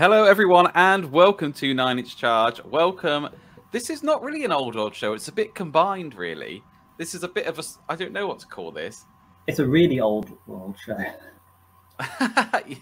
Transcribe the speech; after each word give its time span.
Hello, 0.00 0.24
everyone, 0.24 0.72
and 0.74 1.12
welcome 1.12 1.52
to 1.52 1.74
Nine 1.74 1.98
Inch 1.98 2.16
Charge. 2.16 2.64
Welcome. 2.64 3.28
This 3.70 3.90
is 3.90 4.02
not 4.02 4.22
really 4.22 4.46
an 4.46 4.50
old 4.50 4.74
world 4.74 4.94
show. 4.94 5.12
It's 5.12 5.28
a 5.28 5.32
bit 5.32 5.54
combined, 5.54 6.14
really. 6.14 6.64
This 6.96 7.14
is 7.14 7.22
a 7.22 7.28
bit 7.28 7.44
of 7.44 7.58
a. 7.58 7.62
I 7.86 7.96
don't 7.96 8.12
know 8.12 8.26
what 8.26 8.38
to 8.38 8.46
call 8.46 8.72
this. 8.72 9.04
It's 9.46 9.58
a 9.58 9.66
really 9.66 10.00
old 10.00 10.32
world 10.46 10.78
show. 10.82 10.96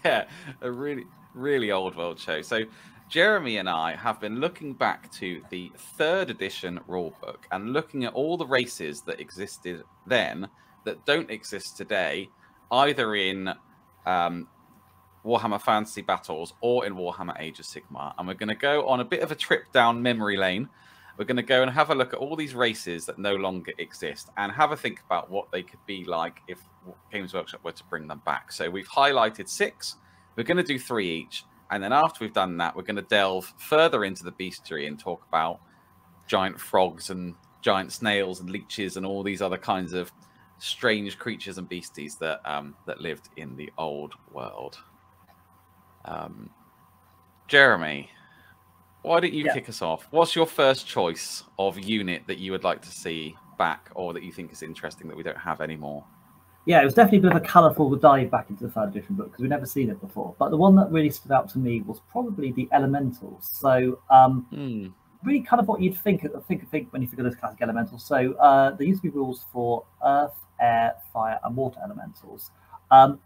yeah, 0.05 0.29
a 0.61 0.71
really, 0.71 1.03
really 1.33 1.73
old 1.73 1.97
world 1.97 2.21
show. 2.21 2.41
So, 2.41 2.61
Jeremy 3.09 3.57
and 3.57 3.67
I 3.67 3.97
have 3.97 4.21
been 4.21 4.39
looking 4.39 4.71
back 4.71 5.11
to 5.15 5.41
the 5.49 5.73
third 5.97 6.29
edition 6.29 6.79
rulebook 6.87 7.39
and 7.51 7.73
looking 7.73 8.05
at 8.05 8.13
all 8.13 8.37
the 8.37 8.47
races 8.47 9.01
that 9.01 9.19
existed 9.19 9.83
then 10.07 10.47
that 10.85 11.05
don't 11.05 11.29
exist 11.29 11.75
today, 11.75 12.29
either 12.71 13.13
in 13.15 13.53
um, 14.05 14.47
Warhammer 15.25 15.61
Fantasy 15.61 16.01
Battles 16.01 16.53
or 16.61 16.85
in 16.85 16.95
Warhammer 16.95 17.39
Age 17.39 17.59
of 17.59 17.65
Sigmar. 17.65 18.13
And 18.17 18.27
we're 18.27 18.33
going 18.33 18.49
to 18.49 18.55
go 18.55 18.87
on 18.87 18.99
a 18.99 19.05
bit 19.05 19.21
of 19.21 19.31
a 19.31 19.35
trip 19.35 19.71
down 19.71 20.01
memory 20.01 20.37
lane. 20.37 20.69
We're 21.17 21.25
going 21.25 21.37
to 21.37 21.43
go 21.43 21.61
and 21.61 21.69
have 21.69 21.89
a 21.89 21.95
look 21.95 22.13
at 22.13 22.19
all 22.19 22.35
these 22.35 22.55
races 22.55 23.05
that 23.05 23.19
no 23.19 23.35
longer 23.35 23.73
exist 23.77 24.29
and 24.37 24.51
have 24.51 24.71
a 24.71 24.77
think 24.77 25.01
about 25.05 25.29
what 25.29 25.51
they 25.51 25.63
could 25.63 25.85
be 25.85 26.05
like 26.05 26.41
if 26.47 26.59
Games 27.11 27.33
Workshop 27.33 27.61
were 27.63 27.73
to 27.73 27.83
bring 27.85 28.07
them 28.07 28.21
back. 28.25 28.53
So 28.53 28.69
we've 28.69 28.87
highlighted 28.87 29.49
six. 29.49 29.97
We're 30.35 30.43
going 30.43 30.57
to 30.57 30.63
do 30.63 30.79
three 30.79 31.09
each. 31.09 31.43
And 31.71 31.83
then 31.83 31.91
after 31.91 32.23
we've 32.23 32.33
done 32.33 32.57
that, 32.57 32.75
we're 32.75 32.83
going 32.83 32.95
to 32.95 33.01
delve 33.01 33.53
further 33.57 34.05
into 34.05 34.23
the 34.23 34.31
bestiary 34.31 34.87
and 34.87 34.97
talk 34.97 35.25
about 35.27 35.59
giant 36.27 36.59
frogs 36.59 37.09
and 37.09 37.35
giant 37.61 37.91
snails 37.91 38.39
and 38.39 38.49
leeches 38.49 38.95
and 38.95 39.05
all 39.05 39.21
these 39.21 39.41
other 39.41 39.57
kinds 39.57 39.91
of 39.93 40.11
strange 40.59 41.17
creatures 41.17 41.57
and 41.57 41.67
beasties 41.67 42.15
that 42.15 42.41
um, 42.45 42.75
that 42.85 43.01
lived 43.01 43.29
in 43.37 43.55
the 43.55 43.69
old 43.77 44.13
world. 44.31 44.77
Um, 46.05 46.49
Jeremy, 47.47 48.09
why 49.01 49.19
don't 49.19 49.33
you 49.33 49.45
yeah. 49.45 49.53
kick 49.53 49.69
us 49.69 49.81
off? 49.81 50.07
What's 50.11 50.35
your 50.35 50.45
first 50.45 50.87
choice 50.87 51.43
of 51.57 51.79
unit 51.79 52.23
that 52.27 52.37
you 52.37 52.51
would 52.51 52.63
like 52.63 52.81
to 52.81 52.89
see 52.89 53.35
back, 53.57 53.89
or 53.95 54.13
that 54.13 54.23
you 54.23 54.31
think 54.31 54.51
is 54.51 54.61
interesting 54.61 55.07
that 55.07 55.17
we 55.17 55.23
don't 55.23 55.37
have 55.37 55.61
anymore? 55.61 56.05
Yeah, 56.65 56.81
it 56.81 56.85
was 56.85 56.93
definitely 56.93 57.19
a 57.19 57.21
bit 57.21 57.31
of 57.31 57.37
a 57.37 57.45
colourful 57.45 57.95
dive 57.95 58.29
back 58.29 58.49
into 58.49 58.65
the 58.65 58.69
third 58.69 58.89
edition 58.89 59.15
book 59.15 59.27
because 59.27 59.41
we've 59.41 59.49
never 59.49 59.65
seen 59.65 59.89
it 59.89 59.99
before. 60.01 60.35
But 60.37 60.49
the 60.49 60.57
one 60.57 60.75
that 60.75 60.91
really 60.91 61.09
stood 61.09 61.31
out 61.31 61.49
to 61.49 61.57
me 61.57 61.81
was 61.81 61.99
probably 62.11 62.51
the 62.51 62.67
elementals. 62.73 63.49
So, 63.51 63.99
um, 64.09 64.45
mm. 64.53 64.93
really 65.23 65.41
kind 65.41 65.59
of 65.59 65.67
what 65.67 65.81
you'd 65.81 65.97
think 65.97 66.21
think 66.47 66.63
of 66.63 66.69
think 66.69 66.91
when 66.91 67.01
you 67.01 67.07
think 67.07 67.19
of 67.19 67.25
those 67.25 67.35
classic 67.35 67.61
elementals. 67.61 68.05
So, 68.05 68.33
uh, 68.33 68.71
there 68.71 68.85
used 68.85 69.01
to 69.01 69.09
be 69.09 69.15
rules 69.15 69.45
for 69.51 69.85
earth, 70.05 70.35
air, 70.59 70.93
fire, 71.13 71.39
and 71.43 71.55
water 71.55 71.79
elementals. 71.83 72.51
Um, 72.91 73.19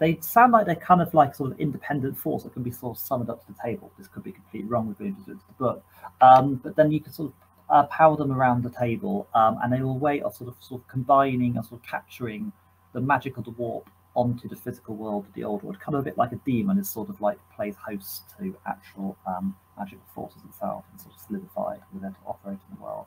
they 0.00 0.18
sound 0.20 0.52
like 0.52 0.66
they're 0.66 0.74
kind 0.74 1.00
of 1.00 1.12
like 1.14 1.34
sort 1.34 1.52
of 1.52 1.60
independent 1.60 2.18
force 2.18 2.42
that 2.42 2.52
can 2.52 2.62
be 2.62 2.70
sort 2.70 2.96
of 2.96 3.02
summoned 3.02 3.30
up 3.30 3.46
to 3.46 3.52
the 3.52 3.58
table. 3.62 3.92
This 3.98 4.08
could 4.08 4.24
be 4.24 4.32
completely 4.32 4.68
wrong 4.68 4.88
with 4.88 4.98
going 4.98 5.14
into 5.16 5.34
the 5.34 5.54
book, 5.58 5.84
um, 6.20 6.54
but 6.56 6.74
then 6.74 6.90
you 6.90 7.00
can 7.00 7.12
sort 7.12 7.28
of 7.28 7.34
uh, 7.70 7.86
power 7.86 8.16
them 8.16 8.32
around 8.32 8.64
the 8.64 8.70
table, 8.70 9.28
um, 9.34 9.58
and 9.62 9.72
they 9.72 9.80
will 9.80 9.98
way 9.98 10.20
of 10.22 10.34
sort 10.34 10.48
of 10.48 10.56
sort 10.60 10.80
of 10.80 10.88
combining 10.88 11.56
and 11.56 11.64
sort 11.64 11.80
of 11.80 11.86
capturing 11.86 12.50
the 12.92 13.00
magic 13.00 13.36
of 13.36 13.44
the 13.44 13.52
warp 13.52 13.88
onto 14.16 14.48
the 14.48 14.56
physical 14.56 14.96
world 14.96 15.24
of 15.26 15.32
the 15.34 15.44
old 15.44 15.62
world. 15.62 15.78
Kind 15.78 15.94
of 15.94 16.00
a 16.00 16.04
bit 16.04 16.18
like 16.18 16.32
a 16.32 16.40
demon 16.46 16.78
is 16.78 16.90
sort 16.90 17.08
of 17.08 17.20
like 17.20 17.38
plays 17.54 17.76
host 17.76 18.22
to 18.38 18.56
actual 18.66 19.16
um, 19.26 19.54
magical 19.78 20.04
forces 20.14 20.42
itself 20.48 20.84
and 20.90 21.00
sort 21.00 21.14
of 21.14 21.20
solidified 21.20 21.80
within 21.92 22.10
to 22.10 22.18
operate 22.26 22.58
in 22.68 22.76
the 22.76 22.82
world. 22.82 23.06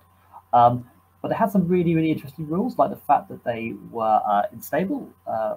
Um, 0.53 0.89
but 1.21 1.31
it 1.31 1.35
had 1.35 1.51
some 1.51 1.67
really, 1.67 1.95
really 1.95 2.11
interesting 2.11 2.47
rules, 2.47 2.77
like 2.77 2.89
the 2.89 2.97
fact 2.97 3.29
that 3.29 3.43
they 3.45 3.73
were 3.91 4.21
uh, 4.27 4.43
unstable, 4.51 5.09
uh, 5.25 5.55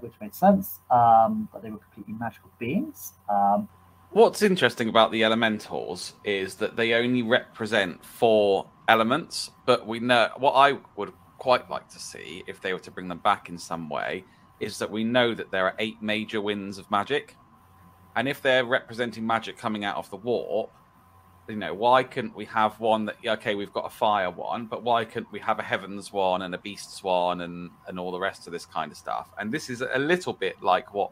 which 0.00 0.12
made 0.20 0.34
sense. 0.34 0.80
Um, 0.90 1.48
but 1.52 1.62
they 1.62 1.70
were 1.70 1.78
completely 1.78 2.14
magical 2.14 2.50
beings. 2.58 3.14
Um, 3.28 3.68
What's 4.10 4.40
interesting 4.40 4.88
about 4.88 5.12
the 5.12 5.24
elementals 5.24 6.14
is 6.24 6.54
that 6.56 6.76
they 6.76 6.94
only 6.94 7.22
represent 7.22 8.04
four 8.04 8.66
elements, 8.88 9.50
but 9.66 9.86
we 9.86 10.00
know 10.00 10.30
what 10.38 10.52
I 10.52 10.78
would 10.96 11.12
quite 11.38 11.68
like 11.68 11.88
to 11.88 11.98
see 11.98 12.42
if 12.46 12.60
they 12.60 12.72
were 12.72 12.78
to 12.80 12.90
bring 12.90 13.08
them 13.08 13.18
back 13.18 13.48
in 13.48 13.58
some 13.58 13.88
way 13.88 14.24
is 14.58 14.78
that 14.78 14.90
we 14.90 15.04
know 15.04 15.34
that 15.34 15.50
there 15.50 15.66
are 15.66 15.74
eight 15.78 16.00
major 16.00 16.40
winds 16.40 16.78
of 16.78 16.90
magic. 16.90 17.36
And 18.14 18.26
if 18.26 18.40
they're 18.40 18.64
representing 18.64 19.26
magic 19.26 19.58
coming 19.58 19.84
out 19.84 19.96
of 19.96 20.08
the 20.08 20.16
warp, 20.16 20.70
you 21.48 21.56
know, 21.56 21.74
why 21.74 22.02
couldn't 22.02 22.34
we 22.34 22.44
have 22.46 22.78
one 22.80 23.06
that 23.06 23.16
okay, 23.24 23.54
we've 23.54 23.72
got 23.72 23.86
a 23.86 23.90
fire 23.90 24.30
one, 24.30 24.66
but 24.66 24.82
why 24.82 25.04
couldn't 25.04 25.30
we 25.32 25.38
have 25.40 25.58
a 25.58 25.62
heavens 25.62 26.12
one 26.12 26.42
and 26.42 26.54
a 26.54 26.58
beasts 26.58 27.02
one 27.02 27.42
and 27.42 27.70
and 27.86 27.98
all 27.98 28.10
the 28.10 28.18
rest 28.18 28.46
of 28.46 28.52
this 28.52 28.66
kind 28.66 28.90
of 28.90 28.98
stuff? 28.98 29.28
And 29.38 29.52
this 29.52 29.70
is 29.70 29.80
a 29.82 29.98
little 29.98 30.32
bit 30.32 30.62
like 30.62 30.92
what 30.92 31.10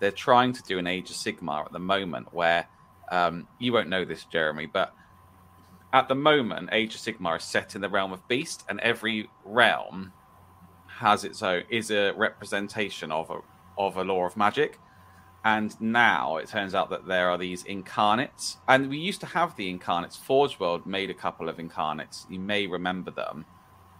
they're 0.00 0.10
trying 0.10 0.52
to 0.52 0.62
do 0.62 0.78
in 0.78 0.86
Age 0.86 1.10
of 1.10 1.16
Sigmar 1.16 1.64
at 1.64 1.72
the 1.72 1.78
moment, 1.78 2.32
where 2.32 2.66
um, 3.10 3.48
you 3.58 3.72
won't 3.72 3.88
know 3.88 4.04
this, 4.04 4.24
Jeremy, 4.24 4.66
but 4.66 4.94
at 5.92 6.08
the 6.08 6.14
moment, 6.14 6.68
Age 6.72 6.94
of 6.94 7.00
Sigmar 7.00 7.38
is 7.38 7.44
set 7.44 7.74
in 7.74 7.80
the 7.80 7.88
realm 7.88 8.12
of 8.12 8.26
beast, 8.28 8.64
and 8.68 8.78
every 8.80 9.30
realm 9.44 10.12
has 10.86 11.24
its 11.24 11.42
own 11.42 11.62
is 11.70 11.90
a 11.90 12.12
representation 12.12 13.12
of 13.12 13.30
a 13.30 13.38
of 13.78 13.96
a 13.96 14.04
law 14.04 14.24
of 14.26 14.36
magic. 14.36 14.78
And 15.46 15.80
now 15.80 16.38
it 16.38 16.48
turns 16.48 16.74
out 16.74 16.90
that 16.90 17.06
there 17.06 17.30
are 17.30 17.38
these 17.38 17.62
incarnates. 17.62 18.56
And 18.66 18.90
we 18.90 18.98
used 18.98 19.20
to 19.20 19.26
have 19.26 19.54
the 19.54 19.70
incarnates. 19.70 20.16
Forge 20.16 20.58
World 20.58 20.86
made 20.86 21.08
a 21.08 21.14
couple 21.14 21.48
of 21.48 21.60
incarnates. 21.60 22.26
You 22.28 22.40
may 22.40 22.66
remember 22.66 23.12
them. 23.12 23.44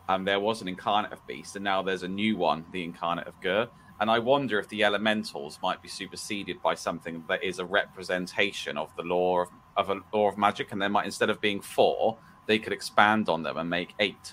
And 0.09 0.27
there 0.27 0.41
was 0.41 0.61
an 0.61 0.67
incarnate 0.67 1.13
of 1.13 1.25
Beast, 1.29 1.55
and 1.55 1.63
now 1.63 1.83
there's 1.83 2.03
a 2.03 2.09
new 2.09 2.37
one, 2.37 2.65
the 2.73 2.83
incarnate 2.83 3.29
of 3.29 3.41
Ghur. 3.41 3.69
And 4.01 4.11
I 4.11 4.19
wonder 4.19 4.59
if 4.59 4.69
the 4.69 4.83
elementals 4.83 5.61
might 5.63 5.81
be 5.81 5.89
superseded 5.89 6.61
by 6.63 6.75
something 6.75 7.23
that 7.29 7.45
is 7.45 7.61
a 7.61 7.65
representation 7.65 8.77
of 8.77 8.91
the 8.97 9.05
law 9.05 9.43
of, 9.43 9.49
of 9.77 9.91
a 9.91 10.01
law 10.13 10.29
of 10.29 10.37
magic, 10.37 10.73
and 10.73 10.83
they 10.83 10.89
might 10.89 11.05
instead 11.05 11.31
of 11.31 11.41
being 11.41 11.61
four, 11.61 12.19
they 12.47 12.59
could 12.59 12.73
expand 12.73 13.29
on 13.29 13.45
them 13.45 13.57
and 13.57 13.71
make 13.71 13.95
eight. 14.01 14.33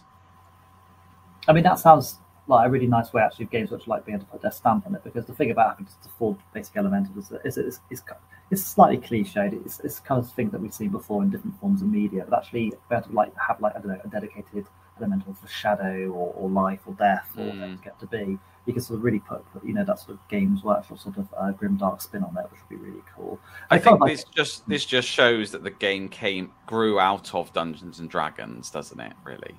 I 1.48 1.54
mean, 1.54 1.64
that 1.64 1.78
sounds 1.78 2.18
like 2.48 2.68
a 2.68 2.70
really 2.70 2.88
nice 2.88 3.14
way 3.14 3.22
actually 3.22 3.46
of 3.46 3.52
games 3.52 3.72
which 3.72 3.88
like 3.88 4.06
being 4.06 4.16
able 4.16 4.26
to 4.26 4.32
put 4.32 4.42
their 4.42 4.52
stamp 4.52 4.86
on 4.86 4.96
it 4.96 5.04
because 5.04 5.26
the 5.26 5.34
thing 5.34 5.52
about 5.52 5.72
having 5.72 5.86
to 5.86 6.10
four 6.18 6.38
basic 6.54 6.76
elementals 6.76 7.32
is 7.46 7.58
it's, 7.58 7.80
it's, 7.90 8.04
it's 8.52 8.64
slightly 8.64 8.98
cliched 8.98 9.66
it's, 9.66 9.80
it's 9.80 10.00
kind 10.00 10.20
of 10.20 10.30
thing 10.34 10.50
that 10.50 10.60
we've 10.60 10.74
seen 10.74 10.90
before 10.90 11.24
in 11.24 11.30
different 11.30 11.58
forms 11.60 11.82
of 11.82 11.88
media 11.88 12.26
but 12.28 12.38
actually 12.38 12.70
be 12.70 12.96
able 12.96 13.02
to 13.02 13.14
like 13.14 13.34
have 13.38 13.62
like 13.62 13.76
I 13.76 13.80
don't 13.80 13.88
know 13.88 14.02
a 14.04 14.08
dedicated 14.10 14.66
elemental 14.98 15.34
for 15.34 15.48
shadow 15.48 16.08
or, 16.10 16.34
or 16.36 16.50
life 16.50 16.82
or 16.86 16.94
death 16.94 17.28
or 17.38 17.44
mm. 17.44 17.60
whatever 17.60 17.82
get 17.84 18.00
to 18.00 18.08
be. 18.08 18.38
You 18.66 18.72
can 18.72 18.82
sort 18.82 19.00
of 19.00 19.04
really 19.04 19.20
put, 19.20 19.44
put 19.52 19.66
you 19.66 19.74
know 19.74 19.84
that 19.84 20.00
sort 20.00 20.12
of 20.12 20.28
games 20.30 20.64
workshop 20.64 21.00
sort 21.00 21.18
of 21.18 21.28
uh, 21.38 21.52
grim 21.52 21.76
dark 21.78 22.02
spin 22.02 22.24
on 22.24 22.38
it 22.38 22.50
which 22.52 22.62
would 22.62 22.70
be 22.70 22.76
really 22.76 23.04
cool. 23.16 23.40
I, 23.70 23.76
I 23.76 23.80
think 23.80 24.00
like... 24.00 24.12
this 24.12 24.24
just 24.26 24.68
this 24.70 24.86
just 24.86 25.08
shows 25.08 25.52
that 25.52 25.64
the 25.64 25.72
game 25.72 26.08
came 26.08 26.52
grew 26.66 27.00
out 27.00 27.34
of 27.34 27.52
dungeons 27.54 28.00
and 28.00 28.10
dragons 28.10 28.70
doesn't 28.70 29.00
it 29.00 29.14
really 29.24 29.56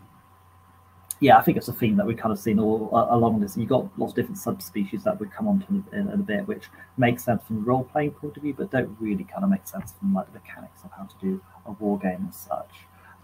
yeah, 1.25 1.39
I 1.39 1.43
think 1.43 1.57
it's 1.57 1.69
a 1.69 1.73
theme 1.73 1.97
that 1.97 2.05
we've 2.05 2.19
kind 2.19 2.33
of 2.33 2.39
seen 2.39 2.59
all 2.59 2.91
uh, 2.93 3.07
along 3.17 3.41
this. 3.41 3.57
You've 3.57 3.71
got 3.71 3.89
lots 3.99 4.13
of 4.13 4.17
different 4.17 4.37
subspecies 4.37 5.05
that 5.05 5.19
we 5.19 5.27
come 5.27 5.49
on 5.49 5.61
to 5.61 5.99
in, 5.99 6.01
in, 6.01 6.09
a 6.11 6.19
bit, 6.19 6.47
which 6.47 6.65
makes 6.99 7.25
sense 7.25 7.43
from 7.45 7.57
a 7.57 7.61
role 7.61 7.85
playing 7.85 8.11
point 8.11 8.37
of 8.37 8.43
view, 8.43 8.53
but 8.53 8.71
don't 8.71 8.95
really 9.01 9.25
kind 9.25 9.43
of 9.43 9.49
make 9.49 9.67
sense 9.67 9.95
from 9.99 10.13
like 10.13 10.27
the 10.27 10.39
mechanics 10.39 10.83
of 10.85 10.91
how 10.95 11.05
to 11.05 11.15
do 11.23 11.43
a 11.65 11.73
war 11.73 11.99
game 11.99 12.27
as 12.29 12.37
such. 12.37 12.75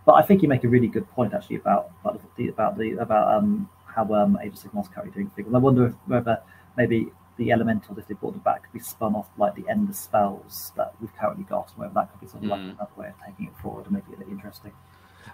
But 0.07 0.13
I 0.13 0.23
think 0.23 0.41
you 0.43 0.49
make 0.49 0.65
a 0.65 0.69
really 0.69 0.87
good 0.87 1.11
point 1.11 1.35
actually 1.35 1.57
about 1.57 1.91
about 2.01 2.23
the 2.37 2.49
about 2.49 2.79
the 2.79 2.93
about 2.93 3.37
um, 3.37 3.69
how 3.85 4.11
um, 4.15 4.39
Age 4.43 4.55
of 4.55 4.61
Sigmar's 4.61 4.89
currently 4.89 5.13
doing 5.13 5.29
things. 5.37 5.49
And 5.49 5.55
I 5.55 5.59
wonder 5.59 5.89
if 5.89 5.93
whether 6.07 6.41
maybe 6.79 7.09
the 7.37 7.53
elementals, 7.53 7.99
if 7.99 8.09
they 8.09 8.15
brought 8.15 8.33
them 8.33 8.41
back, 8.41 8.63
could 8.63 8.73
be 8.73 8.81
spun 8.81 9.15
off 9.15 9.29
like 9.37 9.55
the 9.57 9.69
endless 9.69 9.99
spells 9.99 10.73
that 10.75 10.95
we've 11.03 11.15
currently 11.19 11.45
got, 11.45 11.69
and 11.73 11.81
whether 11.81 11.93
that 11.93 12.11
could 12.13 12.21
be 12.23 12.29
sort 12.29 12.45
of 12.45 12.49
mm. 12.49 12.53
like 12.53 12.61
another 12.61 12.97
way 12.97 13.09
of 13.09 13.15
taking 13.27 13.49
it 13.49 13.53
forward 13.61 13.85
and 13.85 13.93
making 13.93 14.15
it 14.15 14.27
interesting. 14.31 14.73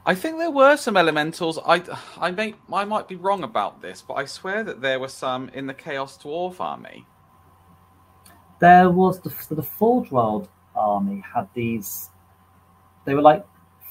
I 0.07 0.15
think 0.15 0.39
there 0.39 0.53
were 0.53 0.77
some 0.77 0.97
elementals. 0.97 1.59
I 1.67 1.83
I 2.17 2.31
may 2.31 2.55
I 2.73 2.85
might 2.85 3.09
be 3.09 3.17
wrong 3.17 3.43
about 3.43 3.83
this, 3.83 4.03
but 4.07 4.15
I 4.15 4.25
swear 4.25 4.63
that 4.63 4.81
there 4.81 5.01
were 5.01 5.09
some 5.09 5.49
in 5.49 5.67
the 5.67 5.75
Chaos 5.75 6.17
Dwarf 6.17 6.61
army. 6.61 7.05
There 8.61 8.89
was 8.89 9.21
the 9.21 9.31
the 9.55 9.65
Forge 9.65 10.13
World 10.13 10.49
army 10.77 11.25
had 11.35 11.49
these. 11.55 12.11
They 13.05 13.15
were 13.15 13.23
like 13.23 13.45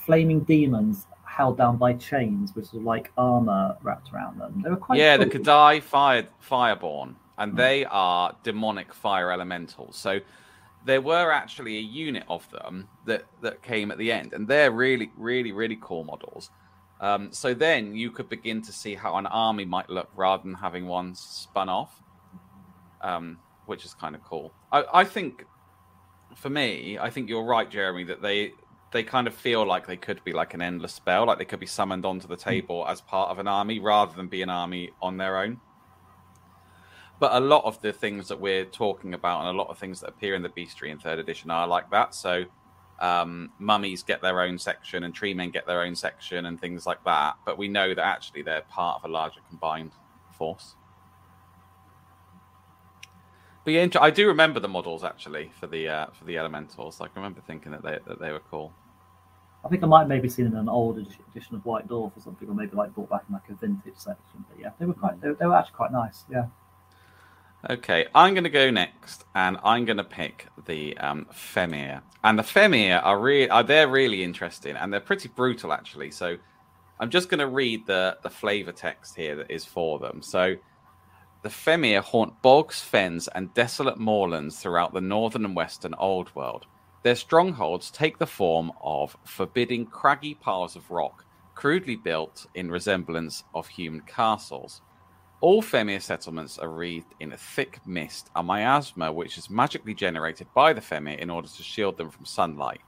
flaming 0.06 0.40
demons 0.42 1.06
held 1.26 1.58
down 1.58 1.76
by 1.76 1.92
chains 1.94 2.56
with 2.56 2.68
sort 2.68 2.80
of 2.80 2.86
like 2.86 3.12
armor 3.18 3.76
wrapped 3.82 4.14
around 4.14 4.40
them. 4.40 4.62
They 4.64 4.70
were 4.70 4.78
quite 4.78 5.00
yeah. 5.00 5.18
Cool. 5.18 5.26
The 5.26 5.40
K'daai 5.40 5.84
fire 5.84 6.28
fireborn, 6.50 7.16
and 7.38 7.52
mm. 7.52 7.58
they 7.58 7.84
are 7.84 8.34
demonic 8.42 8.94
fire 8.94 9.34
elementals. 9.34 9.98
So 9.98 10.22
there 10.86 11.02
were 11.02 11.32
actually 11.32 11.78
a 11.78 11.82
unit 11.82 12.24
of 12.30 12.50
them 12.52 12.88
that 13.06 13.26
that 13.42 13.62
came 13.62 13.92
at 13.92 13.98
the 13.98 14.12
end, 14.12 14.34
and 14.34 14.48
they're 14.48 14.72
really, 14.72 15.12
really, 15.18 15.52
really 15.52 15.78
cool 15.82 16.04
models. 16.04 16.52
Um, 17.02 17.32
so 17.34 17.54
then 17.54 17.96
you 17.96 18.12
could 18.12 18.30
begin 18.30 18.62
to 18.62 18.72
see 18.72 18.96
how 18.96 19.18
an 19.18 19.26
army 19.26 19.66
might 19.66 19.90
look 19.90 20.10
rather 20.16 20.44
than 20.44 20.54
having 20.54 20.88
one 20.88 21.14
spun 21.16 21.68
off, 21.68 22.02
um, 23.02 23.40
which 23.66 23.84
is 23.84 23.94
kind 23.94 24.16
of 24.16 24.24
cool. 24.24 24.54
I, 24.72 24.86
I 24.94 25.04
think, 25.04 25.46
for 26.36 26.50
me, 26.50 26.98
I 26.98 27.10
think 27.10 27.30
you're 27.30 27.44
right, 27.44 27.70
Jeremy, 27.70 28.06
that 28.06 28.22
they 28.22 28.54
they 28.92 29.04
kind 29.04 29.28
of 29.28 29.34
feel 29.34 29.66
like 29.66 29.88
they 29.88 29.98
could 29.98 30.24
be 30.24 30.32
like 30.32 30.54
an 30.54 30.62
endless 30.62 30.94
spell, 30.94 31.26
like 31.26 31.38
they 31.38 31.46
could 31.46 31.60
be 31.60 31.66
summoned 31.66 32.06
onto 32.06 32.28
the 32.28 32.36
hmm. 32.36 32.50
table 32.50 32.86
as 32.88 33.02
part 33.02 33.30
of 33.32 33.40
an 33.40 33.48
army 33.48 33.80
rather 33.80 34.16
than 34.16 34.28
be 34.28 34.42
an 34.42 34.50
army 34.50 34.92
on 35.02 35.18
their 35.18 35.38
own. 35.38 35.60
But 37.20 37.34
a 37.34 37.40
lot 37.40 37.64
of 37.64 37.82
the 37.82 37.94
things 37.94 38.28
that 38.28 38.40
we're 38.40 38.66
talking 38.66 39.14
about 39.14 39.42
and 39.42 39.50
a 39.50 39.58
lot 39.58 39.70
of 39.70 39.78
things 39.78 40.02
that 40.02 40.10
appear 40.10 40.36
in 40.36 40.42
the 40.42 40.50
Bestiary 40.50 40.90
in 40.90 41.00
third 41.00 41.18
edition 41.20 41.50
are 41.50 41.68
like 41.68 41.90
that. 41.92 42.14
So 42.14 42.46
um, 43.00 43.52
mummies 43.60 44.04
get 44.04 44.22
their 44.22 44.42
own 44.42 44.58
section 44.58 45.04
and 45.04 45.14
tree 45.14 45.34
men 45.34 45.52
get 45.52 45.66
their 45.66 45.82
own 45.82 45.96
section 45.96 46.46
and 46.46 46.60
things 46.60 46.86
like 46.86 47.04
that. 47.06 47.36
But 47.46 47.58
we 47.58 47.68
know 47.68 47.94
that 47.94 48.06
actually 48.06 48.42
they're 48.42 48.64
part 48.64 49.02
of 49.02 49.10
a 49.10 49.14
larger 49.14 49.40
combined 49.50 49.92
force. 50.38 50.76
But 53.64 53.74
yeah, 53.74 53.88
I 54.00 54.12
do 54.12 54.28
remember 54.28 54.60
the 54.60 54.68
models 54.68 55.04
actually 55.04 55.52
for 55.60 55.66
the 55.66 55.90
uh, 55.90 56.06
for 56.14 56.26
the 56.26 56.38
elementals. 56.38 57.02
I 57.02 57.08
can 57.08 57.16
remember 57.16 57.42
thinking 57.42 57.72
that 57.72 57.82
they 57.82 57.98
that 58.08 58.20
they 58.20 58.32
were 58.32 58.42
cool. 58.52 58.72
I 59.66 59.68
think 59.68 59.82
I 59.82 59.88
might 59.88 60.08
maybe 60.08 60.30
seen 60.30 60.46
in 60.46 60.56
an 60.56 60.70
old 60.70 61.00
edition 61.00 61.56
of 61.56 61.66
White 61.66 61.88
Dwarf 61.88 62.16
or 62.16 62.22
something, 62.22 62.48
or 62.48 62.54
maybe 62.54 62.76
like 62.76 62.94
bought 62.94 63.10
back 63.10 63.24
in 63.28 63.34
like 63.34 63.50
a 63.50 63.56
vintage 63.56 63.96
section. 63.96 64.46
But 64.48 64.60
yeah, 64.60 64.70
they 64.80 64.86
were 64.86 64.94
quite 64.94 65.20
they, 65.20 65.30
they 65.40 65.48
were 65.48 65.56
actually 65.56 65.76
quite 65.76 65.92
nice. 65.92 66.26
Yeah. 66.32 66.46
Okay, 67.68 68.06
I'm 68.14 68.36
going 68.36 68.44
to 68.44 68.52
go 68.52 68.70
next, 68.70 69.26
and 69.34 69.58
I'm 69.64 69.86
going 69.86 69.98
to 69.98 70.04
pick 70.04 70.46
the 70.68 70.96
um, 71.00 71.26
Fimir. 71.34 72.04
And 72.24 72.38
the 72.38 72.44
Fimir 72.44 72.98
are 72.98 73.20
really 73.20 73.50
are 73.50 73.64
they're 73.64 73.88
really 73.88 74.24
interesting, 74.24 74.76
and 74.76 74.94
they're 74.94 75.00
pretty 75.00 75.30
brutal 75.30 75.74
actually. 75.74 76.12
So 76.12 76.38
I'm 77.00 77.10
just 77.10 77.28
going 77.28 77.40
to 77.40 77.48
read 77.48 77.88
the 77.88 78.18
the 78.22 78.30
flavor 78.30 78.72
text 78.72 79.16
here 79.16 79.36
that 79.38 79.50
is 79.50 79.66
for 79.66 79.98
them. 79.98 80.22
So 80.22 80.56
the 81.42 81.50
Fimir 81.50 82.02
haunt 82.02 82.40
bogs, 82.44 82.82
fens, 82.82 83.28
and 83.30 83.52
desolate 83.56 83.98
moorlands 83.98 84.60
throughout 84.60 84.94
the 84.94 85.02
northern 85.02 85.46
and 85.46 85.56
western 85.56 85.96
Old 85.96 86.36
World. 86.36 86.68
Their 87.02 87.16
strongholds 87.16 87.90
take 87.90 88.20
the 88.20 88.28
form 88.28 88.72
of 88.84 89.18
forbidding 89.26 89.88
craggy 89.88 90.36
piles 90.36 90.76
of 90.76 90.92
rock, 90.92 91.26
crudely 91.56 91.96
built 91.96 92.46
in 92.54 92.70
resemblance 92.70 93.44
of 93.56 93.68
human 93.68 94.02
castles. 94.02 94.82
All 95.46 95.62
Fimir 95.62 96.00
settlements 96.00 96.58
are 96.58 96.70
wreathed 96.70 97.14
in 97.20 97.34
a 97.34 97.38
thick 97.38 97.80
mist, 97.86 98.32
a 98.36 98.42
miasma 98.42 99.14
which 99.14 99.38
is 99.38 99.48
magically 99.48 99.94
generated 99.94 100.48
by 100.56 100.74
the 100.74 100.82
Fimir 100.82 101.20
in 101.20 101.30
order 101.30 101.48
to 101.48 101.62
shield 101.62 101.98
them 101.98 102.10
from 102.10 102.26
sunlight. 102.26 102.82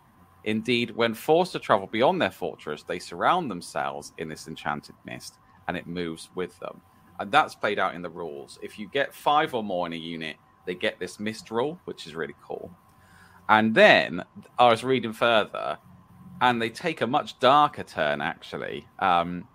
Indeed, 0.43 0.95
when 0.95 1.13
forced 1.13 1.51
to 1.51 1.59
travel 1.59 1.85
beyond 1.85 2.19
their 2.19 2.31
fortress, 2.31 2.81
they 2.81 2.97
surround 2.97 3.51
themselves 3.51 4.11
in 4.17 4.27
this 4.27 4.47
enchanted 4.47 4.95
mist, 5.05 5.35
and 5.67 5.77
it 5.77 5.85
moves 5.85 6.29
with 6.33 6.59
them 6.59 6.81
and 7.19 7.31
that's 7.31 7.55
played 7.55 7.79
out 7.79 7.95
in 7.95 8.01
the 8.01 8.09
rules. 8.09 8.59
If 8.61 8.77
you 8.79 8.87
get 8.87 9.13
five 9.13 9.53
or 9.53 9.63
more 9.63 9.87
in 9.87 9.93
a 9.93 9.97
unit, 9.97 10.37
they 10.65 10.75
get 10.75 10.99
this 10.99 11.19
mist 11.19 11.51
rule, 11.51 11.79
which 11.85 12.07
is 12.07 12.15
really 12.15 12.35
cool. 12.43 12.71
And 13.49 13.73
then 13.73 14.23
I 14.59 14.69
was 14.69 14.83
reading 14.83 15.13
further, 15.13 15.77
and 16.41 16.61
they 16.61 16.69
take 16.69 17.01
a 17.01 17.07
much 17.07 17.39
darker 17.39 17.83
turn 17.83 18.21
actually. 18.21 18.87
Um, 18.99 19.47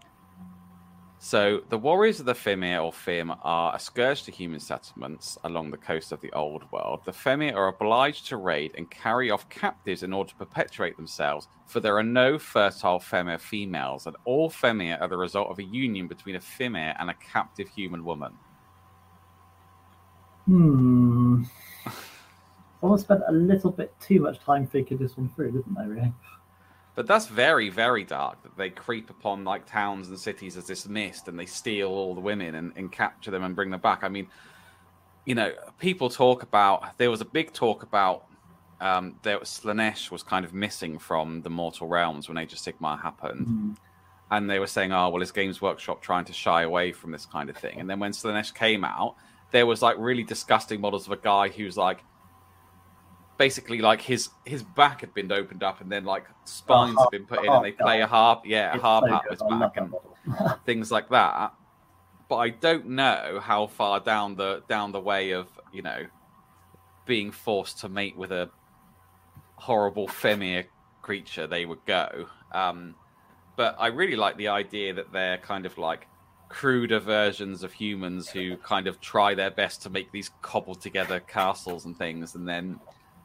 so 1.25 1.61
the 1.69 1.79
warriors 1.79 2.19
of 2.19 2.27
the 2.27 2.35
Fimir 2.35 2.81
or 2.81 2.93
Fim 2.93 3.33
are 3.45 3.77
a 3.77 3.79
scourge 3.79 4.25
to 4.25 4.33
human 4.33 4.59
settlements 4.59 5.39
along 5.45 5.71
the 5.71 5.77
coast 5.77 6.11
of 6.11 6.21
the 6.21 6.33
Old 6.33 6.65
World. 6.73 7.03
The 7.05 7.13
Fimir 7.13 7.57
are 7.57 7.69
obliged 7.69 8.27
to 8.27 8.39
raid 8.39 8.73
and 8.77 8.91
carry 8.91 9.31
off 9.31 9.49
captives 9.49 10.03
in 10.03 10.13
order 10.13 10.31
to 10.31 10.35
perpetuate 10.35 10.97
themselves, 10.97 11.47
for 11.69 11.79
there 11.79 11.97
are 11.97 12.03
no 12.03 12.41
fertile 12.41 12.99
Fimir 12.99 13.39
females, 13.39 14.09
and 14.09 14.17
all 14.25 14.51
Fimir 14.51 14.99
are 15.01 15.07
the 15.07 15.17
result 15.17 15.49
of 15.49 15.61
a 15.61 15.65
union 15.65 16.09
between 16.09 16.35
a 16.35 16.41
Fimir 16.41 16.97
and 16.99 17.09
a 17.09 17.15
captive 17.15 17.69
human 17.69 18.05
woman. 18.05 18.33
Hmm. 20.47 21.45
Someone 22.81 22.99
spent 22.99 23.23
a 23.29 23.33
little 23.33 23.71
bit 23.71 23.95
too 24.01 24.19
much 24.19 24.41
time 24.41 24.67
thinking 24.67 24.99
this 24.99 25.17
one 25.17 25.29
through, 25.29 25.53
didn't 25.53 25.77
they, 25.79 25.87
really? 25.87 26.13
But 26.95 27.07
that's 27.07 27.27
very, 27.27 27.71
very 27.71 28.05
dark 28.05 28.43
that 28.43 28.57
they 28.57 28.69
creep 28.69 29.09
upon 29.09 29.45
like 29.45 29.65
towns 29.65 30.09
and 30.09 30.19
cities 30.19 30.57
as 30.57 30.67
this 30.67 30.87
mist 30.87 31.29
and 31.29 31.39
they 31.39 31.47
steal 31.47 31.89
all 31.89 32.15
the 32.15 32.21
women 32.21 32.55
and, 32.55 32.73
and 32.77 32.93
capture 32.93 33.31
them 33.31 33.45
and 33.45 33.57
bring 33.57 33.71
them 33.71 33.81
back. 33.81 34.05
I 34.05 34.09
mean, 34.09 34.29
you 35.25 35.35
know, 35.35 35.53
people 35.79 36.11
talk 36.11 36.43
about 36.43 36.99
there 36.99 37.11
was 37.11 37.23
a 37.23 37.25
big 37.25 37.53
talk 37.53 37.83
about 37.83 38.27
um, 38.81 39.15
there 39.23 39.39
was 39.39 39.49
Slaanesh 39.49 40.11
was 40.11 40.23
kind 40.23 40.45
of 40.45 40.53
missing 40.53 40.99
from 40.99 41.41
the 41.43 41.51
Mortal 41.51 41.87
Realms 41.87 42.29
when 42.29 42.37
Age 42.37 42.53
of 42.53 42.59
Sigmar 42.59 43.01
happened. 43.01 43.47
Mm-hmm. 43.47 43.73
And 44.33 44.51
they 44.51 44.59
were 44.59 44.67
saying, 44.67 44.93
oh, 44.93 45.11
well, 45.11 45.23
is 45.23 45.31
Games 45.31 45.63
Workshop 45.63 46.03
trying 46.03 46.25
to 46.25 46.33
shy 46.33 46.63
away 46.63 46.91
from 46.91 47.13
this 47.13 47.25
kind 47.25 47.49
of 47.49 47.57
thing? 47.57 47.79
And 47.81 47.89
then 47.89 48.01
when 48.01 48.13
Slaanesh 48.13 48.53
came 48.55 48.83
out, 48.83 49.15
there 49.53 49.67
was 49.67 49.83
like 49.83 49.97
really 49.99 50.25
disgusting 50.25 50.81
models 50.81 51.07
of 51.07 51.13
a 51.13 51.17
guy 51.17 51.49
who's 51.49 51.77
like 51.77 52.03
basically 53.39 53.79
like 53.79 54.01
his 54.01 54.29
his 54.45 54.63
back 54.63 55.01
had 55.01 55.15
been 55.15 55.31
opened 55.33 55.63
up 55.63 55.81
and 55.81 55.91
then 55.91 56.05
like 56.05 56.25
spines 56.45 56.99
had 56.99 57.11
been 57.11 57.27
put 57.27 57.45
in 57.45 57.51
and 57.51 57.65
they 57.65 57.73
play 57.73 58.01
a 58.01 58.07
harp. 58.07 58.43
Yeah 58.45 58.77
a 58.77 58.81
harp 58.81 59.05
so 59.09 59.31
his 59.31 59.43
back 59.43 59.77
and 59.77 59.93
things 60.67 60.91
like 60.91 61.09
that. 61.11 61.53
But 62.29 62.37
i 62.37 62.51
don't 62.51 62.89
know 62.89 63.41
how 63.43 63.67
far 63.67 64.01
down 64.01 64.37
the 64.37 64.63
down 64.69 64.93
the 64.93 65.01
way 65.01 65.33
of 65.33 65.49
you 65.73 65.83
know 65.83 66.07
being 67.07 67.31
forced 67.31 67.81
to 67.81 67.89
mate 67.89 68.17
with 68.17 68.33
a 68.33 68.49
horrible 69.57 70.09
Fimir 70.09 70.67
creature 71.01 71.47
they 71.47 71.67
would 71.67 71.85
go. 71.87 72.27
Um 72.53 72.95
but 73.57 73.77
i 73.79 73.89
really 73.89 74.17
like 74.17 74.37
the 74.37 74.49
idea 74.49 74.95
that 74.95 75.13
they're 75.13 75.39
kind 75.39 75.67
of 75.67 75.77
like 75.79 76.07
cruder 76.49 77.01
versions 77.01 77.63
of 77.63 77.73
humans 77.73 78.29
who 78.29 78.57
kind 78.59 78.87
of 78.87 79.01
try 79.01 79.35
their 79.35 79.51
best 79.51 79.81
to 79.83 79.89
make 79.89 80.13
these 80.13 80.31
cobbled 80.43 80.83
together 80.83 81.19
castles 81.21 81.87
and 81.87 81.97
things 81.97 82.35
and 82.35 82.47
then 82.47 82.79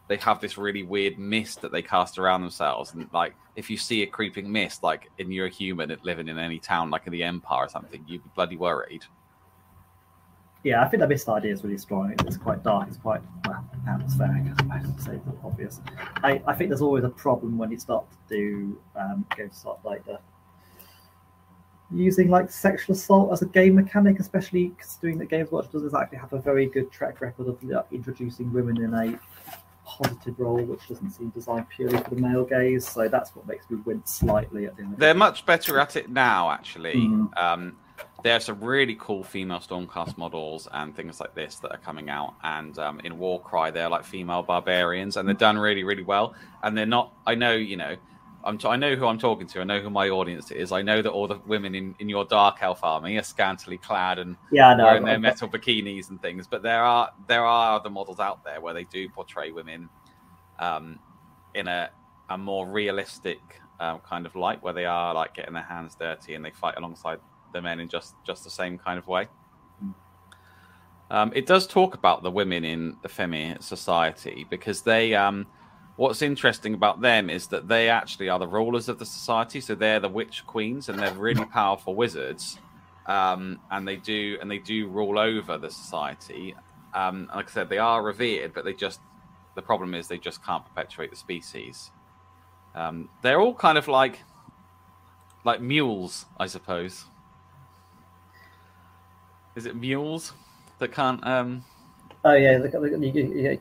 they 0.07 0.17
have 0.17 0.39
this 0.39 0.57
really 0.57 0.83
weird 0.83 1.19
mist 1.19 1.61
that 1.61 1.71
they 1.71 1.81
cast 1.81 2.17
around 2.17 2.41
themselves. 2.41 2.93
And 2.93 3.09
like, 3.11 3.35
if 3.55 3.69
you 3.69 3.77
see 3.77 4.03
a 4.03 4.07
creeping 4.07 4.51
mist, 4.51 4.83
like, 4.83 5.09
and 5.19 5.33
you're 5.33 5.47
a 5.47 5.49
human 5.49 5.95
living 6.03 6.27
in 6.29 6.37
any 6.37 6.59
town, 6.59 6.89
like 6.89 7.05
in 7.07 7.11
the 7.11 7.23
Empire 7.23 7.65
or 7.65 7.69
something, 7.69 8.03
you'd 8.07 8.23
be 8.23 8.29
bloody 8.35 8.55
worried. 8.55 9.03
Yeah, 10.63 10.83
I 10.83 10.87
think 10.87 11.01
that 11.01 11.09
mist 11.09 11.29
idea 11.29 11.53
is 11.53 11.63
really 11.63 11.77
strong. 11.77 12.13
It's 12.25 12.37
quite 12.37 12.63
dark. 12.63 12.87
It's 12.87 12.97
quite 12.97 13.21
well, 13.45 13.63
atmospheric. 13.87 14.43
I 14.71 14.81
would 14.81 15.01
say 15.01 15.11
the 15.25 15.33
obvious. 15.43 15.81
I, 16.23 16.41
I 16.47 16.53
think 16.55 16.69
there's 16.69 16.81
always 16.81 17.03
a 17.03 17.09
problem 17.09 17.57
when 17.57 17.71
you 17.71 17.77
start 17.77 18.05
to 18.11 18.35
do 18.35 18.81
um, 18.95 19.25
go 19.35 19.47
to 19.47 19.53
start 19.53 19.79
like 19.83 20.03
the 20.05 20.19
using 21.91 22.29
like 22.29 22.49
sexual 22.49 22.95
assault 22.95 23.31
as 23.31 23.41
a 23.41 23.45
game 23.45 23.75
mechanic, 23.75 24.19
especially 24.19 24.73
considering 24.77 25.17
that 25.19 25.29
Games 25.29 25.51
Workshop 25.51 25.73
doesn't 25.73 25.95
actually 25.95 26.17
have 26.17 26.33
a 26.33 26.39
very 26.39 26.65
good 26.65 26.91
track 26.91 27.21
record 27.21 27.47
of 27.47 27.85
introducing 27.91 28.51
women 28.51 28.81
in 28.83 28.93
a 28.93 29.17
positive 29.87 30.37
role, 30.37 30.61
which 30.61 30.87
doesn't 30.87 31.11
seem 31.11 31.29
designed 31.29 31.67
purely 31.69 31.97
for 31.97 32.09
the 32.11 32.21
male 32.21 32.43
gaze. 32.43 32.87
So 32.87 33.07
that's 33.07 33.35
what 33.35 33.47
makes 33.47 33.69
me 33.69 33.77
wince 33.85 34.13
slightly 34.13 34.65
at 34.65 34.75
the 34.75 34.83
end. 34.83 34.97
They're 34.97 35.13
much 35.13 35.45
better 35.45 35.79
at 35.79 35.95
it 35.95 36.09
now, 36.09 36.51
actually. 36.51 36.95
Mm. 36.95 37.37
Um, 37.37 37.77
there 38.23 38.35
are 38.35 38.39
some 38.39 38.59
really 38.61 38.95
cool 38.99 39.23
female 39.23 39.59
Stormcast 39.59 40.17
models 40.17 40.67
and 40.71 40.95
things 40.95 41.19
like 41.19 41.33
this 41.33 41.55
that 41.59 41.71
are 41.71 41.77
coming 41.77 42.09
out. 42.09 42.35
And 42.43 42.77
um, 42.77 42.99
in 43.01 43.17
Warcry, 43.17 43.71
they're 43.71 43.89
like 43.89 44.03
female 44.03 44.43
barbarians, 44.43 45.17
and 45.17 45.27
they're 45.27 45.35
done 45.35 45.57
really, 45.57 45.83
really 45.83 46.03
well. 46.03 46.35
And 46.61 46.77
they're 46.77 46.85
not. 46.85 47.13
I 47.25 47.35
know, 47.35 47.53
you 47.53 47.77
know, 47.77 47.95
I'm 48.43 48.57
t- 48.57 48.67
i 48.67 48.75
know 48.75 48.95
who 48.95 49.05
I'm 49.07 49.17
talking 49.17 49.47
to. 49.47 49.61
I 49.61 49.63
know 49.63 49.79
who 49.79 49.89
my 49.89 50.09
audience 50.09 50.51
is. 50.51 50.71
I 50.71 50.81
know 50.81 51.01
that 51.01 51.09
all 51.09 51.27
the 51.27 51.39
women 51.45 51.75
in, 51.75 51.95
in 51.99 52.07
your 52.07 52.25
dark 52.25 52.57
elf 52.61 52.83
army 52.83 53.17
are 53.17 53.23
scantily 53.23 53.77
clad 53.77 54.19
and 54.19 54.35
yeah, 54.51 54.73
no, 54.73 54.85
wearing 54.85 55.03
their 55.03 55.19
metal 55.19 55.47
bikinis 55.49 56.09
and 56.09 56.21
things. 56.21 56.47
But 56.47 56.63
there 56.63 56.83
are 56.83 57.11
there 57.27 57.45
are 57.45 57.75
other 57.75 57.89
models 57.89 58.19
out 58.19 58.43
there 58.43 58.61
where 58.61 58.73
they 58.73 58.85
do 58.85 59.09
portray 59.09 59.51
women 59.51 59.89
um, 60.59 60.99
in 61.55 61.67
a 61.67 61.89
a 62.29 62.37
more 62.37 62.67
realistic 62.67 63.39
um, 63.79 63.99
kind 63.99 64.25
of 64.25 64.35
light, 64.35 64.61
where 64.61 64.73
they 64.73 64.85
are 64.85 65.13
like 65.13 65.33
getting 65.33 65.53
their 65.53 65.63
hands 65.63 65.95
dirty 65.95 66.35
and 66.35 66.43
they 66.43 66.51
fight 66.51 66.75
alongside 66.77 67.19
the 67.53 67.61
men 67.61 67.79
in 67.79 67.89
just 67.89 68.15
just 68.25 68.43
the 68.43 68.49
same 68.49 68.77
kind 68.77 68.97
of 68.97 69.07
way. 69.07 69.27
Um, 71.09 71.31
it 71.33 71.45
does 71.45 71.67
talk 71.67 71.95
about 71.95 72.21
the 72.21 72.31
women 72.31 72.65
in 72.65 72.97
the 73.01 73.07
Fimir 73.07 73.57
society 73.61 74.45
because 74.49 74.81
they 74.81 75.15
um, 75.15 75.47
what's 75.97 76.21
interesting 76.21 76.73
about 76.73 77.01
them 77.01 77.29
is 77.29 77.47
that 77.47 77.67
they 77.67 77.89
actually 77.89 78.29
are 78.29 78.39
the 78.39 78.47
rulers 78.47 78.87
of 78.87 78.99
the 78.99 79.05
society. 79.05 79.59
So 79.59 79.75
they're 79.75 79.99
the 79.99 80.09
witch 80.09 80.43
queens, 80.47 80.87
and 80.87 80.97
they're 80.97 81.13
really 81.13 81.45
powerful 81.45 81.93
wizards. 81.93 82.57
Um, 83.07 83.59
and 83.71 83.87
they 83.87 83.95
do 83.97 84.37
and 84.41 84.49
they 84.49 84.59
do 84.59 84.87
rule 84.87 85.19
over 85.19 85.57
the 85.57 85.69
society. 85.69 86.55
Um, 86.93 87.29
like 87.33 87.47
I 87.49 87.51
said, 87.51 87.69
they 87.69 87.77
are 87.77 88.01
revered, 88.01 88.53
but 88.53 88.63
they 88.63 88.73
just 88.73 88.99
the 89.55 89.61
problem 89.61 89.93
is 89.93 90.07
they 90.07 90.17
just 90.17 90.45
can't 90.45 90.63
perpetuate 90.65 91.09
the 91.09 91.15
species. 91.15 91.91
Um, 92.75 93.09
they're 93.21 93.41
all 93.41 93.53
kind 93.53 93.77
of 93.77 93.87
like 93.87 94.19
like 95.43 95.61
mules, 95.61 96.25
I 96.37 96.47
suppose. 96.47 97.05
Is 99.55 99.65
it 99.65 99.75
mules 99.75 100.33
that 100.79 100.91
can't 100.91 101.25
um, 101.25 101.63
Oh 102.23 102.33
yeah, 102.33 102.57
they, 102.57 102.69
they, 102.69 103.11
they, 103.11 103.11
they 103.11 103.57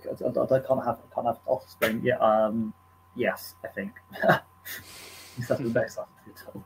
can't 0.67 0.85
have 0.85 0.99
can't 1.15 1.27
have 1.27 1.39
offspring. 1.47 2.01
Yeah, 2.03 2.17
um, 2.19 2.73
yes, 3.15 3.55
I 3.65 3.69
think. 3.69 3.93
He's 5.37 5.49
the 5.49 5.71
best 5.71 5.99
attitude. 5.99 6.65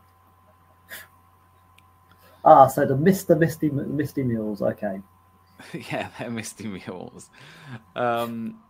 Ah, 2.45 2.69
so 2.69 2.87
the 2.87 2.97
Mister 2.97 3.35
Misty 3.37 3.71
Misty 3.71 4.23
Mules. 4.23 4.63
Okay. 4.63 5.01
yeah, 5.91 6.09
they're 6.19 6.31
Misty 6.31 6.69
Mules. 6.69 7.29
Um, 7.97 8.61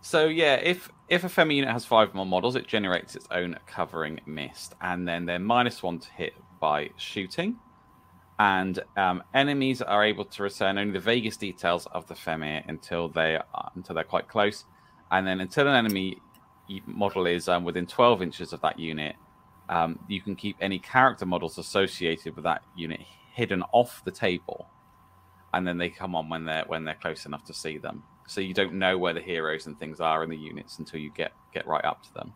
so 0.00 0.26
yeah, 0.26 0.54
if 0.54 0.90
if 1.08 1.24
a 1.24 1.28
Fimir 1.28 1.56
unit 1.56 1.70
has 1.70 1.84
five 1.84 2.14
more 2.14 2.26
models, 2.26 2.56
it 2.56 2.66
generates 2.66 3.14
its 3.14 3.28
own 3.30 3.58
covering 3.66 4.20
mist, 4.26 4.74
and 4.80 5.06
then 5.06 5.26
they're 5.26 5.38
minus 5.38 5.82
one 5.82 5.98
to 6.00 6.10
hit 6.12 6.34
by 6.60 6.90
shooting 6.96 7.56
and 8.42 8.80
um, 8.96 9.22
enemies 9.34 9.80
are 9.80 10.02
able 10.04 10.24
to 10.24 10.42
return 10.42 10.76
only 10.76 10.92
the 10.92 10.98
vaguest 10.98 11.38
details 11.38 11.86
of 11.92 12.08
the 12.08 12.14
Fimir 12.14 12.64
until 12.66 13.08
they 13.08 13.36
are, 13.36 13.70
until 13.76 13.94
they're 13.94 14.02
quite 14.02 14.26
close, 14.26 14.64
and 15.12 15.24
then 15.24 15.40
until 15.40 15.68
an 15.68 15.76
enemy 15.76 16.20
model 16.86 17.26
is 17.26 17.46
um, 17.46 17.62
within 17.62 17.86
12 17.86 18.20
inches 18.20 18.52
of 18.52 18.60
that 18.62 18.80
unit, 18.80 19.14
um, 19.68 19.96
you 20.08 20.20
can 20.20 20.34
keep 20.34 20.56
any 20.60 20.80
character 20.80 21.24
models 21.24 21.56
associated 21.56 22.34
with 22.34 22.42
that 22.42 22.62
unit 22.76 22.98
hidden 23.32 23.62
off 23.70 24.02
the 24.04 24.10
table, 24.10 24.66
and 25.54 25.64
then 25.64 25.78
they 25.78 25.88
come 25.88 26.16
on 26.16 26.28
when 26.28 26.44
they're 26.44 26.64
when 26.66 26.84
they're 26.84 26.98
close 27.00 27.26
enough 27.26 27.44
to 27.44 27.54
see 27.54 27.78
them. 27.78 28.02
So 28.26 28.40
you 28.40 28.54
don't 28.54 28.74
know 28.74 28.98
where 28.98 29.12
the 29.12 29.20
heroes 29.20 29.68
and 29.68 29.78
things 29.78 30.00
are 30.00 30.24
in 30.24 30.30
the 30.30 30.36
units 30.36 30.80
until 30.80 30.98
you 30.98 31.12
get 31.12 31.30
get 31.54 31.64
right 31.68 31.84
up 31.84 32.02
to 32.02 32.14
them. 32.14 32.32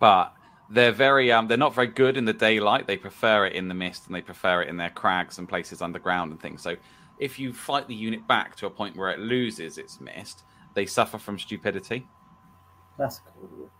But 0.00 0.32
they're 0.68 0.92
very 0.92 1.30
um 1.30 1.46
they're 1.46 1.56
not 1.56 1.74
very 1.74 1.86
good 1.86 2.16
in 2.16 2.24
the 2.24 2.32
daylight. 2.32 2.86
They 2.86 2.96
prefer 2.96 3.46
it 3.46 3.54
in 3.54 3.68
the 3.68 3.74
mist 3.74 4.06
and 4.06 4.14
they 4.14 4.22
prefer 4.22 4.62
it 4.62 4.68
in 4.68 4.76
their 4.76 4.90
crags 4.90 5.38
and 5.38 5.48
places 5.48 5.82
underground 5.82 6.32
and 6.32 6.40
things. 6.40 6.62
So 6.62 6.76
if 7.18 7.38
you 7.38 7.52
fight 7.52 7.88
the 7.88 7.94
unit 7.94 8.26
back 8.26 8.56
to 8.56 8.66
a 8.66 8.70
point 8.70 8.96
where 8.96 9.10
it 9.10 9.20
loses 9.20 9.78
its 9.78 10.00
mist, 10.00 10.44
they 10.74 10.86
suffer 10.86 11.18
from 11.18 11.38
stupidity. 11.38 12.06
That's 12.98 13.20
cool. 13.20 13.70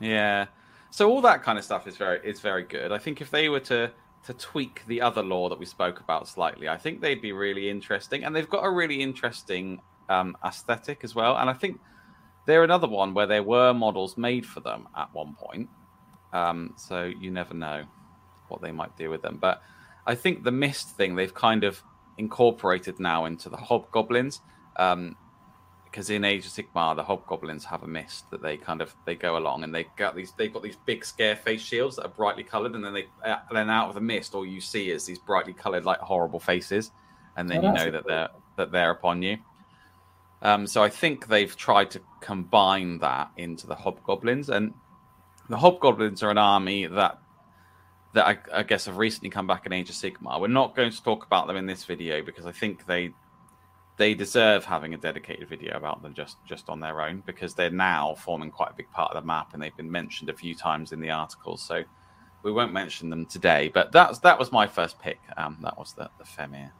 Yeah. 0.00 0.46
So 0.90 1.10
all 1.10 1.20
that 1.22 1.42
kind 1.42 1.58
of 1.58 1.64
stuff 1.64 1.86
is 1.86 1.96
very 1.96 2.20
is 2.22 2.40
very 2.40 2.64
good. 2.64 2.92
I 2.92 2.98
think 2.98 3.20
if 3.20 3.30
they 3.30 3.48
were 3.48 3.60
to 3.60 3.90
to 4.24 4.34
tweak 4.34 4.82
the 4.86 5.00
other 5.00 5.22
law 5.22 5.48
that 5.48 5.58
we 5.58 5.66
spoke 5.66 6.00
about 6.00 6.28
slightly, 6.28 6.68
I 6.68 6.76
think 6.76 7.00
they'd 7.00 7.20
be 7.20 7.32
really 7.32 7.68
interesting. 7.68 8.24
And 8.24 8.34
they've 8.36 8.48
got 8.48 8.64
a 8.64 8.70
really 8.70 9.02
interesting 9.02 9.80
um, 10.08 10.36
aesthetic 10.44 11.02
as 11.02 11.14
well. 11.14 11.36
And 11.38 11.50
I 11.50 11.54
think 11.54 11.80
they're 12.46 12.64
another 12.64 12.88
one 12.88 13.14
where 13.14 13.26
there 13.26 13.42
were 13.42 13.72
models 13.72 14.16
made 14.16 14.46
for 14.46 14.60
them 14.60 14.88
at 14.96 15.12
one 15.14 15.34
point. 15.34 15.68
Um, 16.32 16.74
so 16.76 17.04
you 17.04 17.30
never 17.30 17.54
know 17.54 17.84
what 18.48 18.62
they 18.62 18.72
might 18.72 18.96
do 18.96 19.10
with 19.10 19.22
them. 19.22 19.38
But 19.40 19.62
I 20.06 20.14
think 20.14 20.42
the 20.42 20.52
mist 20.52 20.96
thing 20.96 21.14
they've 21.14 21.34
kind 21.34 21.64
of 21.64 21.82
incorporated 22.18 22.98
now 22.98 23.24
into 23.26 23.48
the 23.48 23.56
hobgoblins. 23.56 24.40
Um, 24.76 25.16
because 25.84 26.08
in 26.08 26.24
Age 26.24 26.46
of 26.46 26.52
Sigmar, 26.52 26.96
the 26.96 27.04
hobgoblins 27.04 27.66
have 27.66 27.82
a 27.82 27.86
mist 27.86 28.30
that 28.30 28.40
they 28.40 28.56
kind 28.56 28.80
of 28.80 28.94
they 29.04 29.14
go 29.14 29.36
along 29.36 29.62
and 29.62 29.74
they 29.74 29.86
got 29.96 30.16
these 30.16 30.32
they've 30.32 30.50
got 30.52 30.62
these 30.62 30.78
big 30.86 31.04
scare 31.04 31.36
face 31.36 31.60
shields 31.60 31.96
that 31.96 32.06
are 32.06 32.08
brightly 32.08 32.42
coloured, 32.42 32.74
and 32.74 32.82
then 32.82 32.94
they 32.94 33.06
uh, 33.26 33.36
then 33.50 33.68
out 33.68 33.88
of 33.88 33.94
the 33.94 34.00
mist, 34.00 34.34
all 34.34 34.46
you 34.46 34.58
see 34.58 34.90
is 34.90 35.04
these 35.04 35.18
brightly 35.18 35.52
coloured 35.52 35.84
like 35.84 35.98
horrible 35.98 36.40
faces, 36.40 36.92
and 37.36 37.46
then 37.46 37.62
oh, 37.62 37.68
you 37.68 37.74
know 37.74 37.90
that 37.90 38.06
they're 38.06 38.28
that 38.56 38.72
they're 38.72 38.90
upon 38.90 39.20
you. 39.20 39.36
Um, 40.42 40.66
so 40.66 40.82
I 40.82 40.88
think 40.88 41.28
they've 41.28 41.56
tried 41.56 41.90
to 41.92 42.00
combine 42.20 42.98
that 42.98 43.30
into 43.36 43.66
the 43.66 43.76
hobgoblins, 43.76 44.48
and 44.48 44.74
the 45.48 45.56
hobgoblins 45.56 46.22
are 46.22 46.30
an 46.30 46.38
army 46.38 46.86
that 46.86 47.18
that 48.14 48.26
I, 48.26 48.38
I, 48.58 48.62
guess 48.62 48.84
have 48.86 48.98
recently 48.98 49.30
come 49.30 49.46
back 49.46 49.64
in 49.64 49.72
Age 49.72 49.88
of 49.88 49.96
Sigmar. 49.96 50.38
We're 50.38 50.48
not 50.48 50.76
going 50.76 50.90
to 50.90 51.02
talk 51.02 51.24
about 51.24 51.46
them 51.46 51.56
in 51.56 51.64
this 51.64 51.84
video 51.84 52.22
because 52.22 52.44
I 52.44 52.52
think 52.52 52.84
they 52.86 53.14
they 53.96 54.14
deserve 54.14 54.64
having 54.64 54.94
a 54.94 54.98
dedicated 54.98 55.48
video 55.48 55.76
about 55.76 56.02
them 56.02 56.12
just 56.12 56.36
just 56.44 56.68
on 56.68 56.80
their 56.80 57.00
own 57.00 57.22
because 57.24 57.54
they're 57.54 57.70
now 57.70 58.14
forming 58.16 58.50
quite 58.50 58.70
a 58.70 58.74
big 58.74 58.90
part 58.90 59.12
of 59.12 59.22
the 59.22 59.26
map 59.26 59.54
and 59.54 59.62
they've 59.62 59.76
been 59.76 59.90
mentioned 59.90 60.28
a 60.28 60.34
few 60.34 60.54
times 60.54 60.92
in 60.92 61.00
the 61.00 61.10
articles. 61.10 61.62
So 61.62 61.84
we 62.42 62.52
won't 62.52 62.72
mention 62.72 63.10
them 63.10 63.26
today, 63.26 63.70
but 63.72 63.92
that's 63.92 64.18
that 64.20 64.38
was 64.38 64.50
my 64.50 64.66
first 64.66 64.98
pick. 64.98 65.20
Um, 65.36 65.58
that 65.62 65.78
was 65.78 65.94
the 65.94 66.10
the 66.18 66.24
Fimir. 66.24 66.72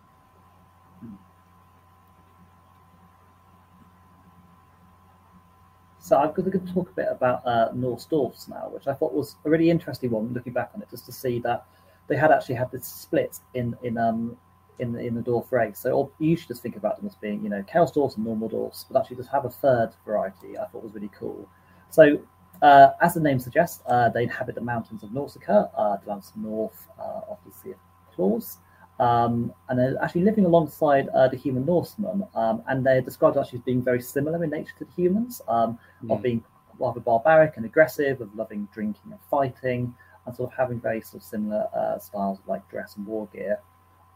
So 6.03 6.19
I'm 6.19 6.33
going 6.33 6.51
to 6.51 6.59
talk 6.75 6.91
a 6.91 6.95
bit 6.95 7.07
about 7.09 7.47
uh, 7.47 7.69
Norse 7.73 8.07
dwarfs 8.07 8.49
now, 8.49 8.69
which 8.73 8.89
I 8.89 8.93
thought 8.93 9.15
was 9.15 9.37
a 9.45 9.51
really 9.51 9.71
interesting 9.71 10.11
one. 10.11 10.33
Looking 10.35 10.53
back 10.53 10.73
on 10.75 10.83
it, 10.83 10.91
just 10.91 11.07
to 11.07 11.13
see 11.13 11.39
that 11.41 11.65
they 12.09 12.17
had 12.17 12.33
actually 12.33 12.57
had 12.57 12.73
this 12.73 12.85
split 12.87 13.39
in 13.55 13.77
in 13.85 13.97
um 13.97 14.37
in 14.81 14.93
the, 14.93 14.99
in 14.99 15.15
the 15.15 15.21
dwarf 15.21 15.53
race. 15.53 15.79
So 15.79 16.11
you 16.19 16.37
should 16.37 16.49
just 16.49 16.61
think 16.61 16.75
about 16.75 16.97
them 16.97 17.07
as 17.07 17.15
being 17.15 17.41
you 17.45 17.51
know 17.51 17.63
chaos 17.63 17.93
dwarfs 17.93 18.17
and 18.17 18.25
normal 18.25 18.49
dwarfs, 18.49 18.85
but 18.91 19.01
actually 19.01 19.17
just 19.17 19.29
have 19.29 19.45
a 19.45 19.51
third 19.51 19.93
variety. 20.05 20.59
I 20.59 20.67
thought 20.67 20.83
was 20.83 20.93
really 20.93 21.11
cool. 21.17 21.49
So 21.91 22.19
uh, 22.63 22.89
as 23.01 23.15
the 23.15 23.21
name 23.21 23.39
suggests, 23.39 23.85
uh, 23.87 24.09
they 24.09 24.25
inhabit 24.25 24.57
the 24.57 24.61
mountains 24.61 25.05
of 25.05 25.11
Norsca, 25.11 25.71
uh, 25.77 25.99
lands 26.05 26.33
north 26.35 26.89
uh, 26.99 27.21
of 27.31 27.39
the 27.47 27.53
Sea 27.53 27.71
of 27.71 27.77
Claws. 28.13 28.59
Um, 29.01 29.53
and 29.69 29.79
they're 29.79 30.03
actually 30.03 30.23
living 30.23 30.45
alongside 30.45 31.09
uh, 31.09 31.29
the 31.29 31.37
human 31.37 31.65
Norsemen, 31.65 32.25
um, 32.35 32.63
and 32.69 32.85
they're 32.85 33.01
described 33.01 33.37
actually 33.37 33.59
as 33.59 33.65
being 33.65 33.83
very 33.83 34.01
similar 34.01 34.45
in 34.45 34.51
nature 34.51 34.75
to 34.79 34.85
the 34.85 34.93
humans, 34.95 35.43
um, 35.49 35.79
mm. 36.05 36.15
of 36.15 36.23
being 36.23 36.45
rather 36.79 37.01
barbaric 37.01 37.57
and 37.57 37.65
aggressive, 37.65 38.21
of 38.21 38.35
loving 38.35 38.69
drinking 38.73 39.11
and 39.11 39.19
fighting, 39.31 39.95
and 40.25 40.37
sort 40.37 40.53
of 40.53 40.57
having 40.57 40.81
very 40.81 41.01
sort 41.01 41.23
of 41.23 41.29
similar 41.29 41.67
uh, 41.75 41.99
styles 41.99 42.39
of 42.39 42.47
like 42.47 42.69
dress 42.71 42.97
and 42.97 43.07
war 43.07 43.29
gear. 43.33 43.59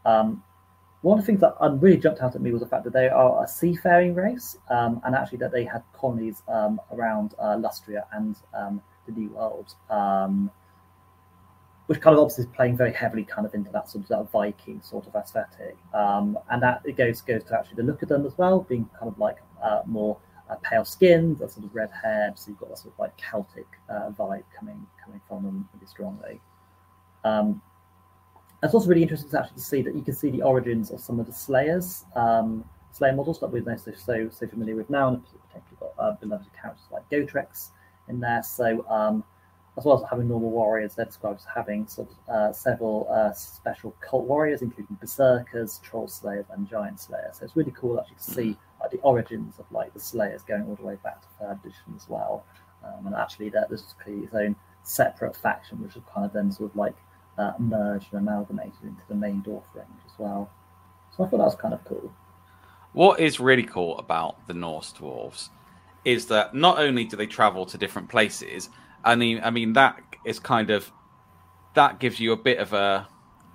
Um, 0.05 0.43
one 1.01 1.19
of 1.19 1.25
the 1.25 1.27
things 1.27 1.41
that 1.41 1.55
um, 1.59 1.79
really 1.79 1.97
jumped 1.97 2.21
out 2.21 2.35
at 2.35 2.41
me 2.41 2.51
was 2.51 2.61
the 2.61 2.67
fact 2.67 2.83
that 2.85 2.93
they 2.93 3.09
are 3.09 3.43
a 3.43 3.47
seafaring 3.47 4.15
race, 4.15 4.57
um, 4.69 5.01
and 5.05 5.15
actually 5.15 5.39
that 5.39 5.51
they 5.51 5.65
had 5.65 5.83
colonies 5.93 6.43
around 6.91 7.33
uh, 7.39 7.57
Lustria 7.57 8.05
and 8.13 8.35
the 8.53 9.11
New 9.11 9.29
World 9.29 9.73
which 11.87 12.01
kind 12.01 12.13
of 12.13 12.21
obviously 12.21 12.43
is 12.43 12.49
playing 12.55 12.77
very 12.77 12.93
heavily 12.93 13.23
kind 13.23 13.45
of 13.45 13.53
into 13.53 13.71
that 13.71 13.89
sort 13.89 14.03
of 14.03 14.09
that 14.09 14.31
Viking 14.31 14.81
sort 14.81 15.07
of 15.07 15.15
aesthetic. 15.15 15.77
Um, 15.93 16.37
and 16.49 16.61
that 16.61 16.81
it 16.83 16.97
goes 16.97 17.21
goes 17.21 17.43
to 17.45 17.57
actually 17.57 17.75
the 17.77 17.83
look 17.83 18.01
of 18.03 18.09
them 18.09 18.25
as 18.25 18.37
well, 18.37 18.61
being 18.61 18.89
kind 18.99 19.11
of 19.11 19.17
like 19.17 19.37
uh, 19.63 19.81
more 19.85 20.17
uh, 20.49 20.55
pale 20.63 20.85
skinned, 20.85 21.39
that 21.39 21.51
sort 21.51 21.65
of 21.65 21.73
red 21.73 21.89
haired. 22.03 22.37
So 22.37 22.49
you've 22.49 22.59
got 22.59 22.69
that 22.69 22.77
sort 22.77 22.93
of 22.93 22.99
like 22.99 23.17
Celtic 23.17 23.67
uh, 23.89 24.11
vibe 24.11 24.43
coming 24.57 24.85
coming 25.03 25.21
from 25.27 25.43
them 25.43 25.69
really 25.73 25.87
strongly. 25.87 26.41
Um, 27.23 27.61
it's 28.63 28.73
also 28.73 28.87
really 28.87 29.03
interesting 29.03 29.29
to 29.31 29.39
actually 29.39 29.61
see 29.61 29.81
that 29.81 29.95
you 29.95 30.01
can 30.01 30.13
see 30.13 30.29
the 30.29 30.41
origins 30.41 30.91
of 30.91 30.99
some 30.99 31.19
of 31.19 31.25
the 31.25 31.33
Slayers, 31.33 32.05
um, 32.15 32.65
Slayer 32.91 33.13
models 33.13 33.39
that 33.39 33.47
we're 33.47 33.63
so 33.77 33.91
so, 33.93 34.29
so 34.29 34.47
familiar 34.47 34.75
with 34.75 34.89
now, 34.89 35.09
and 35.09 35.23
particularly 35.23 35.77
got 35.79 35.93
uh, 36.03 36.11
beloved 36.19 36.47
characters 36.59 36.85
like 36.91 37.07
Gotrek 37.09 37.69
in 38.09 38.19
there. 38.19 38.43
So 38.43 38.85
um, 38.89 39.23
as 39.77 39.85
well 39.85 40.01
as 40.01 40.09
having 40.09 40.27
normal 40.27 40.49
warriors, 40.49 40.95
they're 40.95 41.05
described 41.05 41.39
as 41.39 41.45
having 41.53 41.87
sort 41.87 42.09
of 42.09 42.33
uh, 42.33 42.51
several 42.51 43.07
uh, 43.11 43.31
special 43.31 43.95
cult 44.01 44.25
warriors, 44.25 44.63
including 44.63 44.97
berserkers, 44.99 45.79
troll 45.83 46.07
slayers, 46.07 46.45
and 46.51 46.67
giant 46.67 46.99
slayers. 46.99 47.37
So 47.37 47.45
it's 47.45 47.55
really 47.55 47.73
cool 47.79 47.99
actually 47.99 48.15
to 48.15 48.23
see 48.23 48.57
like, 48.81 48.91
the 48.91 48.97
origins 48.99 49.59
of 49.59 49.65
like 49.71 49.93
the 49.93 49.99
slayers 49.99 50.41
going 50.41 50.63
all 50.63 50.75
the 50.75 50.83
way 50.83 50.97
back 51.03 51.21
to 51.21 51.27
third 51.39 51.59
edition 51.63 51.93
as 51.95 52.09
well. 52.09 52.43
Um, 52.83 53.07
and 53.07 53.15
actually, 53.15 53.49
that 53.49 53.69
this 53.69 53.81
is 53.81 53.93
clearly 54.03 54.23
its 54.23 54.33
own 54.33 54.55
separate 54.83 55.35
faction, 55.35 55.81
which 55.81 55.93
has 55.93 56.03
kind 56.11 56.25
of 56.25 56.33
then 56.33 56.51
sort 56.51 56.71
of 56.71 56.75
like 56.75 56.95
uh, 57.37 57.53
merged 57.59 58.07
and 58.13 58.21
amalgamated 58.21 58.81
into 58.83 59.01
the 59.09 59.15
main 59.15 59.43
dwarf 59.43 59.63
range 59.75 60.01
as 60.05 60.13
well. 60.17 60.49
So 61.15 61.23
I 61.23 61.27
thought 61.27 61.37
that 61.37 61.43
was 61.43 61.55
kind 61.55 61.73
of 61.73 61.83
cool. 61.85 62.11
What 62.93 63.19
is 63.19 63.39
really 63.39 63.63
cool 63.63 63.97
about 63.99 64.47
the 64.47 64.53
Norse 64.53 64.91
dwarves 64.91 65.49
is 66.03 66.25
that 66.27 66.55
not 66.55 66.79
only 66.79 67.03
do 67.03 67.15
they 67.15 67.27
travel 67.27 67.65
to 67.65 67.77
different 67.77 68.09
places, 68.09 68.69
I 69.07 69.15
mean, 69.15 69.39
I 69.43 69.49
mean 69.49 69.73
that 69.73 70.01
is 70.25 70.39
kind 70.39 70.69
of 70.69 70.91
that 71.75 71.99
gives 71.99 72.19
you 72.19 72.33
a 72.33 72.37
bit 72.37 72.57
of 72.57 72.73
a 72.73 73.07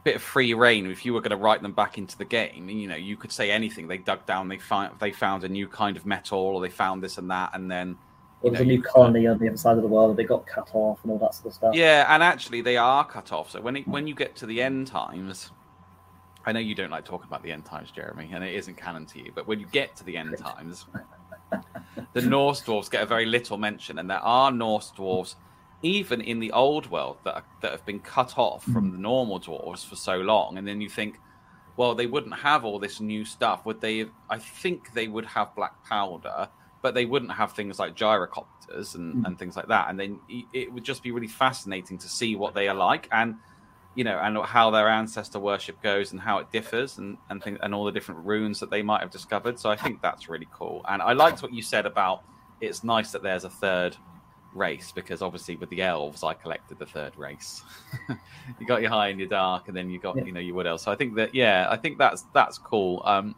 bit 0.05 0.17
of 0.17 0.23
free 0.23 0.55
reign 0.55 0.91
if 0.91 1.05
you 1.05 1.13
were 1.13 1.21
going 1.21 1.31
to 1.31 1.37
write 1.37 1.63
them 1.63 1.73
back 1.73 1.99
into 1.99 2.17
the 2.17 2.25
game. 2.25 2.69
You 2.69 2.89
know, 2.89 2.97
you 2.97 3.17
could 3.17 3.31
say 3.31 3.51
anything. 3.51 3.87
They 3.87 3.99
dug 3.99 4.25
down, 4.27 4.49
they 4.49 4.59
found 4.59 4.99
they 4.99 5.13
found 5.13 5.45
a 5.45 5.49
new 5.49 5.69
kind 5.69 5.97
of 5.97 6.07
metal, 6.07 6.39
or 6.39 6.61
they 6.61 6.71
found 6.71 7.03
this 7.03 7.19
and 7.19 7.31
that, 7.31 7.51
and 7.55 7.71
then 7.71 7.99
it 8.43 8.51
was 8.51 8.61
know, 8.61 8.65
a 8.65 8.67
new 8.67 8.83
colony 8.83 9.27
on 9.27 9.39
the 9.39 9.49
other 9.49 9.57
side 9.57 9.77
of 9.77 9.83
the 9.83 9.89
world. 9.89 10.17
They 10.17 10.25
got 10.25 10.47
cut 10.47 10.71
off 10.73 10.99
and 11.03 11.13
all 11.13 11.19
that 11.19 11.35
sort 11.35 11.47
of 11.49 11.55
stuff. 11.55 11.75
Yeah, 11.75 12.07
and 12.09 12.23
actually 12.23 12.63
they 12.63 12.77
are 12.77 13.05
cut 13.05 13.31
off. 13.31 13.51
So 13.51 13.61
when 13.61 13.77
it, 13.77 13.89
when 13.89 14.07
you 14.07 14.15
get 14.15 14.35
to 14.37 14.47
the 14.47 14.63
end 14.63 14.87
times, 14.87 15.51
I 16.45 16.53
know 16.53 16.61
you 16.61 16.75
don't 16.75 16.91
like 16.91 17.05
talking 17.05 17.29
about 17.29 17.43
the 17.43 17.53
end 17.53 17.65
times, 17.65 17.91
Jeremy, 17.93 18.31
and 18.33 18.43
it 18.43 18.55
isn't 18.55 18.77
canon 18.77 19.07
to 19.07 19.19
you. 19.19 19.33
But 19.35 19.47
when 19.47 19.61
you 19.61 19.67
get 19.67 19.95
to 19.97 20.05
the 20.05 20.17
end 20.17 20.37
times, 20.41 20.87
the 22.13 22.23
Norse 22.23 22.63
dwarves 22.63 22.91
get 22.91 23.03
a 23.03 23.07
very 23.07 23.27
little 23.27 23.59
mention, 23.59 23.99
and 23.99 24.09
there 24.09 24.19
are 24.19 24.51
Norse 24.51 24.93
dwarves, 24.97 25.35
even 25.83 26.21
in 26.21 26.41
the 26.41 26.53
old 26.53 26.91
world, 26.91 27.19
that 27.25 27.35
are, 27.35 27.45
that 27.61 27.73
have 27.73 27.85
been 27.85 28.01
cut 28.01 28.39
off 28.39 28.65
from 28.65 28.93
the 28.93 28.99
normal 28.99 29.41
dwarves 29.41 29.87
for 29.87 29.97
so 29.97 30.19
long. 30.19 30.59
And 30.59 30.67
then 30.67 30.81
you 30.81 30.89
think, 30.89 31.19
well, 31.77 31.95
they 31.95 32.07
wouldn't 32.07 32.35
have 32.35 32.65
all 32.65 32.79
this 32.79 33.01
new 33.01 33.25
stuff, 33.25 33.65
would 33.67 33.81
they? 33.81 34.07
I 34.31 34.39
think 34.39 34.93
they 34.93 35.09
would 35.09 35.25
have 35.25 35.55
black 35.55 35.85
powder, 35.85 36.49
but 36.83 36.95
they 36.95 37.05
wouldn't 37.05 37.33
have 37.33 37.53
things 37.53 37.79
like 37.79 37.97
gyrocopters 37.97 38.95
and, 38.95 39.17
mm. 39.17 39.27
and 39.27 39.39
things 39.39 39.57
like 39.57 39.69
that. 39.69 39.89
And 39.89 39.99
then 39.99 40.21
it 40.53 40.73
would 40.73 40.85
just 40.85 41.03
be 41.03 41.11
really 41.11 41.29
fascinating 41.29 41.99
to 41.99 42.09
see 42.09 42.37
what 42.37 42.55
they 42.55 42.69
are 42.69 42.75
like. 42.75 43.09
And 43.11 43.37
you 43.95 44.05
know, 44.05 44.19
and 44.19 44.39
how 44.39 44.71
their 44.71 44.89
ancestor 44.89 45.39
worship 45.39 45.81
goes 45.83 46.13
and 46.13 46.21
how 46.21 46.39
it 46.39 46.51
differs 46.51 46.99
and 46.99 47.19
and 47.31 47.43
think, 47.43 47.59
and 47.63 47.75
all 47.75 47.85
the 47.85 47.93
different 47.93 48.25
runes 48.25 48.61
that 48.61 48.71
they 48.71 48.83
might 48.83 49.01
have 49.01 49.11
discovered. 49.11 49.59
So 49.59 49.71
I 49.71 49.77
think 49.77 50.01
that's 50.01 50.29
really 50.29 50.49
cool. 50.53 50.85
And 50.89 51.03
I 51.03 51.13
liked 51.13 51.43
what 51.43 51.53
you 51.53 51.63
said 51.63 51.87
about 51.87 52.23
it's 52.61 52.85
nice 52.85 53.11
that 53.13 53.23
there's 53.23 53.45
a 53.45 53.51
third 53.51 53.97
race 54.55 54.93
because 54.93 55.23
obviously 55.23 55.57
with 55.57 55.71
the 55.71 55.83
elves 55.83 56.23
I 56.23 56.35
collected 56.35 56.79
the 56.79 56.87
third 56.87 57.17
race. 57.17 57.63
you 58.61 58.67
got 58.67 58.81
your 58.81 58.91
high 58.91 59.09
and 59.09 59.19
your 59.19 59.29
dark, 59.29 59.69
and 59.69 59.77
then 59.77 59.91
you 59.91 59.99
got 59.99 60.17
yeah. 60.17 60.25
you 60.25 60.33
know 60.33 60.41
your 60.41 60.55
wood 60.55 60.67
elves. 60.67 60.83
So 60.83 60.93
I 60.93 60.97
think 60.97 61.15
that 61.17 61.35
yeah, 61.35 61.67
I 61.69 61.77
think 61.77 61.99
that's 61.99 62.23
that's 62.33 62.57
cool. 62.59 63.03
Um, 63.05 63.35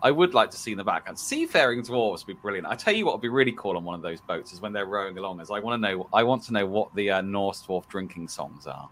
I 0.00 0.12
would 0.12 0.32
like 0.32 0.52
to 0.52 0.56
see 0.56 0.70
in 0.70 0.78
the 0.78 0.84
background 0.84 1.18
seafaring 1.18 1.82
dwarves 1.82 2.24
would 2.24 2.36
be 2.36 2.40
brilliant. 2.40 2.68
I 2.68 2.76
tell 2.76 2.94
you 2.94 3.04
what 3.04 3.14
would 3.14 3.20
be 3.20 3.28
really 3.28 3.54
cool 3.56 3.76
on 3.76 3.82
one 3.82 3.96
of 3.96 4.02
those 4.02 4.20
boats 4.20 4.52
is 4.52 4.60
when 4.60 4.72
they're 4.72 4.86
rowing 4.86 5.18
along. 5.18 5.40
Is 5.40 5.50
I 5.50 5.58
want 5.58 5.82
to 5.82 5.88
know 5.88 6.08
I 6.12 6.22
want 6.22 6.44
to 6.44 6.52
know 6.52 6.66
what 6.66 6.94
the 6.94 7.10
uh, 7.10 7.20
Norse 7.20 7.64
dwarf 7.66 7.88
drinking 7.88 8.28
songs 8.28 8.68
are 8.68 8.88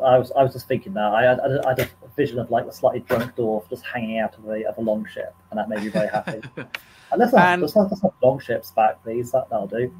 I 0.00 0.18
was 0.18 0.32
I 0.32 0.42
was 0.42 0.52
just 0.52 0.68
thinking 0.68 0.94
that 0.94 1.12
I 1.12 1.22
had, 1.22 1.40
I 1.40 1.68
had 1.70 1.80
a 1.80 1.88
vision 2.16 2.38
of 2.38 2.50
like 2.50 2.66
a 2.66 2.72
slightly 2.72 3.00
drunk 3.00 3.36
dwarf 3.36 3.68
just 3.68 3.84
hanging 3.84 4.18
out 4.18 4.36
of 4.36 4.48
a 4.48 4.64
of 4.68 4.78
a 4.78 4.80
long 4.80 5.06
ship, 5.06 5.34
and 5.50 5.58
that 5.58 5.68
made 5.68 5.82
me 5.82 5.88
very 5.88 6.08
happy. 6.08 6.40
and 6.56 6.68
let's 7.18 7.34
have, 7.36 7.60
let's, 7.60 7.74
have, 7.74 7.90
let's 7.90 8.02
long 8.22 8.40
ships 8.40 8.70
back, 8.72 9.02
please. 9.02 9.32
That 9.32 9.48
that'll 9.50 9.66
do. 9.66 9.94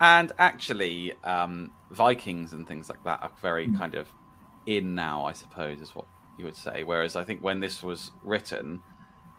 And 0.00 0.32
actually, 0.38 1.14
um, 1.24 1.70
Vikings 1.90 2.52
and 2.52 2.66
things 2.66 2.88
like 2.88 3.02
that 3.04 3.22
are 3.22 3.30
very 3.40 3.68
mm. 3.68 3.78
kind 3.78 3.94
of 3.94 4.08
in 4.66 4.94
now, 4.94 5.24
I 5.24 5.32
suppose, 5.32 5.80
is 5.80 5.94
what 5.94 6.06
you 6.38 6.44
would 6.44 6.56
say. 6.56 6.84
Whereas 6.84 7.16
I 7.16 7.24
think 7.24 7.42
when 7.42 7.60
this 7.60 7.82
was 7.82 8.10
written, 8.22 8.82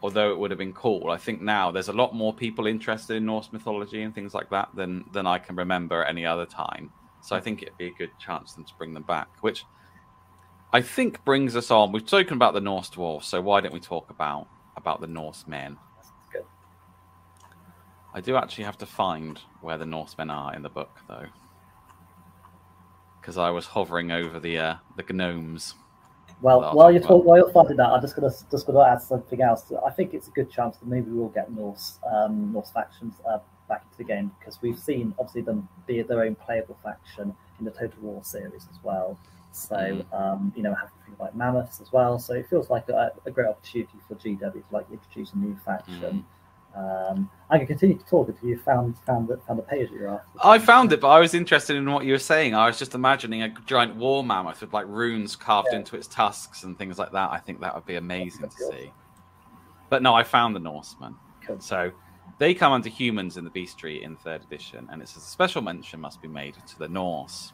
although 0.02 0.32
it 0.32 0.38
would 0.38 0.50
have 0.50 0.58
been 0.58 0.72
cool, 0.72 1.10
I 1.10 1.18
think 1.18 1.40
now 1.40 1.70
there's 1.70 1.88
a 1.88 1.92
lot 1.92 2.14
more 2.14 2.32
people 2.32 2.66
interested 2.66 3.16
in 3.16 3.26
Norse 3.26 3.52
mythology 3.52 4.02
and 4.02 4.14
things 4.14 4.34
like 4.34 4.50
that 4.50 4.70
than 4.74 5.04
than 5.12 5.26
I 5.26 5.38
can 5.38 5.56
remember 5.56 6.02
any 6.04 6.24
other 6.26 6.46
time. 6.46 6.90
So 7.26 7.34
I 7.34 7.40
think 7.40 7.60
it'd 7.60 7.76
be 7.76 7.88
a 7.88 7.90
good 7.90 8.16
chance 8.20 8.52
then 8.52 8.64
to 8.66 8.74
bring 8.78 8.94
them 8.94 9.02
back, 9.02 9.26
which 9.40 9.64
I 10.72 10.80
think 10.80 11.24
brings 11.24 11.56
us 11.56 11.72
on. 11.72 11.90
We've 11.90 12.06
spoken 12.06 12.34
about 12.34 12.54
the 12.54 12.60
Norse 12.60 12.88
dwarfs, 12.88 13.26
so 13.26 13.40
why 13.40 13.60
don't 13.60 13.74
we 13.74 13.80
talk 13.80 14.10
about 14.10 14.46
about 14.76 15.00
the 15.00 15.08
Norse 15.08 15.44
men? 15.48 15.76
That's 15.96 16.12
good. 16.32 16.44
I 18.14 18.20
do 18.20 18.36
actually 18.36 18.62
have 18.62 18.78
to 18.78 18.86
find 18.86 19.40
where 19.60 19.76
the 19.76 19.86
Norsemen 19.86 20.30
are 20.30 20.54
in 20.54 20.62
the 20.62 20.68
book, 20.68 21.00
though, 21.08 21.26
because 23.20 23.36
I 23.36 23.50
was 23.50 23.66
hovering 23.66 24.12
over 24.12 24.38
the 24.38 24.58
uh, 24.58 24.74
the 24.96 25.12
gnomes. 25.12 25.74
Well, 26.42 26.76
while 26.76 26.92
you're 26.92 27.02
talk, 27.02 27.24
while 27.24 27.38
you're 27.38 27.50
finding 27.50 27.78
that, 27.78 27.88
I'm 27.88 28.00
just 28.00 28.14
gonna 28.14 28.30
just 28.52 28.68
gonna 28.68 28.82
add 28.82 29.02
something 29.02 29.42
else. 29.42 29.72
I 29.84 29.90
think 29.90 30.14
it's 30.14 30.28
a 30.28 30.30
good 30.30 30.48
chance 30.48 30.76
that 30.76 30.86
maybe 30.86 31.10
we'll 31.10 31.30
get 31.30 31.50
Norse 31.50 31.98
um, 32.08 32.52
Norse 32.52 32.70
factions 32.70 33.14
uh, 33.28 33.38
back 33.68 33.84
into 33.84 33.98
the 33.98 34.04
game 34.04 34.30
because 34.38 34.60
we've 34.62 34.78
seen 34.78 35.14
obviously 35.18 35.42
them 35.42 35.68
be 35.86 36.02
their 36.02 36.22
own 36.22 36.34
playable 36.34 36.76
faction 36.82 37.34
in 37.58 37.64
the 37.64 37.70
Total 37.70 37.98
War 38.00 38.22
series 38.24 38.66
as 38.70 38.78
well. 38.82 39.18
So 39.52 39.76
mm. 39.76 40.04
um, 40.12 40.52
you 40.54 40.62
know, 40.62 40.74
have 40.74 40.90
things 41.04 41.18
like 41.18 41.34
mammoths 41.34 41.80
as 41.80 41.92
well. 41.92 42.18
So 42.18 42.34
it 42.34 42.48
feels 42.48 42.68
like 42.68 42.88
a, 42.88 43.12
a, 43.24 43.30
great 43.30 43.48
opportunity 43.48 43.98
for 44.06 44.14
GW 44.16 44.52
to 44.52 44.62
like 44.70 44.86
introduce 44.92 45.32
a 45.32 45.38
new 45.38 45.56
faction. 45.64 46.24
Mm. 46.24 46.24
Um, 46.76 47.30
I 47.48 47.56
can 47.56 47.66
continue 47.66 47.96
to 47.96 48.04
talk 48.04 48.28
if 48.28 48.34
you 48.42 48.58
found 48.58 48.98
found 49.06 49.28
the, 49.28 49.38
found 49.38 49.58
the 49.58 49.62
page 49.62 49.88
you're 49.90 50.10
after. 50.10 50.28
I 50.44 50.58
found 50.58 50.92
it, 50.92 51.00
but 51.00 51.08
I 51.08 51.20
was 51.20 51.32
interested 51.32 51.74
in 51.74 51.90
what 51.90 52.04
you 52.04 52.12
were 52.12 52.18
saying. 52.18 52.54
I 52.54 52.66
was 52.66 52.78
just 52.78 52.94
imagining 52.94 53.42
a 53.42 53.54
giant 53.64 53.96
war 53.96 54.22
mammoth 54.22 54.60
with 54.60 54.74
like 54.74 54.86
runes 54.88 55.36
carved 55.36 55.68
yeah. 55.72 55.78
into 55.78 55.96
its 55.96 56.06
tusks 56.06 56.64
and 56.64 56.76
things 56.76 56.98
like 56.98 57.12
that. 57.12 57.30
I 57.30 57.38
think 57.38 57.60
that 57.60 57.74
would 57.74 57.86
be 57.86 57.94
amazing 57.94 58.50
to 58.50 58.56
see. 58.56 58.92
But 59.88 60.02
no, 60.02 60.12
I 60.12 60.22
found 60.22 60.54
the 60.54 60.60
Norseman. 60.60 61.14
Cool. 61.46 61.60
So 61.60 61.92
they 62.38 62.54
come 62.54 62.72
under 62.72 62.88
humans 62.88 63.36
in 63.36 63.44
the 63.44 63.50
bestiary 63.50 64.02
in 64.02 64.16
third 64.16 64.42
edition, 64.42 64.88
and 64.90 65.00
it 65.00 65.08
says 65.08 65.22
a 65.22 65.26
special 65.26 65.62
mention 65.62 66.00
must 66.00 66.20
be 66.20 66.28
made 66.28 66.54
to 66.66 66.78
the 66.78 66.88
Norse. 66.88 67.52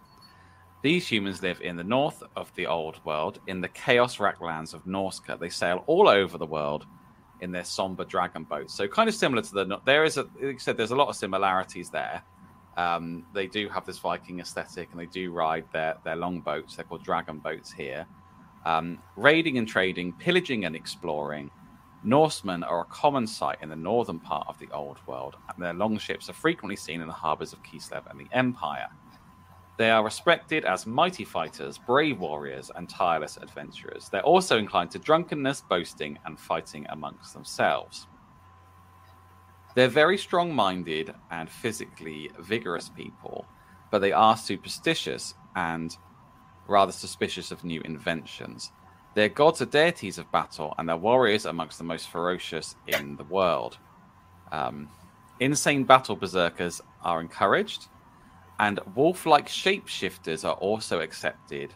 These 0.83 1.07
humans 1.07 1.43
live 1.43 1.61
in 1.61 1.77
the 1.77 1.85
north 1.85 2.25
of 2.35 2.53
the 2.57 2.67
old 2.67 2.99
world, 3.05 3.39
in 3.47 3.61
the 3.61 3.69
chaos 3.69 4.19
rack 4.19 4.41
lands 4.41 4.75
of 4.75 4.85
Norsca. 4.85 5.39
They 5.39 5.49
sail 5.49 5.85
all 5.87 6.09
over 6.09 6.37
the 6.37 6.47
world 6.47 6.87
in 7.41 7.53
their 7.53 7.65
somber 7.65 8.05
dragon 8.05 8.43
boats. 8.43 8.75
So 8.75 8.89
kind 8.89 9.09
of 9.09 9.15
similar 9.15 9.43
to 9.43 9.53
the 9.53 9.81
there 9.85 10.05
is 10.05 10.17
a 10.17 10.27
like 10.41 10.61
said 10.61 10.77
there's 10.77 10.91
a 10.91 10.97
lot 10.97 11.09
of 11.09 11.17
similarities 11.17 11.89
there. 11.91 12.23
Um, 12.77 13.27
they 13.33 13.47
do 13.47 13.69
have 13.69 13.85
this 13.85 13.99
Viking 13.99 14.41
aesthetic 14.41 14.89
and 14.91 15.01
they 15.01 15.07
do 15.07 15.31
ride 15.31 15.67
their 15.73 15.97
their 16.05 16.17
long 16.17 16.41
boats. 16.41 16.75
They're 16.75 16.85
called 16.85 17.05
dragon 17.05 17.39
boats 17.39 17.71
here. 17.71 18.07
Um, 18.65 18.99
raiding 19.17 19.59
and 19.59 19.69
trading, 19.69 20.13
pillaging 20.15 20.65
and 20.65 20.75
exploring. 20.75 21.51
Norsemen 22.05 22.65
are 22.65 22.81
a 22.81 22.87
common 22.87 23.27
sight 23.27 23.59
in 23.63 23.69
the 23.69 23.77
northern 23.77 24.19
part 24.19 24.49
of 24.49 24.59
the 24.59 24.69
Old 24.73 24.99
World, 25.07 25.37
and 25.49 25.63
their 25.63 25.73
longships 25.73 26.29
are 26.29 26.35
frequently 26.35 26.75
seen 26.75 27.01
in 27.01 27.07
the 27.07 27.13
harbours 27.13 27.53
of 27.53 27.63
Kislev 27.63 28.11
and 28.11 28.19
the 28.19 28.27
Empire. 28.33 28.89
They 29.79 29.91
are 29.91 30.05
respected 30.05 30.65
as 30.65 30.87
mighty 30.87 31.25
fighters, 31.25 31.79
brave 31.79 32.19
warriors, 32.19 32.71
and 32.75 32.89
tireless 32.89 33.37
adventurers. 33.37 34.09
They're 34.09 34.23
also 34.23 34.59
inclined 34.59 34.91
to 34.93 34.99
drunkenness, 34.99 35.63
boasting, 35.63 36.19
and 36.25 36.39
fighting 36.39 36.87
amongst 36.91 37.35
themselves. 37.35 38.07
They're 39.75 39.89
very 39.89 40.19
strong 40.19 40.55
minded 40.55 41.15
and 41.31 41.49
physically 41.49 42.31
vigorous 42.41 42.89
people, 42.91 43.47
but 43.91 44.01
they 44.01 44.13
are 44.13 44.37
superstitious 44.37 45.35
and 45.57 45.97
rather 46.67 46.93
suspicious 46.93 47.51
of 47.51 47.65
new 47.65 47.81
inventions. 47.83 48.73
Their 49.15 49.29
gods 49.29 49.61
are 49.61 49.67
deities 49.67 50.19
of 50.19 50.31
battle, 50.33 50.75
and 50.79 50.89
their 50.89 50.97
warriors 50.97 51.45
amongst 51.45 51.79
the 51.79 51.85
most 51.85 52.09
ferocious 52.09 52.77
in 52.87 53.17
the 53.17 53.25
world. 53.25 53.79
Um, 54.51 54.89
insane 55.41 55.85
battle 55.85 56.17
berserkers 56.17 56.81
are 57.03 57.21
encouraged, 57.21 57.89
and 58.59 58.81
wolf 58.95 59.27
like 59.27 59.49
shapeshifters 59.49 60.49
are 60.49 60.55
also 60.55 61.01
accepted 61.01 61.75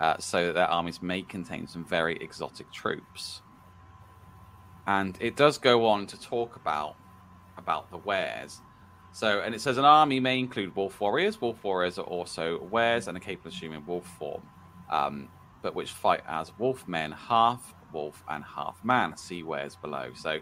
uh, 0.00 0.18
so 0.18 0.46
that 0.46 0.54
their 0.54 0.66
armies 0.66 1.02
may 1.02 1.22
contain 1.22 1.66
some 1.66 1.84
very 1.84 2.16
exotic 2.16 2.70
troops. 2.72 3.42
And 4.86 5.16
it 5.20 5.36
does 5.36 5.58
go 5.58 5.86
on 5.86 6.06
to 6.06 6.20
talk 6.20 6.56
about 6.56 6.96
about 7.58 7.90
the 7.90 7.96
weres. 7.96 8.60
So, 9.12 9.40
and 9.40 9.54
it 9.54 9.62
says 9.62 9.78
an 9.78 9.84
army 9.86 10.20
may 10.20 10.38
include 10.38 10.76
wolf 10.76 11.00
warriors. 11.00 11.40
Wolf 11.40 11.64
warriors 11.64 11.98
are 11.98 12.04
also 12.04 12.60
weres 12.70 13.08
and 13.08 13.16
are 13.16 13.20
capable 13.20 13.48
of 13.48 13.54
assuming 13.54 13.86
wolf 13.86 14.06
form, 14.18 14.42
um, 14.90 15.28
but 15.66 15.74
which 15.74 15.90
fight 15.90 16.20
as 16.28 16.52
wolf 16.60 16.86
men, 16.86 17.10
half 17.10 17.74
wolf 17.92 18.22
and 18.28 18.44
half 18.44 18.78
man. 18.84 19.16
See 19.16 19.42
weres 19.42 19.74
below. 19.74 20.12
So, 20.14 20.38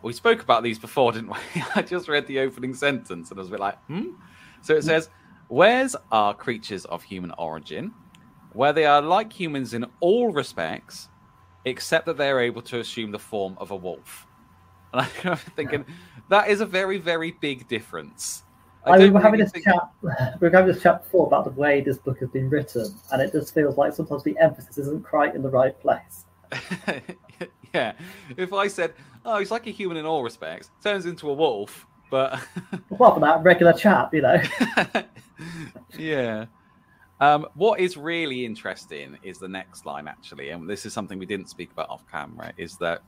we 0.00 0.14
spoke 0.14 0.40
about 0.40 0.62
these 0.62 0.78
before, 0.78 1.12
didn't 1.12 1.28
we? 1.28 1.62
I 1.74 1.82
just 1.82 2.08
read 2.08 2.26
the 2.26 2.38
opening 2.38 2.72
sentence 2.72 3.28
and 3.28 3.38
I 3.38 3.42
was 3.42 3.48
a 3.48 3.50
bit 3.50 3.60
like, 3.60 3.78
hmm. 3.84 4.12
So 4.62 4.74
it 4.74 4.84
says, 4.84 5.10
Weres 5.50 5.94
are 6.10 6.32
creatures 6.32 6.86
of 6.86 7.02
human 7.02 7.30
origin, 7.36 7.92
where 8.54 8.72
they 8.72 8.86
are 8.86 9.02
like 9.02 9.30
humans 9.30 9.74
in 9.74 9.84
all 10.00 10.32
respects, 10.32 11.10
except 11.66 12.06
that 12.06 12.16
they 12.16 12.30
are 12.30 12.40
able 12.40 12.62
to 12.62 12.80
assume 12.80 13.10
the 13.10 13.18
form 13.18 13.54
of 13.58 13.70
a 13.70 13.76
wolf. 13.76 14.26
And 14.94 15.06
I'm 15.24 15.36
thinking, 15.36 15.84
that 16.30 16.48
is 16.48 16.62
a 16.62 16.66
very, 16.66 16.96
very 16.96 17.32
big 17.32 17.68
difference. 17.68 18.44
I, 18.86 18.90
I 18.90 18.98
mean, 18.98 19.12
we're 19.12 19.20
having 19.20 19.40
this 19.40 19.50
think... 19.50 19.64
chat. 19.64 19.90
We're 20.40 20.50
having 20.50 20.72
this 20.72 20.82
chat 20.82 21.04
before 21.04 21.26
about 21.26 21.44
the 21.44 21.50
way 21.52 21.80
this 21.80 21.98
book 21.98 22.18
has 22.20 22.28
been 22.28 22.50
written, 22.50 22.94
and 23.12 23.22
it 23.22 23.32
just 23.32 23.54
feels 23.54 23.76
like 23.76 23.94
sometimes 23.94 24.22
the 24.22 24.36
emphasis 24.38 24.78
isn't 24.78 25.04
quite 25.04 25.34
in 25.34 25.42
the 25.42 25.48
right 25.48 25.78
place. 25.80 26.26
yeah, 27.74 27.92
if 28.36 28.52
I 28.52 28.68
said, 28.68 28.94
"Oh, 29.24 29.38
he's 29.38 29.50
like 29.50 29.66
a 29.66 29.70
human 29.70 29.96
in 29.96 30.04
all 30.04 30.22
respects," 30.22 30.70
turns 30.82 31.06
into 31.06 31.30
a 31.30 31.32
wolf, 31.32 31.86
but 32.10 32.40
apart 32.90 33.14
from 33.14 33.22
that, 33.22 33.42
regular 33.42 33.72
chap, 33.72 34.12
you 34.12 34.22
know. 34.22 34.42
yeah. 35.98 36.46
Um, 37.20 37.46
what 37.54 37.80
is 37.80 37.96
really 37.96 38.44
interesting 38.44 39.16
is 39.22 39.38
the 39.38 39.48
next 39.48 39.86
line, 39.86 40.08
actually, 40.08 40.50
and 40.50 40.68
this 40.68 40.84
is 40.84 40.92
something 40.92 41.18
we 41.18 41.26
didn't 41.26 41.48
speak 41.48 41.70
about 41.72 41.88
off 41.88 42.04
camera, 42.10 42.52
is 42.58 42.76
that 42.78 43.02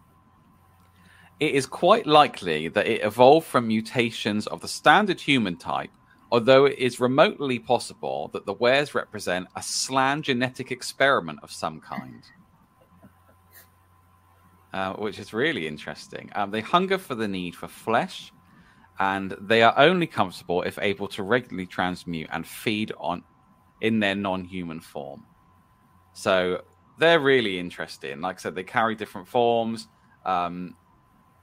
it 1.38 1.54
is 1.54 1.66
quite 1.66 2.06
likely 2.06 2.68
that 2.68 2.86
it 2.86 3.04
evolved 3.04 3.46
from 3.46 3.68
mutations 3.68 4.46
of 4.46 4.60
the 4.60 4.68
standard 4.68 5.20
human 5.20 5.56
type, 5.56 5.90
although 6.32 6.64
it 6.64 6.78
is 6.78 6.98
remotely 7.00 7.58
possible 7.58 8.30
that 8.32 8.46
the 8.46 8.54
weres 8.54 8.94
represent 8.94 9.46
a 9.56 9.62
Slann 9.62 10.22
genetic 10.22 10.70
experiment 10.70 11.40
of 11.42 11.52
some 11.52 11.80
kind. 11.80 12.22
Uh, 14.72 14.92
which 14.94 15.18
is 15.18 15.32
really 15.32 15.66
interesting. 15.66 16.30
Um, 16.34 16.50
they 16.50 16.60
hunger 16.60 16.98
for 16.98 17.14
the 17.14 17.28
need 17.28 17.54
for 17.54 17.68
flesh, 17.68 18.30
and 18.98 19.34
they 19.40 19.62
are 19.62 19.72
only 19.78 20.06
comfortable 20.06 20.62
if 20.62 20.78
able 20.78 21.08
to 21.08 21.22
regularly 21.22 21.66
transmute 21.66 22.28
and 22.30 22.46
feed 22.46 22.92
on 22.98 23.22
in 23.80 24.00
their 24.00 24.14
non-human 24.14 24.80
form. 24.80 25.24
So 26.12 26.62
they're 26.98 27.20
really 27.20 27.58
interesting. 27.58 28.20
Like 28.20 28.36
I 28.36 28.38
said, 28.38 28.54
they 28.54 28.64
carry 28.64 28.94
different 28.94 29.28
forms, 29.28 29.88
um, 30.24 30.74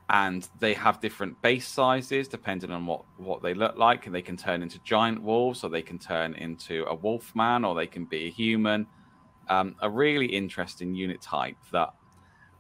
and 0.10 0.48
they 0.60 0.74
have 0.74 1.00
different 1.00 1.42
base 1.42 1.68
sizes 1.68 2.28
depending 2.28 2.72
on 2.72 2.86
what 2.86 3.04
what 3.18 3.42
they 3.42 3.54
look 3.54 3.78
like. 3.78 4.06
And 4.06 4.14
they 4.14 4.22
can 4.22 4.38
turn 4.38 4.62
into 4.62 4.80
giant 4.80 5.22
wolves, 5.22 5.64
or 5.64 5.70
they 5.70 5.82
can 5.82 6.00
turn 6.00 6.34
into 6.36 6.86
a 6.86 6.96
wolf 6.96 7.36
man, 7.36 7.66
or 7.66 7.76
they 7.76 7.88
can 7.88 8.06
be 8.06 8.28
a 8.28 8.30
human. 8.30 8.88
Um, 9.50 9.76
a 9.82 9.90
really 9.90 10.28
interesting 10.28 10.96
unit 10.96 11.22
type 11.22 11.58
that 11.74 11.94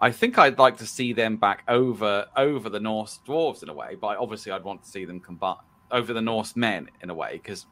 I 0.01 0.12
think 0.12 0.38
I'd 0.38 0.60
like 0.60 0.75
to 0.79 0.86
see 0.86 1.13
them 1.13 1.38
back 1.38 1.63
over 1.69 2.25
over 2.36 2.69
the 2.69 2.79
Norse 2.79 3.21
dwarves 3.25 3.63
in 3.63 3.69
a 3.69 3.73
way, 3.73 3.95
but 3.95 4.17
obviously 4.17 4.51
I'd 4.51 4.63
want 4.63 4.84
to 4.84 4.89
see 4.89 5.06
them 5.06 5.21
combine 5.21 5.56
over 5.91 6.12
the 6.12 6.21
Norse 6.21 6.58
men 6.58 6.89
in 7.01 7.10
a 7.10 7.13
way 7.13 7.39
because 7.41 7.67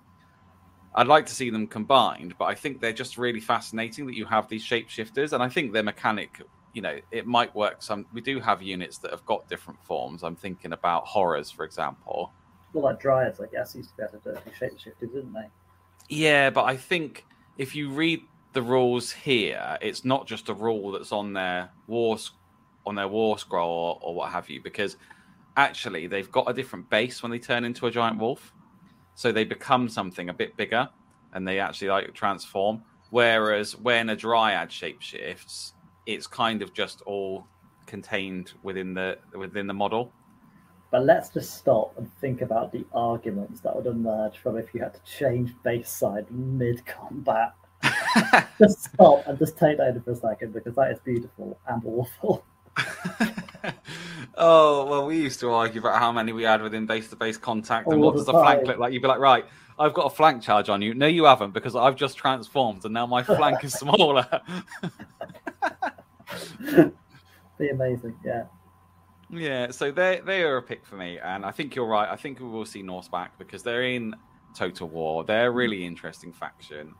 I'd 0.96 1.08
like 1.08 1.26
to 1.26 1.34
see 1.34 1.50
them 1.50 1.68
combined. 1.68 2.36
But 2.38 2.46
I 2.46 2.56
think 2.56 2.80
they're 2.80 2.94
just 2.94 3.18
really 3.18 3.42
fascinating 3.42 4.06
that 4.06 4.16
you 4.16 4.26
have 4.26 4.48
these 4.48 4.64
shapeshifters, 4.64 5.34
and 5.34 5.44
I 5.44 5.50
think 5.50 5.74
their 5.74 5.84
mechanic, 5.84 6.42
you 6.74 6.82
know, 6.82 7.00
it 7.12 7.28
might 7.28 7.54
work. 7.56 7.82
Some 7.82 8.06
we 8.14 8.22
do 8.22 8.40
have 8.40 8.62
units 8.62 8.98
that 9.00 9.12
have 9.12 9.26
got 9.26 9.48
different 9.50 9.84
forms. 9.84 10.24
I'm 10.24 10.36
thinking 10.36 10.74
about 10.74 11.06
horrors, 11.06 11.52
for 11.52 11.66
example. 11.66 12.32
Well, 12.74 12.86
like 12.86 13.02
dryads, 13.02 13.42
I 13.42 13.48
guess, 13.48 13.76
used 13.76 13.90
to 13.90 13.96
be 13.98 14.04
able 14.04 14.20
to 14.20 14.42
be 14.46 14.52
shapeshifters, 14.52 15.14
didn't 15.14 15.34
they? 15.34 15.48
Yeah, 16.10 16.50
but 16.50 16.64
I 16.64 16.78
think 16.78 17.26
if 17.58 17.76
you 17.76 17.90
read 17.90 18.22
the 18.54 18.62
rules 18.62 19.12
here, 19.12 19.78
it's 19.82 20.06
not 20.06 20.28
just 20.28 20.50
a 20.50 20.54
rule 20.54 20.92
that's 20.92 21.12
on 21.12 21.34
their 21.34 21.70
war 21.88 22.18
on 22.86 22.96
their 22.96 23.08
war 23.08 23.38
scroll 23.38 23.70
or, 23.70 24.00
or, 24.02 24.16
what 24.16 24.32
have 24.32 24.50
you, 24.50 24.60
because 24.60 24.98
actually 25.56 26.08
they've 26.08 26.32
got 26.32 26.50
a 26.50 26.54
different 26.54 26.90
base 26.90 27.22
when 27.22 27.32
they 27.32 27.38
turn 27.38 27.64
into 27.64 27.86
a 27.86 27.92
giant 27.92 28.18
wolf, 28.18 28.54
so 29.14 29.32
they 29.32 29.44
become 29.44 29.88
something 29.88 30.30
a 30.30 30.34
bit 30.34 30.58
bigger, 30.58 30.90
and 31.34 31.48
they 31.48 31.60
actually 31.60 31.90
like 31.90 32.14
transform. 32.14 32.82
Whereas 33.12 33.78
when 33.78 34.10
a 34.10 34.16
dryad 34.16 34.70
shapeshifts, 34.70 35.74
it's 36.06 36.28
kind 36.28 36.62
of 36.62 36.74
just 36.74 37.02
all 37.02 37.48
contained 37.86 38.54
within 38.64 38.94
the 38.94 39.18
within 39.34 39.68
the 39.68 39.74
model. 39.74 40.12
But 40.92 41.06
let's 41.06 41.30
just 41.30 41.56
stop 41.58 41.98
and 41.98 42.12
think 42.20 42.42
about 42.42 42.72
the 42.72 42.86
arguments 42.94 43.62
that 43.62 43.74
would 43.74 43.86
emerge 43.86 44.38
from 44.40 44.58
if 44.58 44.74
you 44.74 44.82
had 44.82 44.94
to 44.94 45.00
change 45.04 45.54
base 45.64 45.90
side 45.90 46.30
mid 46.30 46.86
combat. 46.86 47.54
just 48.60 48.84
stop 48.84 49.26
and 49.26 49.40
just 49.40 49.58
take 49.58 49.78
that 49.78 49.96
in 49.96 50.02
for 50.02 50.12
a 50.12 50.16
second 50.16 50.54
because 50.54 50.76
that 50.76 50.92
is 50.92 51.00
beautiful 51.00 51.58
and 51.68 51.82
awful. 51.86 52.44
oh 54.36 54.86
well, 54.86 55.06
we 55.06 55.18
used 55.18 55.40
to 55.40 55.52
argue 55.52 55.82
about 55.82 56.00
how 56.00 56.12
many 56.12 56.32
we 56.32 56.44
had 56.44 56.62
within 56.62 56.86
base 56.86 57.10
to 57.10 57.16
base 57.16 57.38
contact 57.38 57.88
and 57.88 58.02
what 58.02 58.16
does 58.16 58.26
the 58.26 58.34
flank 58.34 58.68
look 58.68 58.78
like. 58.78 58.94
You'd 58.94 59.02
be 59.02 59.08
like, 59.08 59.20
right, 59.20 59.46
I've 59.80 59.94
got 59.94 60.06
a 60.06 60.10
flank 60.10 60.42
charge 60.42 60.70
on 60.70 60.82
you. 60.82 60.94
No, 60.94 61.08
you 61.08 61.26
haven't 61.26 61.54
because 61.54 61.76
I've 61.76 61.96
just 61.96 62.18
transformed 62.18 62.86
and 62.86 62.94
now 62.94 63.06
my 63.06 63.24
flank 63.24 63.64
is 63.64 63.74
smaller. 63.74 64.28
Be 67.58 67.70
amazing, 67.70 68.16
yeah. 68.26 68.44
Yeah, 69.30 69.72
so 69.72 69.92
they 69.92 70.22
they 70.26 70.44
are 70.44 70.58
a 70.58 70.62
pick 70.62 70.86
for 70.86 70.96
me, 70.96 71.18
and 71.20 71.46
I 71.46 71.52
think 71.52 71.76
you're 71.76 71.88
right. 71.88 72.10
I 72.10 72.18
think 72.18 72.40
we 72.40 72.48
will 72.48 72.66
see 72.66 72.82
Norse 72.82 73.08
back 73.08 73.38
because 73.38 73.64
they're 73.64 73.84
in 73.84 74.14
Total 74.54 74.88
War. 74.88 75.24
They're 75.24 75.48
a 75.48 75.52
really 75.52 75.86
interesting 75.86 76.34
faction. 76.34 76.94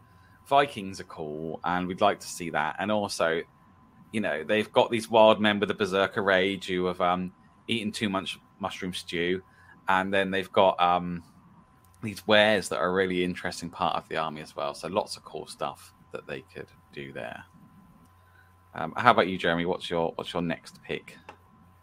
Vikings 0.48 1.02
are 1.02 1.06
cool, 1.06 1.60
and 1.66 1.88
we'd 1.88 2.00
like 2.00 2.20
to 2.22 2.28
see 2.28 2.50
that. 2.52 2.78
And 2.80 2.90
also, 2.90 3.42
you 4.14 4.22
know, 4.22 4.44
they've 4.44 4.72
got 4.72 4.90
these 4.90 5.10
wild 5.10 5.42
men 5.42 5.60
with 5.60 5.72
a 5.72 5.74
berserker 5.74 6.24
rage 6.24 6.68
who 6.68 6.86
have 6.86 7.02
um, 7.02 7.34
eaten 7.68 7.92
too 7.92 8.08
much 8.08 8.40
mushroom 8.60 8.94
stew, 8.94 9.44
and 9.90 10.14
then 10.14 10.32
they've 10.32 10.52
got 10.54 10.80
um, 10.82 11.24
these 12.02 12.26
weres 12.28 12.70
that 12.70 12.78
are 12.78 12.88
a 12.90 12.94
really 12.94 13.24
interesting 13.26 13.70
part 13.70 13.96
of 13.96 14.08
the 14.08 14.18
army 14.18 14.42
as 14.42 14.56
well. 14.56 14.74
So 14.74 14.88
lots 14.88 15.18
of 15.18 15.26
cool 15.26 15.48
stuff 15.48 15.94
that 16.14 16.28
they 16.28 16.42
could 16.54 16.68
do 16.94 17.12
there. 17.12 17.44
Um, 18.74 18.94
how 18.96 19.12
about 19.12 19.28
you, 19.28 19.38
Jeremy? 19.38 19.66
What's 19.66 19.90
your 19.90 20.14
what's 20.16 20.34
your 20.34 20.42
next 20.42 20.82
pick? 20.84 21.18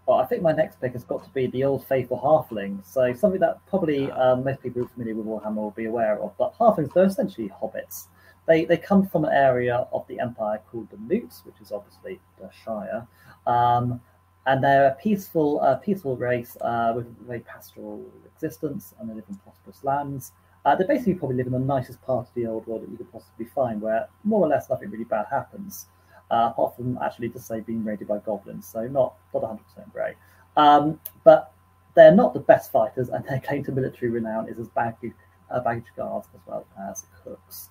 Well, 0.06 0.18
I 0.18 0.24
think 0.24 0.42
my 0.42 0.52
next 0.52 0.80
pick 0.80 0.94
has 0.94 1.04
got 1.04 1.22
to 1.24 1.30
be 1.30 1.48
the 1.48 1.64
old 1.64 1.86
faithful 1.86 2.18
halfling. 2.18 2.84
So 2.84 3.12
something 3.12 3.40
that 3.40 3.64
probably 3.66 4.10
ah. 4.10 4.32
um, 4.32 4.44
most 4.44 4.62
people 4.62 4.80
who 4.80 4.86
are 4.86 4.90
familiar 4.90 5.14
with 5.14 5.26
Warhammer 5.26 5.56
will 5.56 5.70
be 5.72 5.84
aware 5.84 6.18
of. 6.18 6.36
But 6.38 6.54
halflings, 6.58 6.92
they're 6.94 7.04
essentially 7.04 7.50
hobbits. 7.50 8.06
They 8.46 8.64
they 8.64 8.78
come 8.78 9.06
from 9.06 9.26
an 9.26 9.32
area 9.32 9.86
of 9.92 10.06
the 10.08 10.18
empire 10.18 10.60
called 10.70 10.88
the 10.90 10.96
Moots, 10.96 11.42
which 11.44 11.60
is 11.60 11.72
obviously 11.72 12.20
the 12.40 12.50
Shire. 12.64 13.06
Um, 13.46 14.00
and 14.46 14.64
they're 14.64 14.86
a 14.86 14.94
peaceful, 14.94 15.60
uh, 15.60 15.74
peaceful 15.74 16.16
race 16.16 16.56
uh, 16.62 16.94
with 16.96 17.04
a 17.06 17.24
very 17.26 17.40
pastoral 17.40 18.02
existence, 18.34 18.94
and 18.98 19.10
they 19.10 19.12
live 19.12 19.24
in 19.28 19.34
prosperous 19.36 19.84
lands. 19.84 20.32
Uh, 20.64 20.74
they 20.74 20.84
basically 20.86 21.14
probably 21.14 21.36
live 21.36 21.46
in 21.48 21.52
the 21.52 21.58
nicest 21.58 22.00
part 22.00 22.26
of 22.26 22.34
the 22.34 22.46
old 22.46 22.66
world 22.66 22.82
that 22.82 22.90
you 22.90 22.96
could 22.96 23.12
possibly 23.12 23.44
find, 23.44 23.82
where 23.82 24.08
more 24.24 24.40
or 24.40 24.48
less 24.48 24.70
nothing 24.70 24.90
really 24.90 25.04
bad 25.04 25.26
happens 25.30 25.88
uh, 26.30 26.50
apart 26.52 26.76
from 26.76 26.98
actually 26.98 27.28
just 27.28 27.46
say 27.46 27.60
being 27.60 27.84
raided 27.84 28.08
by 28.08 28.18
goblins. 28.18 28.66
So 28.66 28.82
not 28.86 29.14
not 29.32 29.42
100 29.42 29.64
percent 29.64 29.92
great. 29.92 30.14
Um, 30.56 31.00
but 31.24 31.52
they're 31.94 32.14
not 32.14 32.34
the 32.34 32.40
best 32.40 32.70
fighters, 32.70 33.08
and 33.08 33.24
their 33.24 33.40
claim 33.40 33.64
to 33.64 33.72
military 33.72 34.10
renown 34.10 34.48
is 34.48 34.58
as 34.58 34.68
baggage, 34.68 35.12
uh, 35.50 35.60
baggage 35.60 35.86
guards 35.96 36.28
as 36.34 36.40
well 36.46 36.66
as 36.88 37.04
cooks. 37.24 37.70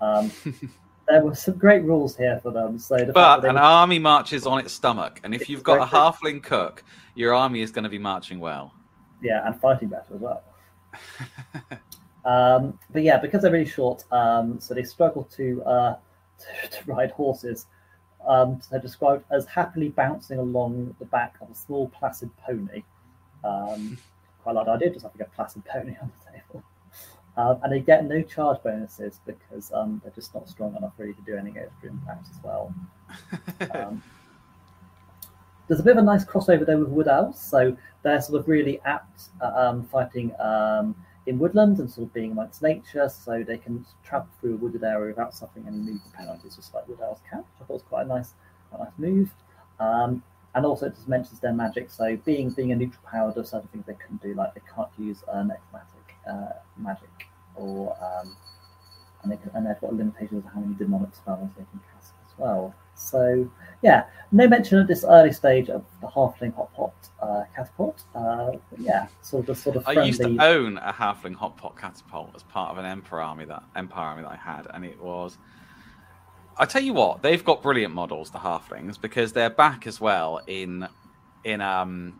Um, 0.00 0.30
there 1.08 1.22
were 1.22 1.34
some 1.34 1.58
great 1.58 1.82
rules 1.84 2.16
here 2.16 2.40
for 2.42 2.50
them. 2.50 2.78
So, 2.78 2.96
the 2.96 3.12
but 3.12 3.44
an 3.44 3.56
army 3.56 3.98
marches 3.98 4.46
on 4.46 4.60
its 4.60 4.72
stomach, 4.72 5.20
and 5.24 5.34
if 5.34 5.48
you've 5.48 5.62
got 5.62 5.80
a 5.80 5.84
halfling 5.84 6.42
cook, 6.42 6.84
your 7.14 7.34
army 7.34 7.60
is 7.60 7.70
going 7.70 7.84
to 7.84 7.90
be 7.90 7.98
marching 7.98 8.38
well. 8.38 8.72
Yeah, 9.22 9.46
and 9.46 9.58
fighting 9.60 9.88
better 9.88 10.14
as 10.14 10.20
well. 10.20 10.42
um, 12.24 12.78
but 12.90 13.02
yeah, 13.02 13.18
because 13.18 13.42
they're 13.42 13.52
really 13.52 13.68
short, 13.68 14.04
um, 14.12 14.60
so 14.60 14.74
they 14.74 14.82
struggle 14.82 15.24
to, 15.36 15.62
uh, 15.64 15.96
to, 16.38 16.68
to 16.70 16.92
ride 16.92 17.10
horses 17.10 17.66
um, 18.26 18.60
so 18.60 18.78
described 18.78 19.24
as 19.30 19.46
happily 19.46 19.88
bouncing 19.88 20.38
along 20.38 20.94
the 20.98 21.04
back 21.06 21.36
of 21.40 21.50
a 21.50 21.54
small 21.54 21.88
placid 21.88 22.30
pony. 22.38 22.82
Um, 23.44 23.98
quite 24.42 24.54
like 24.54 24.66
the 24.66 24.72
idea, 24.72 24.90
just 24.90 25.04
having 25.04 25.20
a 25.20 25.24
placid 25.24 25.64
pony 25.64 25.94
on 26.02 26.10
the 26.24 26.32
table. 26.32 26.62
Um, 27.36 27.58
and 27.62 27.72
they 27.72 27.80
get 27.80 28.04
no 28.06 28.22
charge 28.22 28.62
bonuses 28.62 29.20
because 29.26 29.70
um, 29.72 30.00
they're 30.02 30.12
just 30.12 30.34
not 30.34 30.48
strong 30.48 30.74
enough 30.74 30.94
really 30.96 31.12
to 31.12 31.22
do 31.22 31.36
any 31.36 31.50
extra 31.50 31.90
impacts 31.90 32.30
as 32.30 32.42
well. 32.42 32.74
Um, 33.74 34.02
there's 35.68 35.80
a 35.80 35.82
bit 35.82 35.92
of 35.92 35.98
a 35.98 36.02
nice 36.02 36.24
crossover 36.24 36.64
there 36.64 36.78
with 36.78 36.88
Wood 36.88 37.08
Elves, 37.08 37.40
so 37.40 37.76
they're 38.02 38.20
sort 38.20 38.40
of 38.40 38.48
really 38.48 38.80
apt 38.84 39.30
at 39.42 39.52
um, 39.52 39.84
fighting 39.84 40.32
um, 40.38 40.94
in 41.26 41.38
woodland 41.38 41.78
and 41.78 41.90
sort 41.90 42.06
of 42.06 42.14
being 42.14 42.32
amongst 42.32 42.62
nature, 42.62 43.08
so 43.08 43.42
they 43.42 43.58
can 43.58 43.84
travel 44.04 44.28
through 44.40 44.54
a 44.54 44.56
wooded 44.56 44.84
area 44.84 45.08
without 45.08 45.34
suffering 45.34 45.66
any 45.66 45.78
movement 45.78 46.12
penalties, 46.12 46.56
just 46.56 46.72
like 46.74 46.86
wood 46.88 47.00
elves 47.00 47.20
can, 47.28 47.38
which 47.38 47.46
I 47.60 47.64
thought 47.64 47.74
was 47.74 47.82
quite 47.82 48.02
a 48.02 48.08
nice, 48.08 48.34
quite 48.70 48.80
a 48.80 48.84
nice 48.84 48.92
move. 48.98 49.30
Um, 49.80 50.22
and 50.54 50.64
also, 50.64 50.86
it 50.86 50.94
just 50.94 51.08
mentions 51.08 51.40
their 51.40 51.52
magic. 51.52 51.90
So, 51.90 52.16
being 52.24 52.50
being 52.50 52.72
a 52.72 52.76
neutral 52.76 53.02
power 53.10 53.32
does 53.34 53.50
certain 53.50 53.68
things 53.68 53.84
they 53.86 53.94
couldn't 53.94 54.22
do, 54.22 54.34
like 54.34 54.54
they 54.54 54.62
can't 54.74 54.88
use 54.98 55.22
uh, 55.28 55.42
necromantic 55.42 56.16
uh, 56.26 56.60
magic, 56.78 57.28
or 57.56 57.94
um, 58.02 58.34
and 59.22 59.32
they 59.32 59.36
they've 59.36 59.80
got 59.80 59.94
limitations 59.94 60.44
on 60.46 60.52
how 60.52 60.60
many 60.60 60.74
demonic 60.74 61.14
spells 61.14 61.50
they 61.58 61.64
can 61.70 61.80
cast 61.92 62.12
as 62.24 62.38
well. 62.38 62.74
So 62.96 63.48
yeah, 63.82 64.04
no 64.32 64.48
mention 64.48 64.78
at 64.78 64.88
this 64.88 65.04
early 65.04 65.32
stage 65.32 65.68
of 65.68 65.84
the 66.00 66.08
halfling 66.08 66.54
hot 66.54 66.72
pot 66.74 66.94
uh, 67.20 67.44
catapult. 67.54 68.02
Uh, 68.14 68.52
yeah, 68.78 69.06
sort 69.22 69.48
of 69.48 69.58
sort 69.58 69.76
of. 69.76 69.84
Friendly... 69.84 70.02
I 70.02 70.06
used 70.06 70.20
to 70.22 70.36
own 70.40 70.78
a 70.78 70.92
halfling 70.92 71.34
hot 71.34 71.56
pot 71.56 71.76
catapult 71.76 72.32
as 72.34 72.42
part 72.42 72.72
of 72.72 72.78
an 72.78 72.84
emperor 72.84 73.20
army 73.20 73.44
that 73.44 73.62
empire 73.76 74.06
army 74.06 74.22
that 74.22 74.32
I 74.32 74.36
had, 74.36 74.66
and 74.72 74.84
it 74.84 75.00
was. 75.00 75.38
I 76.58 76.64
tell 76.64 76.82
you 76.82 76.94
what, 76.94 77.20
they've 77.20 77.44
got 77.44 77.62
brilliant 77.62 77.94
models, 77.94 78.30
the 78.30 78.38
halflings, 78.38 78.98
because 78.98 79.34
they're 79.34 79.50
back 79.50 79.86
as 79.86 80.00
well 80.00 80.40
in 80.46 80.88
in 81.44 81.60
um 81.60 82.18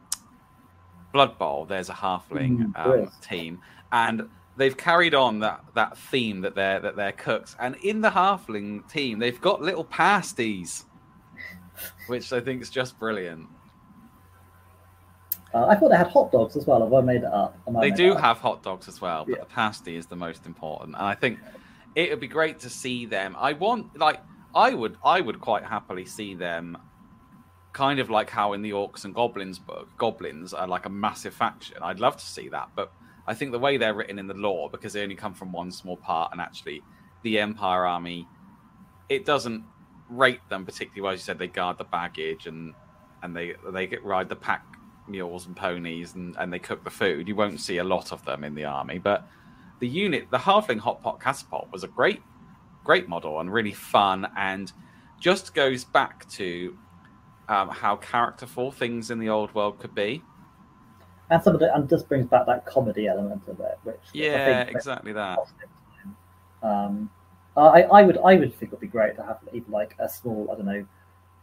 Blood 1.13 1.39
Bowl. 1.39 1.65
There's 1.65 1.89
a 1.89 1.95
halfling 1.95 2.73
mm, 2.73 2.87
um, 3.05 3.11
team, 3.23 3.61
and 3.93 4.29
they've 4.57 4.77
carried 4.77 5.15
on 5.15 5.41
that 5.41 5.65
that 5.75 5.97
theme 5.97 6.41
that 6.43 6.55
they're 6.55 6.81
that 6.81 6.97
they're 6.97 7.13
cooks, 7.13 7.57
and 7.59 7.77
in 7.77 8.01
the 8.01 8.11
halfling 8.11 8.89
team, 8.91 9.19
they've 9.19 9.41
got 9.41 9.63
little 9.63 9.85
pasties, 9.85 10.85
which 12.07 12.33
I 12.33 12.41
think 12.41 12.63
is 12.63 12.71
just 12.71 12.99
brilliant. 12.99 13.49
Uh, 15.55 15.67
I 15.67 15.77
thought 15.77 15.91
they 15.91 15.97
had 15.97 16.09
hot 16.09 16.33
dogs 16.33 16.57
as 16.57 16.67
well. 16.67 16.83
Have 16.83 16.93
I 16.93 17.01
made 17.01 17.23
it 17.23 17.33
up? 17.33 17.57
They 17.81 17.91
do 17.91 18.15
have 18.15 18.39
hot 18.39 18.63
dogs 18.63 18.89
as 18.89 19.01
well, 19.01 19.25
but 19.25 19.33
yeah. 19.33 19.41
the 19.41 19.47
pasty 19.47 19.97
is 19.97 20.07
the 20.07 20.17
most 20.17 20.47
important, 20.47 20.97
and 20.97 21.07
I 21.07 21.15
think 21.15 21.39
it 21.95 22.11
would 22.11 22.21
be 22.21 22.29
great 22.29 22.61
to 22.61 22.71
see 22.71 23.07
them. 23.07 23.37
I 23.39 23.53
want 23.53 23.99
like 23.99 24.21
I 24.55 24.75
would 24.75 24.97
I 25.05 25.21
would 25.21 25.41
quite 25.41 25.65
happily 25.65 26.05
see 26.05 26.35
them 26.35 26.79
kind 27.73 28.01
of 28.01 28.09
like 28.09 28.31
how 28.31 28.55
in 28.55 28.63
the 28.63 28.71
orcs 28.71 29.05
and 29.05 29.15
goblins 29.15 29.59
book 29.59 29.87
goblins 29.99 30.55
are 30.55 30.67
like 30.67 30.87
a 30.87 30.89
massive 30.89 31.35
faction 31.35 31.77
i'd 31.83 32.01
love 32.01 32.17
to 32.17 32.25
see 32.25 32.49
that 32.49 32.71
but 32.75 32.91
I 33.27 33.35
think 33.35 33.53
the 33.53 33.59
way 33.59 33.77
they're 33.77 33.95
written 33.95 34.19
in 34.19 34.27
the 34.27 34.35
law, 34.35 34.69
because 34.69 34.93
they 34.93 35.03
only 35.03 35.17
come 35.17 35.35
from 35.35 35.53
one 35.53 35.71
small 35.71 35.97
part, 35.97 36.33
and 36.33 36.41
actually 36.41 36.83
the 37.23 37.39
Empire 37.39 37.87
army, 37.87 38.27
it 39.09 39.25
doesn't 39.25 39.65
rate 40.09 40.41
them 40.49 40.65
particularly 40.65 41.03
well. 41.03 41.13
As 41.13 41.21
you 41.21 41.25
said, 41.25 41.39
they 41.39 41.49
guard 41.49 41.79
the 41.79 41.85
baggage 41.85 42.47
and 42.47 42.75
and 43.23 43.35
they 43.35 43.55
they 43.73 43.87
get 43.87 44.05
ride 44.05 44.29
the 44.29 44.37
pack 44.37 44.65
mules 45.09 45.47
and 45.47 45.57
ponies 45.57 46.15
and, 46.15 46.37
and 46.39 46.53
they 46.53 46.59
cook 46.59 46.85
the 46.85 46.91
food. 46.91 47.29
You 47.29 47.35
won't 47.35 47.61
see 47.61 47.79
a 47.79 47.85
lot 47.85 48.13
of 48.13 48.25
them 48.25 48.45
in 48.45 48.55
the 48.55 48.65
army, 48.65 48.99
but 48.99 49.29
the 49.81 49.89
unit, 49.89 50.31
the 50.31 50.39
Halfling 50.39 50.79
Hot 50.79 51.03
Pot 51.03 51.21
Catapult, 51.21 51.71
was 51.73 51.85
a 51.85 51.89
great 51.89 52.23
great 52.85 53.09
model 53.09 53.41
and 53.41 53.53
really 53.53 53.73
fun 53.73 54.29
and 54.37 54.73
just 55.19 55.55
goes 55.55 55.83
back 55.85 56.29
to 56.29 56.77
um, 57.49 57.69
how 57.69 57.97
characterful 57.97 58.71
things 58.71 59.11
in 59.11 59.19
the 59.19 59.29
old 59.29 59.53
world 59.55 59.81
could 59.81 59.95
be 59.95 60.23
and 61.31 61.43
some 61.43 61.55
of 61.55 61.63
it 61.63 61.71
and 61.75 61.89
just 61.89 62.09
brings 62.09 62.27
back 62.27 62.47
that 62.47 62.67
comedy 62.67 63.09
element 63.09 63.43
of 63.49 63.59
it, 63.61 63.79
which 63.85 64.01
yeah, 64.13 64.63
exactly 64.63 65.13
that. 65.13 65.39
Um, 66.63 67.11
I, 67.57 67.83
I 67.83 68.03
would 68.03 68.19
I 68.19 68.37
would 68.37 68.55
think 68.55 68.65
it 68.65 68.71
would 68.73 68.81
be 68.81 68.87
great 68.87 69.17
to 69.17 69.23
have 69.23 69.39
even 69.53 69.71
like 69.71 69.95
a 69.99 70.09
small 70.09 70.49
I 70.53 70.57
don't 70.57 70.67
know, 70.67 70.87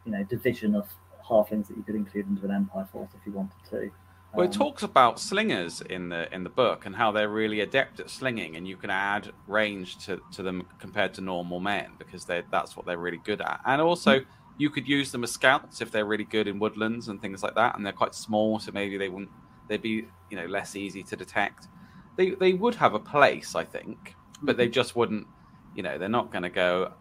you 0.05 0.11
know, 0.11 0.23
division 0.23 0.75
of 0.75 0.87
halflings 1.27 1.67
that 1.67 1.77
you 1.77 1.83
could 1.83 1.95
include 1.95 2.27
into 2.27 2.45
an 2.45 2.51
empire 2.51 2.87
force 2.91 3.09
if 3.19 3.25
you 3.25 3.31
wanted 3.31 3.55
to. 3.71 3.91
Well, 4.33 4.45
it 4.45 4.47
um, 4.47 4.53
talks 4.53 4.83
about 4.83 5.19
slingers 5.19 5.81
in 5.81 6.09
the 6.09 6.33
in 6.33 6.43
the 6.43 6.49
book 6.49 6.85
and 6.85 6.95
how 6.95 7.11
they're 7.11 7.29
really 7.29 7.59
adept 7.61 7.99
at 7.99 8.09
slinging, 8.09 8.55
and 8.55 8.67
you 8.67 8.77
can 8.77 8.89
add 8.89 9.31
range 9.47 10.05
to, 10.05 10.21
to 10.33 10.43
them 10.43 10.65
compared 10.79 11.13
to 11.15 11.21
normal 11.21 11.59
men 11.59 11.91
because 11.97 12.25
they 12.25 12.43
that's 12.51 12.75
what 12.75 12.85
they're 12.85 12.97
really 12.97 13.21
good 13.23 13.41
at. 13.41 13.59
And 13.65 13.81
also, 13.81 14.19
mm. 14.19 14.25
you 14.57 14.69
could 14.69 14.87
use 14.87 15.11
them 15.11 15.23
as 15.23 15.31
scouts 15.31 15.81
if 15.81 15.91
they're 15.91 16.05
really 16.05 16.23
good 16.23 16.47
in 16.47 16.57
woodlands 16.59 17.09
and 17.09 17.21
things 17.21 17.43
like 17.43 17.55
that, 17.55 17.75
and 17.75 17.85
they're 17.85 17.93
quite 17.93 18.15
small, 18.15 18.59
so 18.59 18.71
maybe 18.71 18.97
they 18.97 19.09
wouldn't 19.09 19.29
they'd 19.67 19.81
be 19.81 20.07
you 20.29 20.37
know 20.37 20.45
less 20.45 20.75
easy 20.75 21.03
to 21.03 21.15
detect. 21.15 21.67
They 22.15 22.31
they 22.31 22.53
would 22.53 22.75
have 22.75 22.93
a 22.93 22.99
place, 22.99 23.55
I 23.55 23.63
think, 23.63 24.15
but 24.41 24.57
they 24.57 24.65
mm-hmm. 24.65 24.73
just 24.73 24.95
wouldn't. 24.95 25.27
You 25.75 25.83
know, 25.83 25.97
they're 25.97 26.09
not 26.09 26.31
going 26.31 26.43
to 26.43 26.49
go 26.49 26.93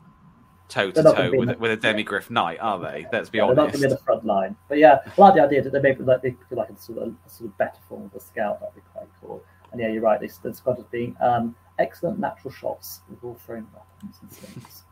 toe 0.68 0.90
to 0.90 1.03
toe 1.03 1.31
with, 1.35 1.59
with 1.59 1.70
a 1.72 1.77
demigryph 1.77 2.31
knight, 2.31 2.59
are 2.61 2.79
they? 2.79 3.07
Let's 3.12 3.29
be 3.29 3.38
yeah, 3.38 3.44
honest. 3.44 3.57
They're 3.57 3.64
not 3.64 3.72
going 3.72 3.83
to 3.83 3.88
be 3.88 3.94
the 3.94 4.01
front 4.01 4.25
line. 4.25 4.57
But 4.68 4.79
yeah, 4.79 4.98
I 5.05 5.20
like 5.20 5.35
the 5.35 5.42
idea 5.42 5.62
that 5.62 5.72
they 5.72 5.81
maybe 5.81 6.03
like 6.03 6.22
they 6.22 6.31
could 6.31 6.57
like 6.57 6.70
a 6.70 6.79
sort 6.79 6.98
of 6.98 7.14
a 7.27 7.31
sort 7.31 7.51
of 7.51 7.59
better 7.59 7.79
form 7.88 8.05
of 8.05 8.14
a 8.14 8.20
scout. 8.20 8.61
That'd 8.61 8.75
be 8.75 8.81
quite 8.92 9.09
cool. 9.20 9.42
And 9.72 9.81
yeah, 9.81 9.88
you're 9.88 10.03
right. 10.03 10.20
They 10.20 10.27
described 10.27 10.81
as 10.81 10.87
being 10.87 11.16
um, 11.20 11.55
excellent 11.79 12.18
natural 12.18 12.53
shots 12.53 13.01
with 13.09 13.22
all 13.22 13.35
thrown 13.35 13.66
weapons 13.75 14.18
and 14.20 14.31
things. 14.31 14.85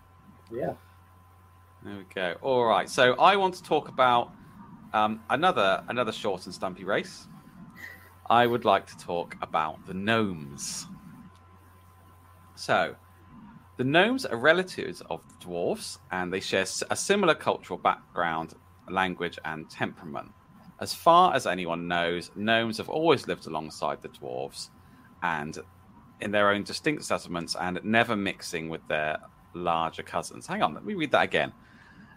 Yeah. 0.52 0.72
There 1.83 1.96
we 1.96 2.04
go. 2.14 2.37
All 2.42 2.64
right. 2.64 2.88
So 2.88 3.14
I 3.14 3.37
want 3.37 3.54
to 3.54 3.62
talk 3.62 3.88
about 3.88 4.33
um, 4.92 5.20
another 5.30 5.83
another 5.88 6.12
short 6.12 6.44
and 6.46 6.54
stumpy 6.54 6.85
race. 6.85 7.26
I 8.31 8.47
would 8.47 8.64
like 8.64 8.87
to 8.87 8.97
talk 8.97 9.37
about 9.43 9.85
the 9.88 9.93
gnomes. 9.93 10.87
So, 12.55 12.95
the 13.77 13.83
gnomes 13.83 14.25
are 14.25 14.37
relatives 14.37 15.03
of 15.11 15.21
the 15.27 15.45
dwarves, 15.45 15.99
and 16.12 16.33
they 16.33 16.38
share 16.38 16.64
a 16.90 16.95
similar 16.97 17.35
cultural 17.35 17.79
background, 17.79 18.55
language, 18.88 19.37
and 19.45 19.69
temperament. 19.69 20.31
As 20.81 20.95
far 20.95 21.35
as 21.35 21.45
anyone 21.45 21.88
knows, 21.88 22.31
gnomes 22.37 22.79
have 22.79 22.88
always 22.88 23.27
lived 23.27 23.49
alongside 23.49 24.01
the 24.01 24.09
dwarves, 24.11 24.71
and 25.25 25.59
in 26.21 26.31
their 26.31 26.51
own 26.51 26.62
distinct 26.62 27.03
settlements, 27.03 27.57
and 27.61 27.81
never 27.83 28.14
mixing 28.14 28.69
with 28.69 28.87
their 28.87 29.19
larger 29.55 30.05
cousins. 30.05 30.47
Hang 30.47 30.62
on, 30.62 30.73
let 30.73 30.85
me 30.85 30.95
read 30.95 31.11
that 31.11 31.25
again. 31.25 31.53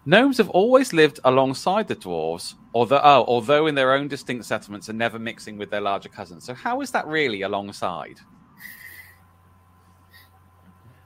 Gnomes 0.06 0.38
have 0.38 0.50
always 0.50 0.92
lived 0.92 1.20
alongside 1.24 1.88
the 1.88 1.96
dwarves, 1.96 2.56
although 2.74 3.00
oh, 3.02 3.24
although 3.26 3.68
in 3.68 3.76
their 3.76 3.94
own 3.94 4.10
distinct 4.10 4.46
settlements 4.46 4.90
and 4.90 4.98
never 4.98 5.18
mixing 5.18 5.58
with 5.58 5.70
their 5.70 5.82
larger 5.82 6.10
cousins. 6.10 6.44
So 6.44 6.54
how 6.54 6.82
is 6.82 6.92
that 6.92 7.08
really 7.08 7.44
alongside? 7.44 8.20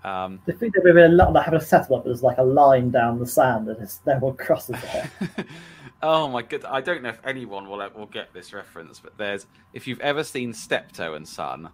Um, 0.03 0.39
I 0.47 0.53
think 0.53 0.73
they 0.73 0.91
they 0.91 1.41
have 1.41 1.53
a 1.53 1.61
settlement 1.61 2.05
there's 2.05 2.23
like 2.23 2.37
a 2.37 2.43
line 2.43 2.91
down 2.91 3.19
the 3.19 3.25
sand 3.25 3.67
and 3.67 3.99
no 4.05 4.17
one 4.19 4.37
crosses 4.37 4.77
it. 4.93 5.45
oh 6.01 6.27
my 6.27 6.41
god! 6.41 6.63
I 6.65 6.81
don't 6.81 7.03
know 7.03 7.09
if 7.09 7.19
anyone 7.23 7.67
will 7.67 7.87
will 7.95 8.05
get 8.07 8.33
this 8.33 8.51
reference, 8.51 8.99
but 8.99 9.15
there's 9.17 9.45
if 9.73 9.85
you've 9.85 9.99
ever 9.99 10.23
seen 10.23 10.53
Steptoe 10.53 11.15
and 11.15 11.27
Son, 11.27 11.69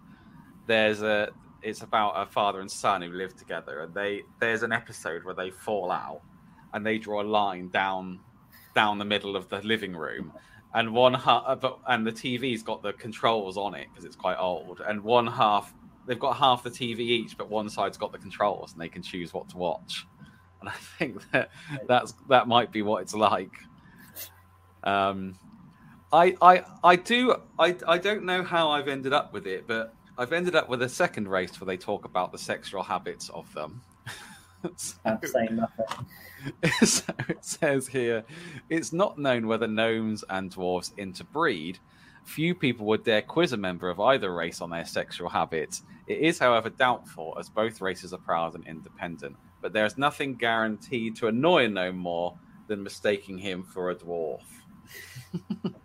there's 0.66 1.00
a 1.00 1.30
it's 1.62 1.82
about 1.82 2.10
a 2.16 2.26
father 2.26 2.60
and 2.60 2.70
son 2.70 3.00
who 3.00 3.12
live 3.12 3.34
together, 3.34 3.80
and 3.80 3.94
they 3.94 4.22
there's 4.40 4.62
an 4.62 4.72
episode 4.72 5.24
where 5.24 5.34
they 5.34 5.50
fall 5.50 5.90
out 5.90 6.20
and 6.74 6.84
they 6.84 6.98
draw 6.98 7.22
a 7.22 7.24
line 7.24 7.68
down 7.70 8.20
down 8.74 8.98
the 8.98 9.04
middle 9.04 9.36
of 9.36 9.48
the 9.48 9.60
living 9.62 9.96
room. 9.96 10.32
And 10.74 10.92
one 10.92 11.14
half 11.14 11.64
uh, 11.64 11.72
and 11.86 12.06
the 12.06 12.12
tv's 12.12 12.62
got 12.62 12.82
the 12.82 12.92
controls 12.94 13.56
on 13.56 13.74
it 13.74 13.86
because 13.90 14.04
it's 14.04 14.16
quite 14.16 14.36
old. 14.36 14.82
And 14.86 15.02
one 15.02 15.26
half 15.26 15.72
they've 16.06 16.18
got 16.18 16.36
half 16.36 16.62
the 16.62 16.70
tv 16.70 16.98
each 16.98 17.38
but 17.38 17.48
one 17.48 17.70
side's 17.70 17.96
got 17.96 18.12
the 18.12 18.18
controls 18.18 18.72
and 18.72 18.80
they 18.80 18.88
can 18.88 19.02
choose 19.02 19.32
what 19.32 19.48
to 19.50 19.56
watch. 19.56 20.06
And 20.60 20.68
i 20.68 20.72
think 20.98 21.22
that 21.30 21.50
that's 21.86 22.14
that 22.28 22.48
might 22.48 22.72
be 22.72 22.82
what 22.82 23.02
it's 23.02 23.14
like. 23.14 23.52
Um 24.82 25.38
i 26.12 26.34
i 26.40 26.64
i 26.84 26.96
do 26.96 27.34
i 27.58 27.74
i 27.88 27.98
don't 27.98 28.24
know 28.24 28.42
how 28.42 28.70
i've 28.70 28.86
ended 28.86 29.12
up 29.12 29.32
with 29.32 29.46
it 29.48 29.66
but 29.66 29.94
i've 30.16 30.32
ended 30.32 30.54
up 30.54 30.68
with 30.68 30.80
a 30.82 30.88
second 30.88 31.26
race 31.26 31.60
where 31.60 31.66
they 31.66 31.76
talk 31.76 32.04
about 32.04 32.30
the 32.30 32.38
sexual 32.38 32.82
habits 32.82 33.28
of 33.30 33.52
them 33.52 33.82
so, 34.76 35.18
saying 35.22 35.56
nothing. 35.56 36.06
so 36.86 37.12
it 37.28 37.44
says 37.44 37.86
here 37.86 38.24
it's 38.68 38.92
not 38.92 39.18
known 39.18 39.46
whether 39.46 39.66
gnomes 39.66 40.24
and 40.30 40.54
dwarves 40.54 40.92
interbreed. 40.98 41.78
Few 42.24 42.54
people 42.54 42.86
would 42.86 43.04
dare 43.04 43.22
quiz 43.22 43.52
a 43.52 43.56
member 43.56 43.90
of 43.90 44.00
either 44.00 44.34
race 44.34 44.60
on 44.60 44.70
their 44.70 44.86
sexual 44.86 45.28
habits. 45.28 45.82
It 46.06 46.18
is, 46.18 46.38
however, 46.38 46.70
doubtful, 46.70 47.36
as 47.38 47.50
both 47.50 47.82
races 47.82 48.14
are 48.14 48.18
proud 48.18 48.54
and 48.54 48.66
independent. 48.66 49.36
But 49.60 49.72
there 49.74 49.84
is 49.84 49.98
nothing 49.98 50.34
guaranteed 50.34 51.16
to 51.16 51.28
annoy 51.28 51.66
a 51.66 51.68
gnome 51.68 51.98
more 51.98 52.34
than 52.66 52.82
mistaking 52.82 53.38
him 53.38 53.62
for 53.62 53.90
a 53.90 53.94
dwarf. 53.94 54.40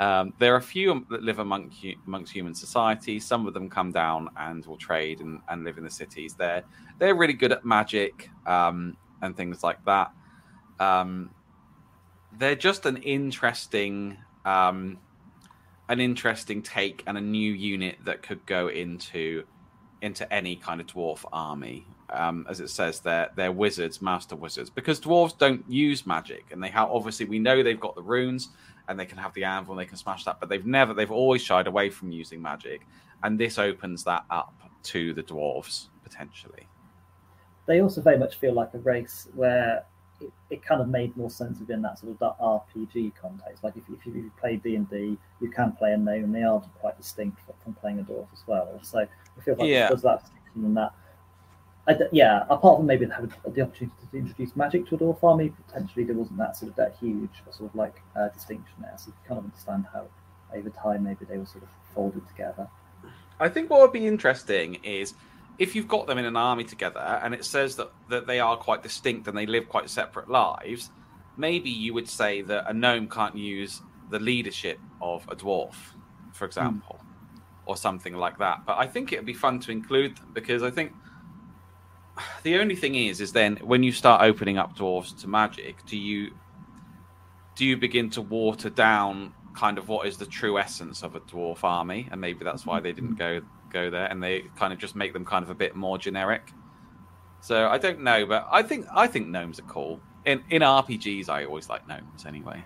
Um, 0.00 0.32
there 0.38 0.54
are 0.54 0.56
a 0.56 0.62
few 0.62 1.04
that 1.10 1.22
live 1.22 1.40
among, 1.40 1.72
amongst 2.06 2.32
human 2.32 2.54
society. 2.54 3.20
Some 3.20 3.46
of 3.46 3.52
them 3.52 3.68
come 3.68 3.92
down 3.92 4.30
and 4.38 4.64
will 4.64 4.78
trade 4.78 5.20
and, 5.20 5.40
and 5.50 5.62
live 5.62 5.76
in 5.76 5.84
the 5.84 5.90
cities. 5.90 6.34
They're 6.34 6.64
they're 6.98 7.14
really 7.14 7.34
good 7.34 7.52
at 7.52 7.66
magic 7.66 8.30
um, 8.46 8.96
and 9.20 9.36
things 9.36 9.62
like 9.62 9.84
that. 9.84 10.10
Um, 10.80 11.30
they're 12.38 12.56
just 12.56 12.86
an 12.86 12.96
interesting 12.96 14.16
um, 14.46 14.98
an 15.90 16.00
interesting 16.00 16.62
take 16.62 17.02
and 17.06 17.18
a 17.18 17.20
new 17.20 17.52
unit 17.52 17.98
that 18.06 18.22
could 18.22 18.44
go 18.46 18.68
into 18.68 19.44
into 20.00 20.32
any 20.32 20.56
kind 20.56 20.80
of 20.80 20.86
dwarf 20.86 21.26
army. 21.30 21.86
Um, 22.08 22.46
as 22.48 22.60
it 22.60 22.70
says, 22.70 23.00
they're 23.00 23.28
they're 23.36 23.52
wizards, 23.52 24.00
master 24.00 24.34
wizards, 24.34 24.70
because 24.70 24.98
dwarves 24.98 25.36
don't 25.36 25.62
use 25.70 26.06
magic, 26.06 26.46
and 26.52 26.62
they 26.62 26.70
have 26.70 26.88
obviously 26.88 27.26
we 27.26 27.38
know 27.38 27.62
they've 27.62 27.78
got 27.78 27.94
the 27.94 28.02
runes 28.02 28.48
and 28.90 28.98
they 28.98 29.06
can 29.06 29.16
have 29.16 29.32
the 29.34 29.44
anvil 29.44 29.72
and 29.72 29.80
they 29.80 29.86
can 29.86 29.96
smash 29.96 30.24
that. 30.24 30.40
But 30.40 30.48
they've 30.48 30.66
never, 30.66 30.92
they've 30.92 31.10
always 31.10 31.40
shied 31.40 31.68
away 31.68 31.88
from 31.90 32.10
using 32.10 32.42
magic, 32.42 32.86
and 33.22 33.38
this 33.38 33.56
opens 33.56 34.04
that 34.04 34.24
up 34.28 34.52
to 34.82 35.14
the 35.14 35.22
dwarves 35.22 35.86
potentially. 36.02 36.66
They 37.66 37.80
also 37.80 38.02
very 38.02 38.18
much 38.18 38.36
feel 38.36 38.52
like 38.52 38.74
a 38.74 38.78
race 38.78 39.28
where 39.34 39.84
it, 40.20 40.32
it 40.50 40.62
kind 40.64 40.80
of 40.80 40.88
made 40.88 41.16
more 41.16 41.30
sense 41.30 41.60
within 41.60 41.82
that 41.82 42.00
sort 42.00 42.16
of 42.20 42.36
RPG 42.40 43.12
context. 43.14 43.62
Like 43.62 43.76
if, 43.76 43.84
if 43.88 44.04
you 44.04 44.32
play 44.40 44.56
D 44.56 44.74
and 44.74 44.90
D, 44.90 45.16
you 45.40 45.50
can 45.50 45.70
play 45.72 45.92
a 45.92 45.96
gnome, 45.96 46.24
and 46.24 46.34
they 46.34 46.42
are 46.42 46.60
quite 46.80 46.98
distinct 46.98 47.40
from 47.62 47.74
playing 47.74 48.00
a 48.00 48.02
dwarf 48.02 48.26
as 48.32 48.42
well. 48.48 48.76
So 48.82 48.98
I 48.98 49.40
feel 49.40 49.54
like 49.56 49.68
yeah. 49.68 49.88
there's 49.88 50.02
that 50.02 50.22
distinction 50.22 50.64
in 50.64 50.74
that 50.74 50.92
yeah, 52.12 52.44
apart 52.50 52.78
from 52.78 52.86
maybe 52.86 53.06
having 53.06 53.32
the 53.46 53.62
opportunity 53.62 53.96
to 54.10 54.18
introduce 54.18 54.56
magic 54.56 54.86
to 54.88 54.94
a 54.94 54.98
dwarf 54.98 55.22
army, 55.22 55.52
potentially 55.66 56.04
there 56.04 56.16
wasn't 56.16 56.38
that 56.38 56.56
sort 56.56 56.70
of 56.70 56.76
that 56.76 56.96
huge 57.00 57.30
sort 57.50 57.70
of 57.70 57.74
like 57.74 58.02
uh, 58.16 58.28
distinction 58.28 58.74
there. 58.80 58.94
So 58.96 59.08
you 59.08 59.14
kind 59.26 59.38
of 59.38 59.44
understand 59.44 59.86
how 59.92 60.06
over 60.54 60.70
time 60.70 61.04
maybe 61.04 61.24
they 61.24 61.38
were 61.38 61.46
sort 61.46 61.64
of 61.64 61.68
folded 61.94 62.26
together. 62.28 62.68
I 63.38 63.48
think 63.48 63.70
what 63.70 63.80
would 63.80 63.92
be 63.92 64.06
interesting 64.06 64.76
is 64.82 65.14
if 65.58 65.74
you've 65.74 65.88
got 65.88 66.06
them 66.06 66.18
in 66.18 66.24
an 66.24 66.36
army 66.36 66.64
together 66.64 67.20
and 67.22 67.34
it 67.34 67.44
says 67.44 67.76
that, 67.76 67.90
that 68.08 68.26
they 68.26 68.40
are 68.40 68.56
quite 68.56 68.82
distinct 68.82 69.28
and 69.28 69.36
they 69.36 69.46
live 69.46 69.68
quite 69.68 69.88
separate 69.88 70.28
lives, 70.28 70.90
maybe 71.36 71.70
you 71.70 71.94
would 71.94 72.08
say 72.08 72.42
that 72.42 72.64
a 72.68 72.72
gnome 72.72 73.08
can't 73.08 73.36
use 73.36 73.80
the 74.10 74.18
leadership 74.18 74.78
of 75.00 75.26
a 75.28 75.36
dwarf, 75.36 75.74
for 76.32 76.44
example, 76.44 77.00
mm. 77.02 77.40
or 77.66 77.76
something 77.76 78.14
like 78.14 78.38
that. 78.38 78.64
But 78.66 78.78
I 78.78 78.86
think 78.86 79.12
it 79.12 79.16
would 79.16 79.26
be 79.26 79.34
fun 79.34 79.60
to 79.60 79.72
include 79.72 80.16
them 80.16 80.30
because 80.34 80.62
I 80.62 80.70
think 80.70 80.92
the 82.42 82.58
only 82.58 82.76
thing 82.76 82.94
is, 82.94 83.20
is 83.20 83.32
then 83.32 83.56
when 83.62 83.82
you 83.82 83.92
start 83.92 84.22
opening 84.22 84.58
up 84.58 84.76
dwarves 84.76 85.18
to 85.20 85.28
magic, 85.28 85.84
do 85.86 85.96
you 85.96 86.32
do 87.54 87.64
you 87.64 87.76
begin 87.76 88.08
to 88.10 88.22
water 88.22 88.70
down 88.70 89.34
kind 89.54 89.78
of 89.78 89.88
what 89.88 90.06
is 90.06 90.16
the 90.16 90.26
true 90.26 90.58
essence 90.58 91.02
of 91.02 91.14
a 91.14 91.20
dwarf 91.20 91.64
army, 91.64 92.08
and 92.10 92.20
maybe 92.20 92.44
that's 92.44 92.64
why 92.64 92.80
they 92.80 92.92
didn't 92.92 93.16
go 93.16 93.40
go 93.70 93.90
there, 93.90 94.06
and 94.06 94.22
they 94.22 94.44
kind 94.56 94.72
of 94.72 94.78
just 94.78 94.96
make 94.96 95.12
them 95.12 95.24
kind 95.24 95.42
of 95.42 95.50
a 95.50 95.54
bit 95.54 95.76
more 95.76 95.98
generic. 95.98 96.52
So 97.40 97.68
I 97.68 97.78
don't 97.78 98.00
know, 98.00 98.26
but 98.26 98.46
I 98.50 98.62
think 98.62 98.86
I 98.94 99.06
think 99.06 99.28
gnomes 99.28 99.58
are 99.58 99.64
cool. 99.64 100.00
In 100.24 100.42
in 100.50 100.62
RPGs, 100.62 101.28
I 101.28 101.44
always 101.44 101.68
like 101.68 101.86
gnomes 101.88 102.26
anyway. 102.26 102.64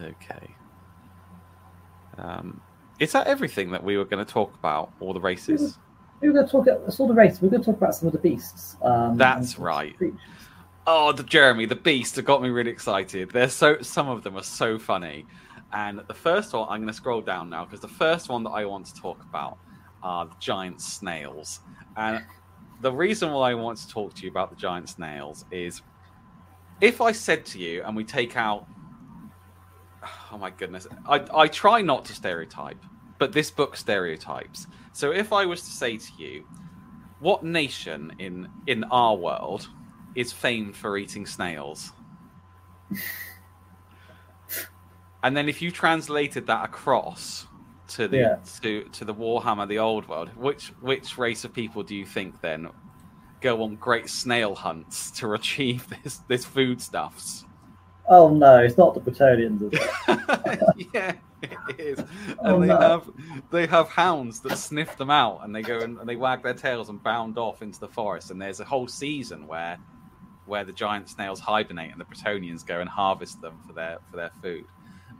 Okay. 0.00 0.54
Um, 2.18 2.60
is 2.98 3.12
that 3.12 3.26
everything 3.26 3.70
that 3.70 3.82
we 3.82 3.96
were 3.96 4.04
going 4.04 4.24
to 4.24 4.30
talk 4.30 4.54
about? 4.54 4.92
All 5.00 5.12
the 5.12 5.20
races? 5.20 5.78
We 6.20 6.28
were 6.28 6.34
going 6.34 6.46
to 6.46 6.52
talk 6.52 6.66
about 6.66 6.92
sort 6.92 7.10
of 7.10 7.16
race. 7.16 7.40
We 7.40 7.48
are 7.48 7.50
going 7.50 7.62
to 7.62 7.66
talk 7.66 7.76
about 7.76 7.94
some 7.94 8.06
of 8.06 8.12
the 8.12 8.18
beasts. 8.18 8.76
Um, 8.82 9.16
That's 9.16 9.58
right. 9.58 9.94
Oh, 10.86 11.12
the 11.12 11.22
Jeremy, 11.22 11.66
the 11.66 11.76
beast, 11.76 12.22
got 12.24 12.42
me 12.42 12.48
really 12.48 12.70
excited. 12.70 13.30
They're 13.30 13.48
so 13.48 13.82
some 13.82 14.08
of 14.08 14.22
them 14.22 14.36
are 14.36 14.42
so 14.42 14.78
funny. 14.78 15.26
And 15.72 16.00
the 16.06 16.14
first 16.14 16.52
one, 16.52 16.68
I'm 16.68 16.78
going 16.78 16.88
to 16.88 16.94
scroll 16.94 17.20
down 17.20 17.50
now 17.50 17.64
because 17.64 17.80
the 17.80 17.88
first 17.88 18.28
one 18.28 18.44
that 18.44 18.50
I 18.50 18.64
want 18.64 18.86
to 18.86 18.94
talk 18.94 19.20
about 19.22 19.58
are 20.02 20.26
the 20.26 20.36
giant 20.38 20.80
snails. 20.80 21.60
And 21.96 22.24
the 22.80 22.92
reason 22.92 23.32
why 23.32 23.50
I 23.50 23.54
want 23.54 23.78
to 23.78 23.88
talk 23.88 24.14
to 24.14 24.22
you 24.22 24.30
about 24.30 24.50
the 24.50 24.56
giant 24.56 24.88
snails 24.88 25.44
is 25.50 25.82
if 26.80 27.00
I 27.00 27.12
said 27.12 27.44
to 27.46 27.58
you, 27.58 27.82
and 27.82 27.96
we 27.96 28.04
take 28.04 28.36
out, 28.36 28.66
oh 30.32 30.38
my 30.38 30.50
goodness, 30.50 30.86
I, 31.06 31.24
I 31.34 31.48
try 31.48 31.82
not 31.82 32.04
to 32.06 32.14
stereotype, 32.14 32.82
but 33.18 33.32
this 33.32 33.50
book 33.50 33.76
stereotypes. 33.76 34.66
So 34.92 35.12
if 35.12 35.32
I 35.32 35.46
was 35.46 35.62
to 35.62 35.70
say 35.70 35.96
to 35.96 36.12
you, 36.18 36.44
what 37.20 37.42
nation 37.42 38.12
in 38.18 38.48
in 38.66 38.84
our 38.84 39.16
world 39.16 39.68
is 40.14 40.32
famed 40.32 40.76
for 40.76 40.96
eating 40.96 41.26
snails? 41.26 41.92
and 45.22 45.36
then 45.36 45.48
if 45.48 45.60
you 45.60 45.70
translated 45.70 46.46
that 46.46 46.64
across 46.64 47.46
to 47.88 48.08
the 48.08 48.16
yeah. 48.18 48.36
to 48.62 48.84
to 48.84 49.04
the 49.04 49.14
Warhammer, 49.14 49.68
the 49.68 49.78
old 49.78 50.08
world, 50.08 50.30
which 50.36 50.68
which 50.80 51.18
race 51.18 51.44
of 51.44 51.52
people 51.52 51.82
do 51.82 51.94
you 51.94 52.06
think 52.06 52.40
then 52.40 52.68
go 53.40 53.62
on 53.62 53.76
great 53.76 54.08
snail 54.08 54.54
hunts 54.54 55.10
to 55.12 55.32
achieve 55.34 55.86
this 56.02 56.18
this 56.28 56.44
foodstuffs? 56.44 57.44
Oh 58.08 58.28
no, 58.28 58.58
it's 58.58 58.78
not 58.78 58.94
the 58.94 59.00
is 59.10 59.62
it? 59.62 60.88
yeah, 60.94 61.12
it 61.78 61.80
is. 61.80 61.98
Oh, 61.98 62.04
and 62.04 62.48
oh, 62.48 62.60
they 62.60 62.66
no. 62.66 62.78
have 62.78 63.10
they 63.50 63.66
have 63.66 63.88
hounds 63.88 64.40
that 64.40 64.56
sniff 64.56 64.96
them 64.96 65.10
out, 65.10 65.40
and 65.44 65.54
they 65.54 65.62
go 65.62 65.80
and, 65.80 65.98
and, 65.98 66.08
they 66.08 66.16
wag 66.16 66.42
their 66.42 66.54
tails 66.54 66.88
and 66.88 67.02
bound 67.02 67.38
off 67.38 67.62
into 67.62 67.80
the 67.80 67.88
forest. 67.88 68.30
And 68.30 68.40
there's 68.40 68.60
a 68.60 68.64
whole 68.64 68.88
season 68.88 69.46
where 69.46 69.78
where 70.46 70.64
the 70.64 70.72
giant 70.72 71.08
snails 71.08 71.40
hibernate, 71.40 71.92
and 71.92 72.00
the 72.00 72.04
Bretonnians 72.04 72.64
go 72.64 72.80
and 72.80 72.88
harvest 72.88 73.40
them 73.40 73.58
for 73.66 73.72
their 73.72 73.98
for 74.10 74.16
their 74.16 74.30
food. 74.42 74.64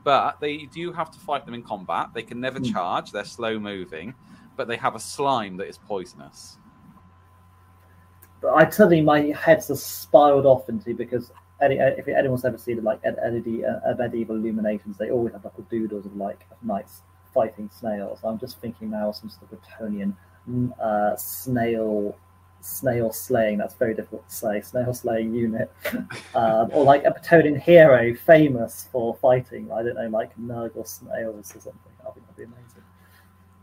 But 0.03 0.39
they 0.39 0.65
do 0.65 0.93
have 0.93 1.11
to 1.11 1.19
fight 1.19 1.45
them 1.45 1.53
in 1.53 1.63
combat. 1.63 2.09
They 2.13 2.23
can 2.23 2.39
never 2.39 2.59
mm. 2.59 2.71
charge; 2.71 3.11
they're 3.11 3.25
slow 3.25 3.59
moving, 3.59 4.13
but 4.55 4.67
they 4.67 4.77
have 4.77 4.95
a 4.95 4.99
slime 4.99 5.57
that 5.57 5.67
is 5.67 5.77
poisonous. 5.77 6.57
But 8.41 8.53
I 8.53 8.69
suddenly 8.69 9.01
my 9.01 9.21
head's 9.31 9.67
just 9.67 10.01
spiraled 10.01 10.45
off 10.45 10.69
into 10.69 10.93
because 10.93 11.31
any, 11.61 11.75
if 11.75 12.07
anyone's 12.07 12.45
ever 12.45 12.57
seen 12.57 12.83
like 12.83 13.03
LED 13.03 13.63
uh, 13.63 13.93
medieval 13.97 14.35
illuminations, 14.35 14.97
they 14.97 15.09
always 15.09 15.33
have 15.33 15.43
little 15.43 15.65
doodles 15.69 16.05
of 16.05 16.15
like 16.15 16.45
knights 16.61 17.01
fighting 17.33 17.69
snails. 17.71 18.19
I'm 18.23 18.39
just 18.39 18.59
thinking 18.59 18.89
now 18.91 19.11
some 19.11 19.29
sort 19.29 19.51
of 19.51 19.59
Bretonnian 19.61 20.13
mm, 20.49 20.71
uh, 20.79 21.15
snail 21.15 22.15
snail 22.61 23.11
slaying. 23.11 23.57
That's 23.57 23.75
very 23.75 23.93
difficult 23.93 24.27
to 24.29 24.35
say. 24.35 24.61
Snail 24.61 24.93
slaying 24.93 25.33
unit, 25.33 25.71
um, 26.35 26.69
or 26.71 26.83
like 26.83 27.03
a 27.05 27.11
Bretonnian 27.11 27.59
hero 27.59 28.13
famous 28.15 28.87
for 28.91 29.15
fighting. 29.15 29.71
I 29.71 29.83
don't 29.83 29.95
know, 29.95 30.09
like 30.09 30.37
Nurgle 30.37 30.87
snails 30.87 31.55
or 31.55 31.59
something. 31.59 31.91
I 32.01 32.11
think 32.11 32.25
that'd 32.27 32.37
be 32.37 32.43
amazing. 32.43 32.83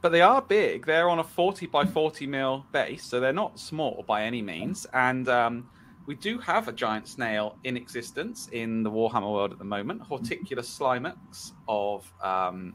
But 0.00 0.10
they 0.10 0.20
are 0.20 0.42
big. 0.42 0.84
They're 0.84 1.08
on 1.08 1.18
a 1.18 1.24
40 1.24 1.66
by 1.66 1.86
40 1.86 2.26
mil 2.26 2.66
base, 2.72 3.04
so 3.04 3.20
they're 3.20 3.32
not 3.32 3.58
small 3.58 4.04
by 4.06 4.24
any 4.24 4.42
means. 4.42 4.86
And 4.92 5.26
um, 5.28 5.70
we 6.06 6.14
do 6.14 6.38
have 6.38 6.68
a 6.68 6.72
giant 6.72 7.08
snail 7.08 7.56
in 7.64 7.76
existence 7.76 8.48
in 8.52 8.82
the 8.82 8.90
Warhammer 8.90 9.32
world 9.32 9.52
at 9.52 9.58
the 9.58 9.64
moment. 9.64 10.02
Horticulus 10.02 10.78
Slimax 10.78 11.52
of 11.66 12.10
um, 12.22 12.74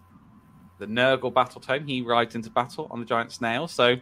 the 0.79 0.87
Nurgle 0.87 1.33
battle 1.33 1.61
tome. 1.61 1.85
He 1.85 2.01
rides 2.01 2.35
into 2.35 2.49
battle 2.49 2.87
on 2.89 2.99
the 2.99 3.05
giant 3.05 3.31
snail. 3.31 3.67
So 3.67 3.97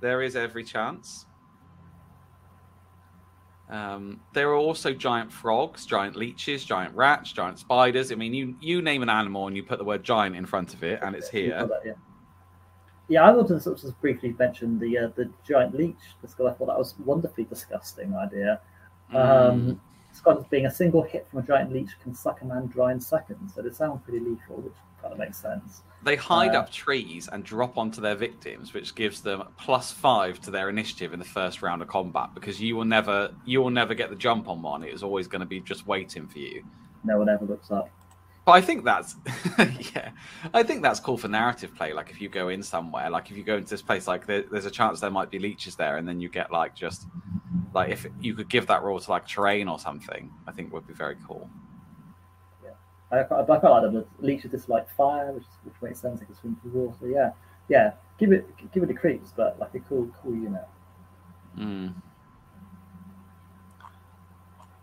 there 0.00 0.22
is 0.22 0.34
every 0.34 0.64
chance. 0.64 1.26
Um, 3.70 4.20
there 4.34 4.50
are 4.50 4.56
also 4.56 4.92
giant 4.92 5.32
frogs, 5.32 5.86
giant 5.86 6.16
leeches, 6.16 6.64
giant 6.64 6.94
rats, 6.94 7.32
giant 7.32 7.58
spiders. 7.58 8.12
I 8.12 8.16
mean, 8.16 8.34
you 8.34 8.54
you 8.60 8.82
name 8.82 9.02
an 9.02 9.08
animal 9.08 9.46
and 9.46 9.56
you 9.56 9.62
put 9.62 9.78
the 9.78 9.84
word 9.84 10.02
giant 10.02 10.36
in 10.36 10.44
front 10.44 10.74
of 10.74 10.82
it, 10.82 11.00
and 11.02 11.16
it's 11.16 11.30
here. 11.30 11.66
That, 11.66 11.80
yeah. 11.84 11.92
Yeah, 13.08 13.22
I 13.22 13.32
wanted 13.32 13.54
to 13.54 13.60
sort 13.60 13.82
of 13.84 14.00
briefly 14.00 14.34
mention 14.38 14.78
the 14.78 14.98
uh, 14.98 15.08
the 15.14 15.30
giant 15.46 15.74
leech. 15.74 15.96
Because 16.20 16.34
I 16.40 16.52
thought 16.52 16.66
that 16.66 16.78
was 16.78 16.94
a 16.98 17.02
wonderfully 17.02 17.44
disgusting 17.44 18.14
idea. 18.14 18.60
Um, 19.12 19.62
mm. 19.62 19.78
Scott 20.12 20.48
being 20.50 20.66
a 20.66 20.70
single 20.70 21.02
hit 21.02 21.26
from 21.30 21.40
a 21.40 21.42
giant 21.42 21.72
leech 21.72 21.90
can 22.02 22.14
suck 22.14 22.42
a 22.42 22.44
man 22.44 22.66
dry 22.66 22.92
in 22.92 23.00
seconds. 23.00 23.54
So 23.54 23.62
they 23.62 23.70
sound 23.70 24.04
pretty 24.04 24.20
lethal, 24.20 24.56
which 24.56 24.74
kind 25.00 25.12
of 25.12 25.18
makes 25.18 25.38
sense. 25.38 25.82
They 26.04 26.16
hide 26.16 26.54
uh, 26.54 26.60
up 26.60 26.70
trees 26.70 27.28
and 27.30 27.44
drop 27.44 27.78
onto 27.78 28.00
their 28.00 28.14
victims, 28.14 28.74
which 28.74 28.94
gives 28.94 29.20
them 29.20 29.44
plus 29.56 29.92
five 29.92 30.40
to 30.42 30.50
their 30.50 30.68
initiative 30.68 31.12
in 31.12 31.18
the 31.18 31.24
first 31.24 31.62
round 31.62 31.80
of 31.80 31.88
combat 31.88 32.30
because 32.34 32.60
you 32.60 32.76
will 32.76 32.84
never 32.84 33.32
you 33.44 33.62
will 33.62 33.70
never 33.70 33.94
get 33.94 34.10
the 34.10 34.16
jump 34.16 34.48
on 34.48 34.62
one. 34.62 34.84
It 34.84 34.92
is 34.92 35.02
always 35.02 35.26
going 35.28 35.40
to 35.40 35.46
be 35.46 35.60
just 35.60 35.86
waiting 35.86 36.26
for 36.26 36.38
you. 36.38 36.64
No 37.04 37.18
one 37.18 37.28
ever 37.28 37.44
looks 37.44 37.70
up. 37.70 37.90
But 38.44 38.52
I 38.52 38.60
think 38.60 38.84
that's 38.84 39.16
yeah, 39.94 40.10
I 40.52 40.62
think 40.64 40.82
that's 40.82 40.98
cool 40.98 41.16
for 41.16 41.28
narrative 41.28 41.74
play. 41.76 41.92
Like 41.92 42.10
if 42.10 42.20
you 42.20 42.28
go 42.28 42.48
in 42.48 42.62
somewhere, 42.62 43.08
like 43.08 43.30
if 43.30 43.36
you 43.36 43.44
go 43.44 43.56
into 43.56 43.70
this 43.70 43.82
place, 43.82 44.08
like 44.08 44.26
there, 44.26 44.44
there's 44.50 44.66
a 44.66 44.70
chance 44.70 45.00
there 45.00 45.10
might 45.10 45.30
be 45.30 45.38
leeches 45.38 45.76
there, 45.76 45.96
and 45.96 46.08
then 46.08 46.20
you 46.20 46.28
get 46.28 46.50
like 46.50 46.74
just 46.74 47.06
like 47.72 47.90
if 47.90 48.06
you 48.20 48.34
could 48.34 48.48
give 48.48 48.66
that 48.66 48.82
rule 48.82 48.98
to 48.98 49.10
like 49.10 49.28
terrain 49.28 49.68
or 49.68 49.78
something, 49.78 50.30
I 50.46 50.52
think 50.52 50.72
would 50.72 50.88
be 50.88 50.94
very 50.94 51.16
cool. 51.26 51.48
I, 53.12 53.18
I, 53.18 53.40
I 53.40 53.44
quite 53.44 53.64
like 53.64 53.82
them. 53.82 53.94
The 53.94 54.06
leeches 54.20 54.50
dislike 54.50 54.88
fire, 54.96 55.32
which, 55.32 55.44
which 55.64 55.74
makes 55.82 56.00
sense. 56.00 56.20
They 56.20 56.26
can 56.26 56.34
swim 56.34 56.56
through 56.62 56.72
water. 56.72 57.08
Yeah, 57.08 57.32
yeah. 57.68 57.92
Give 58.18 58.32
it 58.32 58.46
give 58.72 58.82
it 58.82 58.86
the 58.86 58.94
creeps, 58.94 59.32
but 59.36 59.58
like 59.60 59.74
a 59.74 59.80
cool 59.80 60.10
cool 60.22 60.34
unit. 60.34 60.62
Mm. 61.58 61.94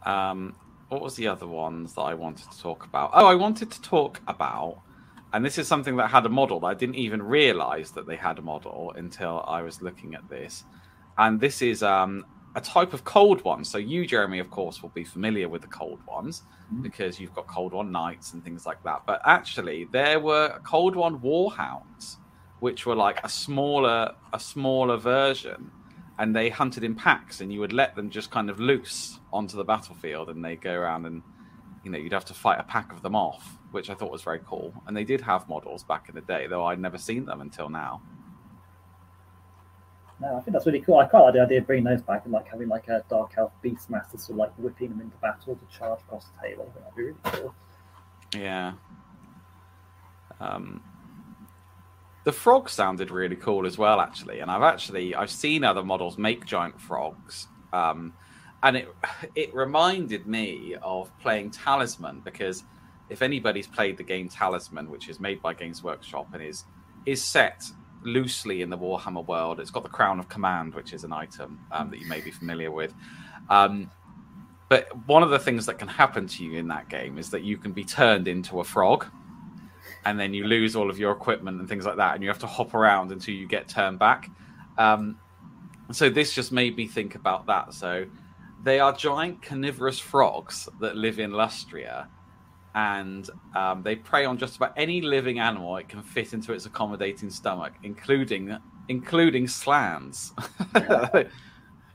Um, 0.05 0.55
what 0.89 1.02
was 1.02 1.15
the 1.15 1.28
other 1.28 1.47
ones 1.47 1.93
that 1.93 2.02
I 2.02 2.13
wanted 2.15 2.52
to 2.52 2.60
talk 2.60 2.86
about? 2.86 3.12
Oh, 3.13 3.25
I 3.25 3.36
wanted 3.36 3.71
to 3.71 3.82
talk 3.82 4.21
about, 4.28 4.82
and 5.34 5.45
this 5.45 5.58
is 5.58 5.67
something 5.67 5.95
that 5.97 6.10
had 6.10 6.25
a 6.25 6.30
model 6.30 6.60
that 6.62 6.67
I 6.67 6.73
didn't 6.73 6.95
even 6.95 7.21
realize 7.21 7.91
that 7.91 8.08
they 8.08 8.15
had 8.15 8.39
a 8.39 8.41
model 8.41 8.91
until 8.95 9.43
I 9.47 9.62
was 9.62 9.82
looking 9.82 10.15
at 10.15 10.28
this. 10.30 10.63
And 11.17 11.39
this 11.39 11.62
is 11.62 11.84
um, 11.84 12.25
a 12.56 12.62
type 12.62 12.93
of 12.93 13.04
cold 13.04 13.43
one. 13.43 13.63
So 13.63 13.78
you, 13.78 14.06
Jeremy, 14.08 14.39
of 14.39 14.49
course, 14.49 14.82
will 14.82 14.89
be 14.89 15.04
familiar 15.04 15.47
with 15.47 15.62
the 15.62 15.67
cold 15.67 15.99
ones 16.08 16.43
mm-hmm. 16.73 16.82
because 16.82 17.19
you've 17.19 17.36
got 17.36 17.47
cold 17.47 17.73
one 17.73 17.91
knights 17.91 18.34
and 18.34 18.43
things 18.43 18.65
like 18.65 18.82
that. 18.84 19.04
But 19.06 19.21
actually, 19.25 19.88
there 19.91 20.19
were 20.19 20.60
cold 20.63 20.95
one 20.95 21.19
warhounds, 21.19 22.17
which 22.62 22.86
were 22.88 22.95
like 22.95 23.19
a 23.23 23.30
smaller, 23.30 24.13
a 24.34 24.39
smaller 24.39 24.97
version, 24.97 25.69
and 26.19 26.36
they 26.36 26.49
hunted 26.49 26.84
in 26.84 26.93
packs, 26.93 27.41
and 27.41 27.51
you 27.51 27.60
would 27.60 27.73
let 27.73 27.95
them 27.95 28.10
just 28.12 28.29
kind 28.29 28.49
of 28.49 28.60
loose 28.60 29.19
onto 29.34 29.58
the 29.58 29.63
battlefield, 29.63 30.29
and 30.29 30.45
they 30.45 30.55
go 30.55 30.73
around 30.73 31.05
and 31.05 31.23
you 31.84 31.89
know 31.89 31.97
you'd 31.97 32.13
have 32.13 32.25
to 32.25 32.34
fight 32.34 32.60
a 32.60 32.63
pack 32.63 32.93
of 32.93 33.01
them 33.01 33.15
off, 33.15 33.58
which 33.71 33.89
I 33.89 33.95
thought 33.95 34.12
was 34.12 34.21
very 34.21 34.41
cool. 34.45 34.73
And 34.86 34.95
they 34.95 35.03
did 35.03 35.21
have 35.21 35.49
models 35.49 35.84
back 35.84 36.10
in 36.10 36.15
the 36.15 36.21
day, 36.21 36.45
though 36.47 36.65
I'd 36.65 36.79
never 36.79 36.97
seen 36.97 37.25
them 37.25 37.41
until 37.41 37.69
now 37.69 38.01
no, 40.21 40.36
I 40.36 40.41
think 40.41 40.53
that's 40.53 40.65
really 40.65 40.82
cool. 40.82 40.97
I 40.97 41.05
quite 41.05 41.21
like 41.21 41.34
the 41.34 41.41
idea 41.41 41.60
of 41.60 41.67
bringing 41.67 41.86
those 41.86 42.01
back 42.01 42.25
and 42.25 42.34
like 42.34 42.47
having 42.47 42.67
like 42.67 42.88
a 42.89 43.03
dark 43.10 43.34
elf 43.38 43.51
beastmaster 43.63 44.19
sort 44.19 44.32
of 44.32 44.36
like 44.36 44.53
whipping 44.58 44.89
them 44.89 45.01
into 45.01 45.15
battle 45.17 45.55
to 45.55 45.77
charge 45.77 46.01
across 46.01 46.25
the 46.25 46.47
table. 46.47 46.63
I 46.63 46.73
think 46.73 46.86
that'd 46.86 46.95
be 46.95 47.03
really 47.03 47.17
cool. 47.23 47.55
Yeah. 48.36 48.73
Um, 50.41 50.84
the 52.23 52.32
frog 52.32 52.69
sounded 52.69 53.12
really 53.12 53.36
cool 53.36 53.65
as 53.65 53.77
well, 53.77 53.99
actually. 53.99 54.39
And 54.39 54.51
I've 54.51 54.63
actually 54.63 55.15
I've 55.15 55.32
seen 55.32 55.63
other 55.63 55.84
models 55.84 56.17
make 56.17 56.45
giant 56.45 56.79
frogs, 56.79 57.47
um, 57.73 58.13
and 58.63 58.77
it 58.77 58.93
it 59.36 59.53
reminded 59.53 60.27
me 60.27 60.75
of 60.82 61.12
playing 61.19 61.51
Talisman 61.51 62.21
because 62.21 62.63
if 63.10 63.21
anybody's 63.21 63.67
played 63.67 63.97
the 63.97 64.03
game 64.03 64.29
Talisman, 64.29 64.89
which 64.89 65.10
is 65.10 65.19
made 65.19 65.41
by 65.41 65.53
Games 65.53 65.84
Workshop 65.84 66.27
and 66.34 66.43
is 66.43 66.65
is 67.05 67.23
set 67.23 67.63
loosely 68.03 68.62
in 68.62 68.69
the 68.69 68.77
Warhammer 68.77 69.25
world. 69.25 69.60
It's 69.60 69.71
got 69.71 69.84
the 69.84 69.89
Crown 69.89 70.19
of 70.19 70.29
Command, 70.29 70.73
which 70.73 70.93
is 70.93 71.03
an 71.03 71.13
item 71.13 71.60
um, 71.71 71.89
that 71.89 71.99
you 71.99 72.08
may 72.08 72.21
be 72.21 72.32
familiar 72.32 72.71
with. 72.71 72.93
Um, 73.49 73.89
but 74.69 74.95
one 75.08 75.23
of 75.23 75.32
the 75.32 75.39
things 75.39 75.65
that 75.65 75.79
can 75.79 75.88
happen 75.88 76.27
to 76.27 76.43
you 76.43 76.58
in 76.58 76.67
that 76.67 76.89
game 76.89 77.17
is 77.17 77.32
that 77.32 77.43
you 77.43 77.58
can 77.58 77.71
be 77.71 77.84
turned 77.84 78.27
into 78.27 78.60
a 78.60 78.63
frog, 78.63 79.05
and 80.05 80.19
then 80.19 80.33
you 80.33 80.45
lose 80.45 80.75
all 80.75 80.89
of 80.89 80.97
your 80.97 81.12
equipment 81.12 81.59
and 81.59 81.67
things 81.67 81.85
like 81.85 81.97
that, 81.97 82.15
and 82.15 82.23
you 82.23 82.29
have 82.29 82.39
to 82.39 82.47
hop 82.47 82.73
around 82.73 83.12
until 83.12 83.33
you 83.33 83.47
get 83.47 83.67
turned 83.67 83.99
back. 83.99 84.29
Um, 84.77 85.19
so 85.91 86.09
this 86.09 86.33
just 86.33 86.51
made 86.51 86.75
me 86.77 86.88
think 86.88 87.15
about 87.15 87.45
that. 87.47 87.73
So 87.73 88.05
they 88.63 88.79
are 88.79 88.93
giant 88.93 89.41
carnivorous 89.41 89.99
frogs 89.99 90.69
that 90.79 90.95
live 90.95 91.19
in 91.19 91.31
Lustria 91.31 92.07
and 92.75 93.29
um, 93.55 93.81
they 93.83 93.95
prey 93.95 94.25
on 94.25 94.38
just 94.38 94.55
about 94.55 94.73
any 94.77 95.01
living 95.01 95.39
animal 95.39 95.75
it 95.77 95.89
can 95.89 96.01
fit 96.01 96.33
into 96.33 96.53
its 96.53 96.65
accommodating 96.65 97.29
stomach, 97.29 97.73
including 97.83 98.55
including 98.88 99.47
Slanns. 99.47 100.33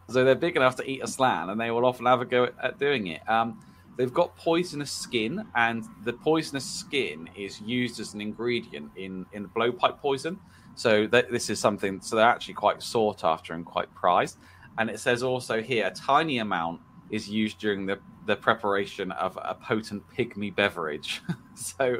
so 0.09 0.25
they're 0.25 0.35
big 0.35 0.57
enough 0.57 0.77
to 0.77 0.89
eat 0.89 1.03
a 1.03 1.07
Slann, 1.07 1.51
and 1.51 1.61
they 1.61 1.71
will 1.71 1.85
often 1.85 2.07
have 2.07 2.21
a 2.21 2.25
go 2.25 2.45
at, 2.45 2.55
at 2.63 2.79
doing 2.79 3.07
it. 3.09 3.29
Um, 3.29 3.61
they've 3.97 4.13
got 4.13 4.37
poisonous 4.37 4.91
skin, 4.91 5.47
and 5.55 5.85
the 6.05 6.13
poisonous 6.13 6.65
skin 6.65 7.29
is 7.37 7.61
used 7.61 8.01
as 8.01 8.15
an 8.15 8.21
ingredient 8.21 8.91
in 8.97 9.27
in 9.33 9.49
blowpipe 9.49 9.99
poison. 9.99 10.39
So 10.75 11.07
th- 11.07 11.27
this 11.31 11.51
is 11.51 11.61
something. 11.61 12.01
So 12.01 12.17
they're 12.17 12.25
actually 12.29 12.55
quite 12.55 12.83
sought 12.83 13.25
after 13.25 13.55
and 13.55 13.65
quite 13.65 13.93
prized. 13.95 14.39
And 14.79 14.91
it 14.91 14.99
says 14.99 15.23
also 15.23 15.63
here 15.63 15.87
a 15.87 15.91
tiny 15.91 16.39
amount 16.39 16.81
is 17.11 17.29
used 17.29 17.59
during 17.59 17.87
the 17.87 17.99
the 18.27 18.37
preparation 18.37 19.13
of 19.13 19.39
a 19.43 19.55
potent 19.55 20.03
pygmy 20.17 20.55
beverage. 20.55 21.21
so, 21.55 21.99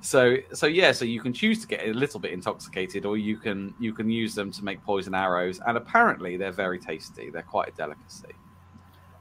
so, 0.00 0.36
so 0.52 0.66
yeah. 0.66 0.92
So 0.92 1.04
you 1.04 1.20
can 1.20 1.32
choose 1.32 1.60
to 1.60 1.66
get 1.66 1.86
a 1.86 1.92
little 1.92 2.20
bit 2.20 2.32
intoxicated, 2.32 3.06
or 3.06 3.16
you 3.16 3.36
can 3.36 3.74
you 3.78 3.92
can 3.92 4.10
use 4.10 4.34
them 4.34 4.50
to 4.52 4.64
make 4.64 4.82
poison 4.82 5.14
arrows. 5.14 5.60
And 5.66 5.76
apparently, 5.76 6.36
they're 6.36 6.52
very 6.52 6.78
tasty. 6.78 7.30
They're 7.30 7.42
quite 7.42 7.68
a 7.68 7.72
delicacy. 7.72 8.34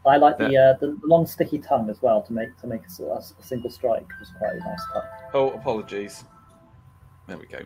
I 0.05 0.17
like 0.17 0.37
the, 0.37 0.57
uh, 0.57 0.73
the 0.79 0.97
long 1.03 1.25
sticky 1.25 1.59
tongue 1.59 1.89
as 1.89 2.01
well 2.01 2.21
to 2.23 2.33
make 2.33 2.57
to 2.57 2.67
make 2.67 2.81
a, 2.81 3.03
a, 3.03 3.17
a 3.17 3.43
single 3.43 3.69
strike. 3.69 4.01
It 4.01 4.19
was 4.19 4.31
quite 4.37 4.55
a 4.55 4.59
nice. 4.59 4.81
Oh, 5.33 5.51
apologies. 5.51 6.25
There 7.27 7.37
we 7.37 7.45
go. 7.45 7.59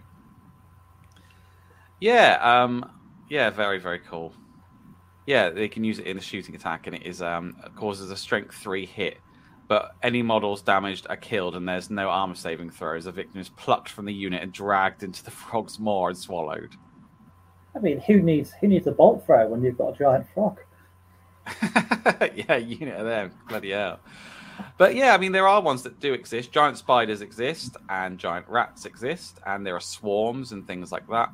Yeah, 1.99 2.37
um, 2.41 2.91
yeah, 3.29 3.49
very 3.49 3.79
very 3.79 3.99
cool. 3.99 4.33
Yeah, 5.25 5.49
they 5.49 5.67
can 5.67 5.83
use 5.83 5.99
it 5.99 6.05
in 6.05 6.17
a 6.17 6.21
shooting 6.21 6.55
attack, 6.55 6.87
and 6.87 6.95
it 6.95 7.05
is 7.05 7.21
um, 7.21 7.55
causes 7.75 8.11
a 8.11 8.17
strength 8.17 8.55
three 8.55 8.85
hit. 8.85 9.17
But 9.67 9.91
any 10.01 10.21
models 10.21 10.61
damaged 10.61 11.07
are 11.09 11.17
killed, 11.17 11.55
and 11.55 11.67
there's 11.67 11.89
no 11.89 12.07
armor 12.07 12.35
saving 12.35 12.69
throws. 12.69 13.03
The 13.03 13.11
victim 13.11 13.41
is 13.41 13.49
plucked 13.49 13.89
from 13.89 14.05
the 14.05 14.13
unit 14.13 14.41
and 14.41 14.53
dragged 14.53 15.03
into 15.03 15.23
the 15.23 15.31
frog's 15.31 15.79
maw 15.79 16.07
and 16.07 16.17
swallowed. 16.17 16.75
I 17.75 17.79
mean, 17.79 17.99
who 17.99 18.21
needs 18.21 18.53
who 18.61 18.67
needs 18.67 18.87
a 18.87 18.91
bolt 18.91 19.25
throw 19.25 19.47
when 19.47 19.63
you've 19.63 19.77
got 19.77 19.95
a 19.95 19.97
giant 19.97 20.27
frog? 20.33 20.59
yeah, 22.35 22.57
unit 22.57 22.95
of 22.95 23.05
them, 23.05 23.31
bloody 23.47 23.71
hell. 23.71 23.99
But 24.77 24.95
yeah, 24.95 25.13
I 25.13 25.17
mean, 25.17 25.31
there 25.31 25.47
are 25.47 25.61
ones 25.61 25.83
that 25.83 25.99
do 25.99 26.13
exist. 26.13 26.51
Giant 26.51 26.77
spiders 26.77 27.21
exist, 27.21 27.77
and 27.89 28.17
giant 28.17 28.47
rats 28.47 28.85
exist, 28.85 29.39
and 29.45 29.65
there 29.65 29.75
are 29.75 29.81
swarms 29.81 30.51
and 30.51 30.65
things 30.65 30.91
like 30.91 31.07
that. 31.09 31.31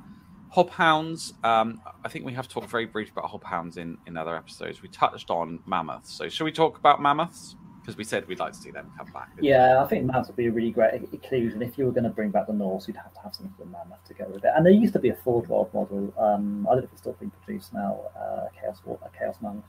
Hobhounds, 0.53 1.34
um, 1.43 1.82
I 2.03 2.09
think 2.09 2.26
we 2.26 2.34
have 2.34 2.47
talked 2.47 2.70
very 2.70 2.86
briefly 2.86 3.14
about 3.18 3.32
hobhounds 3.32 3.78
in, 3.78 3.97
in 4.05 4.18
other 4.18 4.36
episodes. 4.36 4.82
We 4.82 4.89
touched 4.89 5.30
on 5.30 5.59
mammoths. 5.66 6.14
So, 6.14 6.30
should 6.30 6.43
we 6.43 6.51
talk 6.51 6.78
about 6.78 7.01
mammoths? 7.01 7.55
because 7.84 7.97
we 7.97 8.03
said 8.05 8.26
we'd 8.30 8.39
like 8.39 8.53
to 8.53 8.59
see 8.59 8.72
them 8.72 8.89
come 8.97 9.11
back. 9.11 9.30
Yeah, 9.41 9.84
I 9.84 9.88
think 9.88 10.05
mammoths 10.05 10.30
would 10.30 10.38
be 10.38 10.47
a 10.47 10.51
really 10.51 10.72
great 10.72 10.93
inclusion. 11.11 11.61
If 11.61 11.78
you 11.78 11.86
were 11.86 11.91
going 11.91 12.05
to 12.05 12.09
bring 12.09 12.30
back 12.30 12.47
the 12.47 12.53
Norse, 12.53 12.88
you'd 12.88 12.95
have 12.95 13.14
to 13.14 13.20
have 13.20 13.36
something 13.36 13.53
for 13.57 13.66
mammoth 13.66 14.03
to 14.07 14.14
go 14.14 14.26
with 14.30 14.45
it. 14.45 14.51
And 14.55 14.66
there 14.66 14.72
used 14.72 14.93
to 14.93 14.99
be 14.99 15.09
a 15.09 15.16
Forge 15.16 15.49
World 15.49 15.70
model. 15.74 16.14
Um, 16.18 16.66
I 16.66 16.76
don't 16.76 16.80
know 16.80 16.86
if 16.86 16.91
it's 16.93 17.01
still 17.01 17.16
being 17.20 17.32
produced 17.43 17.74
now. 17.74 17.99
Uh, 18.18 18.47
Chaos, 18.59 18.80
a 18.88 19.18
Chaos 19.18 19.36
Mammoth. 19.41 19.66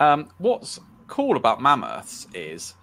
Um, 0.00 0.28
what's 0.38 0.78
cool 1.06 1.36
about 1.36 1.60
mammoths 1.60 2.26
is 2.34 2.74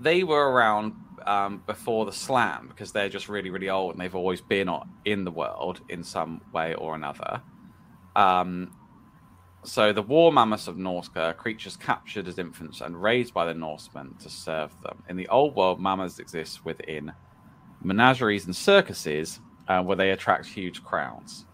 they 0.00 0.22
were 0.24 0.50
around 0.50 0.94
um, 1.26 1.62
before 1.66 2.04
the 2.04 2.12
Slann 2.12 2.66
because 2.68 2.92
they're 2.92 3.08
just 3.08 3.28
really, 3.28 3.50
really 3.50 3.70
old 3.70 3.92
and 3.92 4.00
they've 4.00 4.14
always 4.14 4.40
been 4.40 4.70
in 5.04 5.24
the 5.24 5.30
world 5.30 5.80
in 5.88 6.02
some 6.02 6.40
way 6.52 6.74
or 6.74 6.94
another. 6.94 7.42
Um, 8.14 8.72
so 9.64 9.92
the 9.92 10.02
war 10.02 10.32
mammoths 10.32 10.66
of 10.66 10.76
Norsca 10.76 11.16
are 11.16 11.34
creatures 11.34 11.76
captured 11.76 12.26
as 12.26 12.38
infants 12.38 12.80
and 12.80 13.00
raised 13.00 13.32
by 13.32 13.46
the 13.46 13.54
Norsemen 13.54 14.14
to 14.20 14.28
serve 14.28 14.72
them. 14.82 15.02
In 15.08 15.16
the 15.16 15.28
old 15.28 15.54
world, 15.54 15.80
mammoths 15.80 16.18
exist 16.18 16.64
within 16.64 17.12
menageries 17.82 18.46
and 18.46 18.54
circuses 18.54 19.40
uh, 19.68 19.82
where 19.82 19.96
they 19.96 20.10
attract 20.10 20.46
huge 20.46 20.82
crowds. 20.82 21.46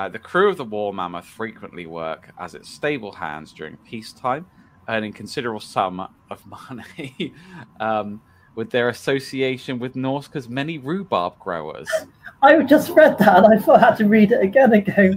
Uh, 0.00 0.08
the 0.08 0.18
crew 0.18 0.48
of 0.48 0.56
the 0.56 0.64
war 0.64 0.94
mammoth 0.94 1.26
frequently 1.26 1.84
work 1.84 2.30
as 2.38 2.54
its 2.54 2.70
stable 2.70 3.12
hands 3.12 3.52
during 3.52 3.76
peacetime, 3.78 4.46
earning 4.88 5.12
considerable 5.12 5.60
sum 5.60 6.00
of 6.30 6.42
money 6.70 7.34
um, 7.80 8.22
with 8.54 8.70
their 8.70 8.88
association 8.88 9.78
with 9.78 9.92
Norsca's 9.92 10.48
many 10.48 10.78
rhubarb 10.78 11.38
growers. 11.38 11.86
I 12.42 12.62
just 12.62 12.88
read 12.92 13.18
that 13.18 13.44
and 13.44 13.52
I 13.52 13.58
thought 13.58 13.82
I 13.82 13.90
had 13.90 13.98
to 13.98 14.06
read 14.06 14.32
it 14.32 14.40
again 14.42 14.72
and 14.72 14.86
go, 14.86 15.12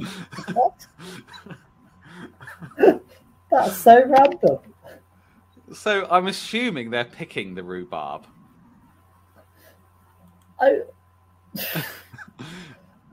what? 0.51 0.86
That's 3.51 3.77
so 3.77 4.05
random. 4.05 4.57
So 5.71 6.05
I'm 6.11 6.27
assuming 6.27 6.89
they're 6.89 7.05
picking 7.05 7.55
the 7.55 7.63
rhubarb. 7.63 8.25
I... 10.59 10.81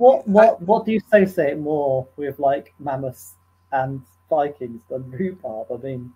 what 0.00 0.26
what 0.26 0.62
what 0.62 0.86
do 0.86 0.92
you 0.92 1.00
associate 1.12 1.58
more 1.58 2.08
with 2.16 2.38
like 2.38 2.72
mammoths 2.78 3.34
and 3.72 4.00
Vikings 4.30 4.80
than 4.88 5.10
rhubarb? 5.10 5.66
I 5.70 5.76
mean, 5.76 6.12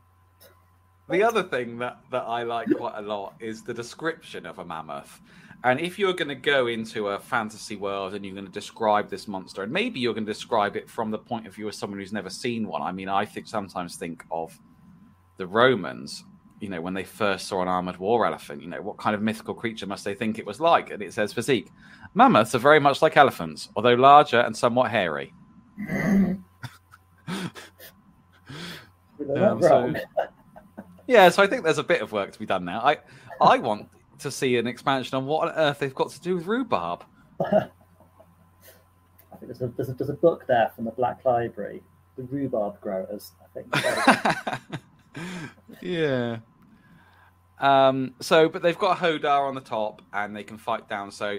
the 1.11 1.23
other 1.23 1.43
thing 1.43 1.79
that 1.79 1.99
that 2.11 2.23
I 2.23 2.45
like 2.45 2.69
quite 2.75 2.95
a 2.97 3.03
lot 3.03 3.35
is 3.41 3.63
the 3.63 3.75
description 3.75 4.47
of 4.47 4.59
a 4.59 4.65
mammoth. 4.65 5.21
And 5.65 5.81
if 5.81 5.99
you're 5.99 6.15
going 6.15 6.29
to 6.29 6.35
go 6.35 6.67
into 6.67 7.09
a 7.09 7.19
fantasy 7.19 7.77
world 7.77 8.15
and 8.15 8.25
you're 8.25 8.35
going 8.35 8.47
to 8.47 8.53
describe 8.53 9.09
this 9.09 9.29
monster, 9.29 9.63
and 9.63 9.73
maybe 9.73 10.01
you're 10.01 10.15
going 10.15 10.27
to 10.27 10.33
describe 10.33 10.77
it 10.77 10.89
from 10.89 11.11
the 11.11 11.19
point 11.19 11.47
of 11.47 11.55
view 11.55 11.69
of 11.69 11.75
someone 11.75 11.99
who's 11.99 12.13
never 12.13 12.31
seen 12.31 12.67
one. 12.67 12.83
I 12.83 12.93
mean, 12.93 13.09
I 13.09 13.25
think 13.27 13.47
sometimes 13.47 13.97
think 13.97 14.25
of 14.31 14.59
the 15.37 15.47
Romans, 15.47 16.25
you 16.61 16.69
know, 16.69 16.81
when 16.81 16.95
they 16.95 17.05
first 17.05 17.47
saw 17.49 17.63
an 17.63 17.69
armored 17.69 17.97
war 17.99 18.27
elephant, 18.27 18.63
you 18.63 18.69
know, 18.69 18.81
what 18.81 18.97
kind 18.97 19.15
of 19.15 19.23
mythical 19.23 19.55
creature 19.55 19.87
must 19.87 20.05
they 20.05 20.15
think 20.15 20.39
it 20.39 20.47
was 20.47 20.61
like? 20.61 20.91
And 20.91 21.03
it 21.03 21.13
says 21.13 21.33
physique. 21.33 21.71
Mammoths 22.15 22.55
are 22.55 22.59
very 22.59 22.81
much 22.81 23.03
like 23.03 23.17
elephants, 23.17 23.69
although 23.77 23.95
larger 23.95 24.41
and 24.41 24.57
somewhat 24.57 24.91
hairy. 24.91 25.33
um, 25.91 26.45
so, 29.61 29.93
yeah, 31.07 31.29
so 31.29 31.43
I 31.43 31.47
think 31.47 31.65
there's 31.65 31.79
a 31.79 31.85
bit 31.85 32.03
of 32.03 32.13
work 32.13 32.33
to 32.33 32.39
be 32.39 32.47
done 32.47 32.65
now. 32.65 32.81
I 32.81 32.99
I 33.41 33.59
want 33.59 33.89
to 34.21 34.31
see 34.31 34.57
an 34.57 34.67
expansion 34.67 35.17
on 35.17 35.27
what 35.27 35.49
on 35.49 35.55
earth 35.57 35.81
they've 35.81 35.95
got 35.95 36.11
to 36.11 36.21
do 36.21 36.37
with 36.37 36.47
rhubarb. 36.47 37.05
I 37.41 37.69
think 39.37 39.43
there's 39.43 39.61
a, 39.61 39.67
there's, 39.77 39.89
a, 39.89 39.95
there's 39.95 40.11
a 40.11 40.15
book 40.15 40.47
there 40.47 40.71
from 40.77 40.85
the 40.85 40.93
Black 40.93 41.25
Library, 41.25 41.83
the 42.17 42.23
rhubarb 42.23 42.81
growers. 42.81 43.33
I 43.43 43.47
think. 43.53 44.71
yeah. 45.81 46.39
Um, 47.59 48.15
so, 48.21 48.49
but 48.49 48.63
they've 48.63 48.79
got 48.79 48.99
a 48.99 49.01
howdah 49.01 49.49
on 49.49 49.55
the 49.55 49.61
top, 49.61 50.03
and 50.13 50.35
they 50.37 50.45
can 50.45 50.59
fight 50.59 50.89
down. 50.89 51.11
So, 51.11 51.39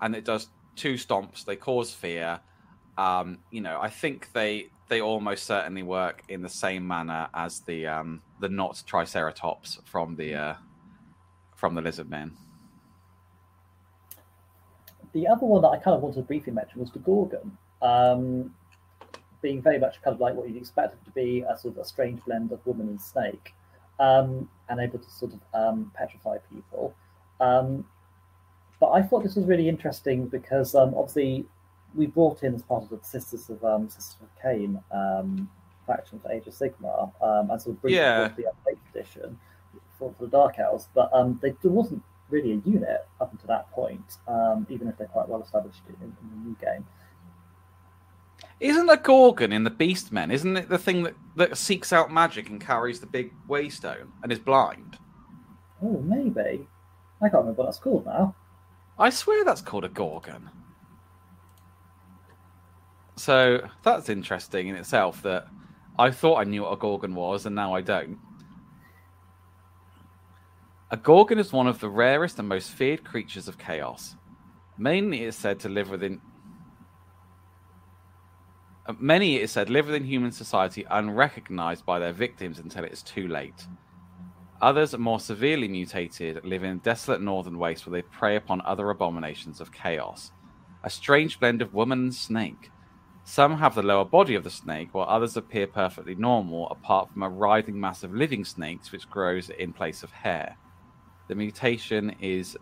and 0.00 0.14
it 0.14 0.24
does 0.24 0.48
two 0.74 0.94
stomps. 0.94 1.44
They 1.44 1.56
cause 1.56 1.92
fear. 1.92 2.40
Um, 2.96 3.38
you 3.50 3.60
know, 3.60 3.78
I 3.80 3.90
think 3.90 4.32
they 4.32 4.70
they 4.88 5.00
almost 5.00 5.44
certainly 5.44 5.82
work 5.82 6.22
in 6.28 6.42
the 6.42 6.48
same 6.48 6.86
manner 6.86 7.28
as 7.34 7.60
the 7.60 7.86
um, 7.86 8.22
the 8.40 8.48
not 8.48 8.82
Triceratops 8.86 9.80
from 9.84 10.16
the 10.16 10.34
uh, 10.34 10.54
from 11.54 11.74
the 11.74 11.82
lizard 11.82 12.08
man. 12.08 12.32
The 15.12 15.26
other 15.26 15.46
one 15.46 15.62
that 15.62 15.68
I 15.68 15.78
kind 15.78 15.96
of 15.96 16.02
wanted 16.02 16.16
to 16.16 16.22
briefly 16.22 16.52
mention 16.52 16.80
was 16.80 16.90
the 16.90 16.98
Gorgon, 16.98 17.56
um, 17.80 18.54
being 19.46 19.62
very 19.62 19.78
much 19.78 20.02
kind 20.02 20.14
of 20.14 20.20
like 20.20 20.34
what 20.34 20.48
you'd 20.48 20.56
expect 20.56 20.94
it 20.94 21.04
to 21.04 21.10
be 21.12 21.44
a 21.48 21.56
sort 21.56 21.74
of 21.74 21.78
a 21.78 21.84
strange 21.84 22.20
blend 22.26 22.50
of 22.50 22.60
woman 22.66 22.88
and 22.88 23.00
snake, 23.00 23.54
um, 24.00 24.48
and 24.68 24.80
able 24.80 24.98
to 24.98 25.10
sort 25.10 25.32
of 25.36 25.40
um, 25.54 25.92
petrify 25.94 26.36
people. 26.52 26.94
Um, 27.40 27.84
but 28.80 28.90
I 28.90 29.02
thought 29.02 29.22
this 29.22 29.36
was 29.36 29.46
really 29.46 29.68
interesting 29.68 30.26
because 30.26 30.74
um, 30.74 30.94
obviously 30.94 31.46
we 31.94 32.06
brought 32.06 32.42
in 32.42 32.54
as 32.54 32.62
part 32.62 32.82
of 32.82 32.90
the 32.90 32.98
Sisters 33.02 33.48
of 33.48 33.64
um, 33.64 33.88
Sisters 33.88 34.16
of 34.20 34.30
Khaine 34.42 34.82
faction 35.86 36.18
for 36.18 36.32
Age 36.32 36.46
of 36.46 36.54
Sigmar, 36.54 37.12
um, 37.22 37.50
and 37.50 37.62
sort 37.62 37.76
of 37.76 37.82
bring 37.82 37.94
yeah. 37.94 38.28
the 38.36 38.44
update 38.44 38.78
edition 38.90 39.38
for, 39.98 40.12
for 40.18 40.24
the 40.24 40.30
Dark 40.30 40.58
Elves, 40.58 40.88
but 40.94 41.08
um, 41.12 41.38
they, 41.42 41.54
there 41.62 41.70
wasn't 41.70 42.02
really 42.28 42.52
a 42.52 42.68
unit 42.68 43.06
up 43.20 43.32
until 43.32 43.46
that 43.48 43.70
point, 43.70 44.18
um, 44.26 44.66
even 44.68 44.88
if 44.88 44.98
they're 44.98 45.06
quite 45.06 45.28
well 45.28 45.42
established 45.42 45.82
in, 45.88 45.94
in 46.02 46.16
the 46.30 46.48
new 46.48 46.56
game. 46.60 46.84
Isn't 48.60 48.88
a 48.88 48.96
Gorgon 48.96 49.52
in 49.52 49.64
the 49.64 49.70
Beastmen? 49.70 50.32
Isn't 50.32 50.56
it 50.56 50.68
the 50.68 50.78
thing 50.78 51.02
that, 51.02 51.14
that 51.36 51.58
seeks 51.58 51.92
out 51.92 52.10
magic 52.10 52.48
and 52.48 52.60
carries 52.60 53.00
the 53.00 53.06
big 53.06 53.32
waystone 53.48 54.08
and 54.22 54.32
is 54.32 54.38
blind? 54.38 54.98
Oh, 55.82 56.00
maybe. 56.02 56.66
I 57.20 57.28
can't 57.28 57.34
remember 57.34 57.62
what 57.62 57.66
that's 57.66 57.78
called 57.78 58.06
now. 58.06 58.34
I 58.98 59.10
swear 59.10 59.44
that's 59.44 59.60
called 59.60 59.84
a 59.84 59.90
Gorgon. 59.90 60.50
So 63.16 63.60
that's 63.82 64.08
interesting 64.08 64.68
in 64.68 64.76
itself 64.76 65.22
that 65.22 65.48
I 65.98 66.10
thought 66.10 66.40
I 66.40 66.44
knew 66.44 66.62
what 66.62 66.72
a 66.72 66.76
Gorgon 66.76 67.14
was 67.14 67.46
and 67.46 67.54
now 67.54 67.74
I 67.74 67.82
don't. 67.82 68.18
A 70.90 70.96
Gorgon 70.96 71.38
is 71.38 71.52
one 71.52 71.66
of 71.66 71.80
the 71.80 71.88
rarest 71.90 72.38
and 72.38 72.48
most 72.48 72.70
feared 72.70 73.04
creatures 73.04 73.48
of 73.48 73.58
chaos. 73.58 74.16
Mainly 74.78 75.24
it 75.24 75.28
is 75.28 75.36
said 75.36 75.58
to 75.60 75.68
live 75.68 75.90
within 75.90 76.20
Many, 78.98 79.36
it 79.36 79.42
is 79.42 79.50
said, 79.50 79.68
live 79.68 79.86
within 79.86 80.04
human 80.04 80.32
society 80.32 80.84
unrecognized 80.90 81.84
by 81.84 81.98
their 81.98 82.12
victims 82.12 82.58
until 82.58 82.84
it 82.84 82.92
is 82.92 83.02
too 83.02 83.26
late. 83.26 83.66
Others, 84.62 84.96
more 84.96 85.20
severely 85.20 85.68
mutated, 85.68 86.44
live 86.44 86.62
in 86.64 86.78
desolate 86.78 87.20
northern 87.20 87.58
wastes 87.58 87.86
where 87.86 88.00
they 88.00 88.08
prey 88.08 88.36
upon 88.36 88.60
other 88.62 88.88
abominations 88.90 89.60
of 89.60 89.72
chaos. 89.72 90.30
A 90.84 90.90
strange 90.90 91.40
blend 91.40 91.62
of 91.62 91.74
woman 91.74 91.98
and 92.04 92.14
snake. 92.14 92.70
Some 93.24 93.58
have 93.58 93.74
the 93.74 93.82
lower 93.82 94.04
body 94.04 94.36
of 94.36 94.44
the 94.44 94.50
snake, 94.50 94.90
while 94.92 95.08
others 95.08 95.36
appear 95.36 95.66
perfectly 95.66 96.14
normal, 96.14 96.68
apart 96.70 97.10
from 97.12 97.22
a 97.22 97.28
writhing 97.28 97.78
mass 97.78 98.04
of 98.04 98.14
living 98.14 98.44
snakes 98.44 98.92
which 98.92 99.10
grows 99.10 99.50
in 99.50 99.72
place 99.72 100.02
of 100.02 100.12
hair 100.12 100.56
the 101.28 101.34
mutation 101.34 102.14
is 102.20 102.56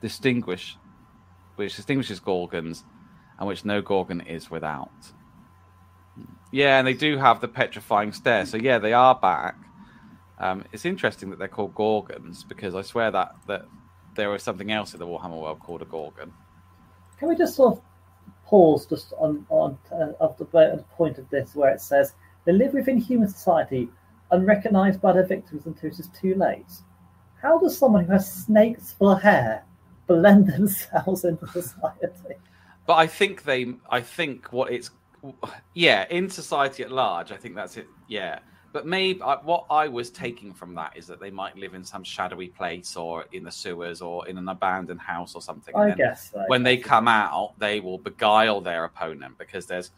distinguished, 0.00 0.78
which 1.56 1.76
distinguishes 1.76 2.20
Gorgons, 2.20 2.84
and 3.38 3.48
which 3.48 3.64
no 3.64 3.82
Gorgon 3.82 4.20
is 4.20 4.50
without. 4.50 5.12
Yeah, 6.54 6.78
and 6.78 6.86
they 6.86 6.94
do 6.94 7.18
have 7.18 7.40
the 7.40 7.48
petrifying 7.48 8.12
stare. 8.12 8.46
So 8.46 8.56
yeah, 8.56 8.78
they 8.78 8.92
are 8.92 9.14
back. 9.14 9.56
Um, 10.38 10.64
it's 10.72 10.84
interesting 10.84 11.30
that 11.30 11.38
they're 11.38 11.48
called 11.48 11.74
Gorgons 11.74 12.44
because 12.44 12.74
I 12.74 12.82
swear 12.82 13.10
that 13.10 13.34
that 13.46 13.66
there 14.14 14.30
was 14.30 14.42
something 14.42 14.70
else 14.70 14.94
in 14.94 15.00
the 15.00 15.06
Warhammer 15.06 15.40
world 15.40 15.60
called 15.60 15.82
a 15.82 15.86
Gorgon. 15.86 16.32
Can 17.18 17.28
we 17.28 17.36
just 17.36 17.56
sort 17.56 17.76
of 17.76 17.82
pause 18.46 18.86
just 18.86 19.12
on 19.18 19.46
on 19.48 19.78
uh, 19.92 20.28
the 20.38 20.84
point 20.92 21.18
of 21.18 21.28
this 21.30 21.54
where 21.54 21.72
it 21.72 21.80
says 21.80 22.14
they 22.44 22.52
live 22.52 22.74
within 22.74 22.98
human 22.98 23.28
society 23.28 23.88
unrecognized 24.30 25.00
by 25.00 25.12
their 25.12 25.26
victims 25.26 25.66
until 25.66 25.90
it 25.90 25.98
is 25.98 26.08
too 26.20 26.34
late? 26.34 26.70
how 27.44 27.58
does 27.58 27.76
someone 27.76 28.06
who 28.06 28.12
has 28.12 28.44
snakes 28.46 28.94
for 28.98 29.20
hair 29.20 29.64
blend 30.06 30.46
themselves 30.52 31.24
into 31.24 31.46
society? 31.48 32.36
But 32.86 32.94
I 32.94 33.06
think 33.06 33.44
they, 33.44 33.74
I 33.90 34.00
think 34.00 34.50
what 34.52 34.72
it's, 34.72 34.90
yeah, 35.74 36.06
in 36.10 36.28
society 36.28 36.82
at 36.82 36.90
large, 36.90 37.32
I 37.32 37.36
think 37.36 37.54
that's 37.54 37.76
it. 37.76 37.86
Yeah. 38.08 38.40
But 38.72 38.86
maybe 38.88 39.20
what 39.20 39.66
I 39.70 39.86
was 39.86 40.10
taking 40.10 40.52
from 40.52 40.74
that 40.74 40.96
is 40.96 41.06
that 41.06 41.20
they 41.20 41.30
might 41.30 41.56
live 41.56 41.74
in 41.74 41.84
some 41.84 42.02
shadowy 42.02 42.48
place 42.48 42.96
or 42.96 43.24
in 43.30 43.44
the 43.44 43.52
sewers 43.52 44.02
or 44.02 44.26
in 44.26 44.36
an 44.36 44.48
abandoned 44.48 45.00
house 45.00 45.36
or 45.36 45.42
something. 45.42 45.76
I 45.76 45.92
guess 45.92 46.32
so. 46.32 46.42
When 46.48 46.64
they 46.64 46.76
come 46.76 47.06
out, 47.06 47.56
they 47.56 47.78
will 47.78 47.98
beguile 47.98 48.60
their 48.60 48.84
opponent 48.84 49.38
because 49.38 49.66
there's 49.66 49.92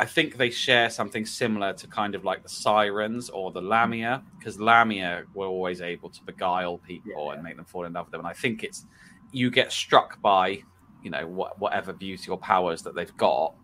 I 0.00 0.06
think 0.06 0.38
they 0.38 0.48
share 0.48 0.88
something 0.88 1.26
similar 1.26 1.74
to 1.74 1.86
kind 1.86 2.14
of 2.14 2.24
like 2.24 2.42
the 2.42 2.48
Sirens 2.48 3.28
or 3.28 3.52
the 3.52 3.60
Lamia, 3.60 4.22
because 4.38 4.58
Lamia 4.58 5.24
were 5.34 5.46
always 5.46 5.82
able 5.82 6.08
to 6.08 6.24
beguile 6.24 6.78
people 6.78 7.26
yeah. 7.26 7.34
and 7.34 7.42
make 7.42 7.56
them 7.56 7.66
fall 7.66 7.84
in 7.84 7.92
love 7.92 8.06
with 8.06 8.12
them. 8.12 8.20
And 8.20 8.26
I 8.26 8.32
think 8.32 8.64
it's 8.64 8.86
you 9.30 9.50
get 9.50 9.70
struck 9.70 10.18
by, 10.22 10.62
you 11.02 11.10
know, 11.10 11.26
wh- 11.26 11.60
whatever 11.60 11.92
beauty 11.92 12.30
or 12.30 12.38
powers 12.38 12.80
that 12.80 12.94
they've 12.94 13.14
got, 13.18 13.54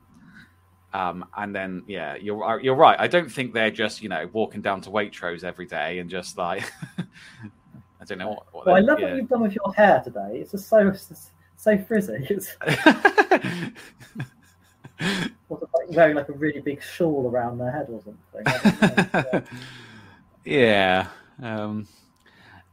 Um, 0.93 1.27
and 1.37 1.55
then 1.55 1.83
yeah, 1.87 2.17
you're 2.17 2.43
uh, 2.43 2.59
you're 2.59 2.75
right. 2.75 2.99
I 2.99 3.07
don't 3.07 3.31
think 3.31 3.53
they're 3.53 3.71
just 3.71 4.03
you 4.03 4.09
know 4.09 4.29
walking 4.33 4.63
down 4.63 4.81
to 4.83 4.91
Waitrose 4.91 5.45
every 5.45 5.67
day 5.67 5.99
and 5.99 6.09
just 6.09 6.39
like 6.39 6.73
I 6.99 8.05
don't 8.05 8.19
know 8.19 8.31
what. 8.31 8.55
what 8.55 8.67
well, 8.67 8.77
I 8.77 8.81
love 8.81 9.01
yeah. 9.01 9.09
what 9.09 9.17
you've 9.17 9.29
done 9.29 9.43
with 9.43 9.55
your 9.55 9.75
hair 9.75 10.01
today. 10.03 10.39
It's 10.41 10.53
just 10.53 10.69
so 10.69 10.93
so 11.57 11.79
frizzy. 11.79 12.27
It's... 12.31 12.57
like 15.51 15.91
wearing 15.91 16.17
like 16.17 16.29
a 16.29 16.33
really 16.33 16.61
big 16.61 16.83
shawl 16.83 17.31
around 17.31 17.59
their 17.59 17.71
head 17.71 17.87
or 17.91 18.01
something. 18.03 19.47
yeah. 20.45 21.09
Um, 21.43 21.87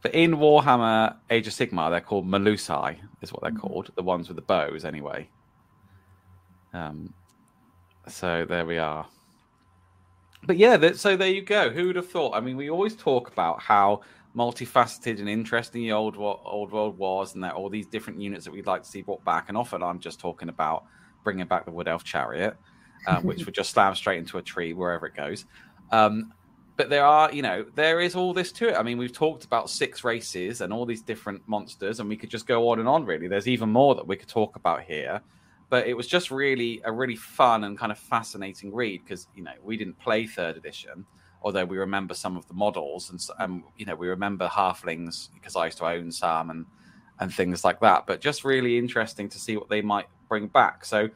but 0.04 0.14
in 0.14 0.32
Warhammer 0.32 1.16
Age 1.30 1.46
of 1.46 1.54
Sigmar, 1.54 1.90
they're 1.90 2.00
called 2.00 2.26
Melusai, 2.26 2.98
is 3.22 3.32
what 3.32 3.42
they're 3.42 3.50
mm-hmm. 3.50 3.60
called. 3.60 3.90
The 3.94 4.02
ones 4.02 4.28
with 4.28 4.36
the 4.36 4.42
bows, 4.42 4.84
anyway. 4.84 5.28
Um, 6.74 7.14
so 8.08 8.44
there 8.44 8.64
we 8.64 8.78
are. 8.78 9.06
But 10.46 10.56
yeah, 10.56 10.92
so 10.92 11.16
there 11.16 11.28
you 11.28 11.42
go. 11.42 11.70
Who 11.70 11.86
would 11.86 11.96
have 11.96 12.08
thought? 12.08 12.34
I 12.34 12.40
mean, 12.40 12.56
we 12.56 12.70
always 12.70 12.94
talk 12.94 13.32
about 13.32 13.62
how 13.62 14.02
multifaceted 14.36 15.20
and 15.20 15.28
interesting 15.28 15.82
the 15.82 15.92
old 15.92 16.16
old 16.16 16.72
world 16.72 16.98
was, 16.98 17.34
and 17.34 17.42
that 17.44 17.54
all 17.54 17.70
these 17.70 17.86
different 17.86 18.20
units 18.20 18.44
that 18.44 18.52
we'd 18.52 18.66
like 18.66 18.82
to 18.82 18.88
see 18.88 19.02
brought 19.02 19.24
back. 19.24 19.48
And 19.48 19.56
often, 19.56 19.82
I'm 19.82 19.98
just 19.98 20.20
talking 20.20 20.48
about 20.48 20.84
bringing 21.22 21.46
back 21.46 21.64
the 21.64 21.70
Wood 21.70 21.88
Elf 21.88 22.04
Chariot, 22.04 22.56
um, 23.06 23.22
which 23.26 23.46
would 23.46 23.54
just 23.54 23.70
slam 23.70 23.94
straight 23.94 24.18
into 24.18 24.38
a 24.38 24.42
tree 24.42 24.72
wherever 24.72 25.06
it 25.06 25.14
goes. 25.14 25.46
Um, 25.92 26.32
but 26.76 26.90
there 26.90 27.04
are, 27.04 27.32
you 27.32 27.40
know, 27.40 27.64
there 27.76 28.00
is 28.00 28.16
all 28.16 28.34
this 28.34 28.50
to 28.52 28.68
it. 28.68 28.74
I 28.74 28.82
mean, 28.82 28.98
we've 28.98 29.12
talked 29.12 29.44
about 29.44 29.70
six 29.70 30.02
races 30.02 30.60
and 30.60 30.72
all 30.72 30.84
these 30.84 31.02
different 31.02 31.40
monsters, 31.46 32.00
and 32.00 32.08
we 32.08 32.16
could 32.16 32.30
just 32.30 32.46
go 32.46 32.68
on 32.68 32.80
and 32.80 32.88
on. 32.88 33.06
Really, 33.06 33.28
there's 33.28 33.48
even 33.48 33.70
more 33.70 33.94
that 33.94 34.06
we 34.06 34.16
could 34.16 34.28
talk 34.28 34.56
about 34.56 34.82
here 34.82 35.22
but 35.74 35.86
it 35.86 35.94
was 35.94 36.06
just 36.06 36.30
really 36.30 36.80
a 36.84 36.92
really 36.92 37.16
fun 37.16 37.64
and 37.64 37.78
kind 37.78 37.92
of 37.92 37.98
fascinating 37.98 38.72
read 38.72 39.02
because 39.02 39.26
you 39.34 39.42
know 39.42 39.56
we 39.62 39.76
didn't 39.76 39.98
play 39.98 40.26
third 40.26 40.56
edition 40.56 41.04
although 41.42 41.64
we 41.64 41.76
remember 41.76 42.14
some 42.14 42.36
of 42.36 42.46
the 42.48 42.54
models 42.54 43.10
and 43.10 43.20
um, 43.38 43.64
you 43.76 43.84
know 43.84 43.94
we 43.94 44.08
remember 44.08 44.46
halflings 44.48 45.28
because 45.34 45.56
i 45.56 45.64
used 45.66 45.78
to 45.78 45.86
own 45.86 46.10
some 46.10 46.50
and 46.50 46.64
and 47.20 47.32
things 47.32 47.64
like 47.64 47.80
that 47.80 48.06
but 48.06 48.20
just 48.20 48.44
really 48.44 48.78
interesting 48.78 49.28
to 49.28 49.38
see 49.38 49.56
what 49.56 49.68
they 49.68 49.82
might 49.82 50.06
bring 50.28 50.48
back. 50.48 50.84
So 50.84 51.08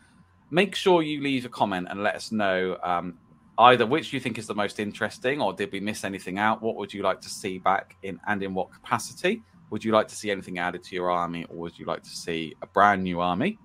make 0.51 0.75
sure 0.75 1.03
you 1.03 1.21
leave 1.21 1.45
a 1.45 1.49
comment 1.49 1.89
and 1.91 2.03
let 2.03 2.15
us 2.15 2.31
know 2.33 2.79
um, 2.83 3.19
either 3.59 3.87
which 3.87 4.13
you 4.13 4.21
think 4.21 4.39
is 4.39 4.47
the 4.47 4.55
most 4.55 4.79
interesting 4.79 5.41
or 5.41 5.53
did 5.53 5.73
we 5.73 5.81
miss 5.81 6.05
anything 6.05 6.39
out? 6.39 6.63
What 6.63 6.77
would 6.77 6.95
you 6.95 7.03
like 7.03 7.21
to 7.23 7.29
see 7.29 7.59
back 7.59 7.97
in 8.03 8.21
and 8.27 8.43
in 8.43 8.55
what 8.55 8.73
capacity? 8.73 9.43
Would 9.71 9.85
you 9.85 9.93
like 9.93 10.09
to 10.09 10.15
see 10.15 10.31
anything 10.31 10.59
added 10.59 10.83
to 10.85 10.95
your 10.95 11.11
army 11.11 11.45
or 11.49 11.57
would 11.57 11.79
you 11.79 11.85
like 11.85 12.03
to 12.05 12.11
see 12.11 12.55
a 12.63 12.67
brand 12.67 13.03
new 13.03 13.21
army 13.21 13.59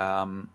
um, 0.00 0.48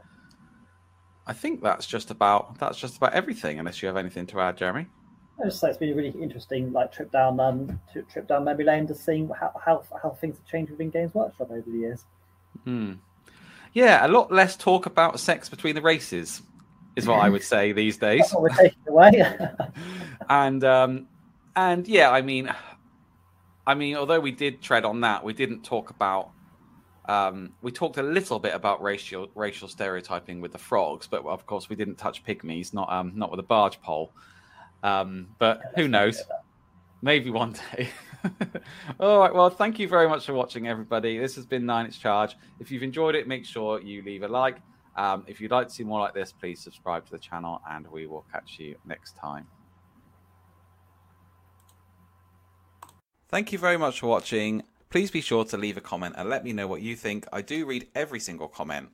I 1.27 1.33
think 1.33 1.61
that's 1.61 1.85
just 1.85 2.11
about 2.11 2.59
that's 2.59 2.77
just 2.77 2.97
about 2.97 3.13
everything. 3.13 3.59
Unless 3.59 3.81
you 3.81 3.87
have 3.87 3.97
anything 3.97 4.25
to 4.27 4.41
add, 4.41 4.57
Jeremy. 4.57 4.87
I 5.39 5.45
just 5.45 5.59
say 5.59 5.69
it's 5.69 5.77
been 5.77 5.91
a 5.91 5.95
really 5.95 6.13
interesting 6.21 6.71
like 6.71 6.91
trip 6.91 7.11
down 7.11 7.39
um 7.39 7.79
trip 8.11 8.27
down 8.27 8.45
memory 8.45 8.65
lane 8.65 8.87
to 8.87 8.95
seeing 8.95 9.29
how 9.29 9.51
how, 9.63 9.83
how 10.01 10.11
things 10.11 10.37
have 10.37 10.45
changed 10.45 10.71
within 10.71 10.89
Games 10.89 11.13
Workshop 11.13 11.51
over 11.51 11.63
the 11.65 11.77
years. 11.77 12.05
Hmm. 12.63 12.93
Yeah, 13.73 14.05
a 14.05 14.09
lot 14.09 14.31
less 14.31 14.55
talk 14.55 14.85
about 14.85 15.19
sex 15.19 15.49
between 15.49 15.75
the 15.75 15.81
races 15.81 16.41
is 16.95 17.05
what 17.05 17.19
I 17.19 17.29
would 17.29 17.43
say 17.43 17.73
these 17.73 17.97
days. 18.09 18.33
we're 18.37 18.49
taking 18.49 18.79
away. 18.87 19.23
and 20.29 20.63
um, 20.63 21.07
and 21.55 21.87
yeah, 21.87 22.09
I 22.09 22.21
mean, 22.21 22.53
I 23.67 23.73
mean, 23.73 23.97
although 23.97 24.19
we 24.19 24.31
did 24.31 24.61
tread 24.61 24.85
on 24.85 25.01
that, 25.01 25.23
we 25.23 25.33
didn't 25.33 25.63
talk 25.63 25.89
about 25.89 26.31
um, 27.07 27.53
we 27.61 27.71
talked 27.71 27.97
a 27.97 28.03
little 28.03 28.39
bit 28.39 28.53
about 28.53 28.81
racial 28.81 29.27
racial 29.35 29.67
stereotyping 29.67 30.41
with 30.41 30.51
the 30.51 30.57
frogs, 30.57 31.07
but 31.07 31.25
of 31.25 31.45
course 31.45 31.69
we 31.69 31.75
didn't 31.75 31.95
touch 31.95 32.23
pygmies, 32.23 32.73
not 32.73 32.91
um, 32.91 33.11
not 33.15 33.31
with 33.31 33.39
a 33.39 33.43
barge 33.43 33.81
pole. 33.81 34.11
Um, 34.83 35.27
but 35.39 35.61
yeah, 35.63 35.81
who 35.81 35.87
knows? 35.87 36.21
Maybe 37.01 37.29
one 37.29 37.55
day. 37.73 37.89
All 38.99 39.19
right. 39.19 39.33
Well, 39.33 39.49
thank 39.49 39.77
you 39.79 39.87
very 39.87 40.07
much 40.07 40.25
for 40.25 40.33
watching, 40.33 40.67
everybody. 40.67 41.17
This 41.17 41.35
has 41.35 41.45
been 41.45 41.65
Nine 41.65 41.85
Inch 41.85 41.99
Charge. 41.99 42.35
If 42.59 42.71
you've 42.71 42.83
enjoyed 42.83 43.15
it, 43.15 43.27
make 43.27 43.45
sure 43.45 43.81
you 43.81 44.01
leave 44.03 44.23
a 44.23 44.27
like. 44.27 44.57
Um, 44.95 45.23
if 45.27 45.41
you'd 45.41 45.51
like 45.51 45.67
to 45.67 45.73
see 45.73 45.83
more 45.83 45.99
like 45.99 46.13
this, 46.13 46.31
please 46.31 46.61
subscribe 46.61 47.05
to 47.05 47.11
the 47.11 47.19
channel, 47.19 47.61
and 47.69 47.85
we 47.87 48.07
will 48.07 48.25
catch 48.31 48.57
you 48.59 48.75
next 48.85 49.17
time. 49.17 49.45
Thank 53.27 53.51
you 53.51 53.59
very 53.59 53.77
much 53.77 53.99
for 53.99 54.07
watching. 54.07 54.63
Please 54.95 55.11
be 55.11 55.19
sure 55.19 55.43
to 55.43 55.57
leave 55.57 55.75
a 55.75 55.81
comment 55.81 56.15
and 56.17 56.29
let 56.29 56.45
me 56.45 56.53
know 56.53 56.67
what 56.67 56.81
you 56.81 56.95
think. 56.95 57.27
I 57.33 57.41
do 57.41 57.65
read 57.65 57.89
every 57.95 58.21
single 58.21 58.47
comment. 58.47 58.91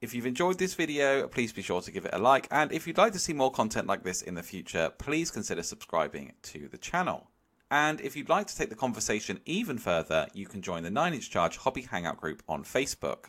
If 0.00 0.14
you've 0.14 0.24
enjoyed 0.24 0.56
this 0.56 0.72
video, 0.72 1.28
please 1.28 1.52
be 1.52 1.60
sure 1.60 1.82
to 1.82 1.90
give 1.90 2.06
it 2.06 2.14
a 2.14 2.18
like. 2.18 2.48
And 2.50 2.72
if 2.72 2.86
you'd 2.86 2.96
like 2.96 3.12
to 3.12 3.18
see 3.18 3.34
more 3.34 3.50
content 3.50 3.86
like 3.86 4.02
this 4.02 4.22
in 4.22 4.32
the 4.32 4.42
future, 4.42 4.90
please 4.96 5.30
consider 5.30 5.62
subscribing 5.62 6.32
to 6.44 6.68
the 6.68 6.78
channel. 6.78 7.28
And 7.70 8.00
if 8.00 8.16
you'd 8.16 8.30
like 8.30 8.46
to 8.46 8.56
take 8.56 8.70
the 8.70 8.74
conversation 8.76 9.40
even 9.44 9.76
further, 9.76 10.26
you 10.32 10.46
can 10.46 10.62
join 10.62 10.84
the 10.84 10.90
9 10.90 11.12
Inch 11.12 11.28
Charge 11.28 11.58
Hobby 11.58 11.82
Hangout 11.82 12.16
group 12.16 12.42
on 12.48 12.64
Facebook. 12.64 13.26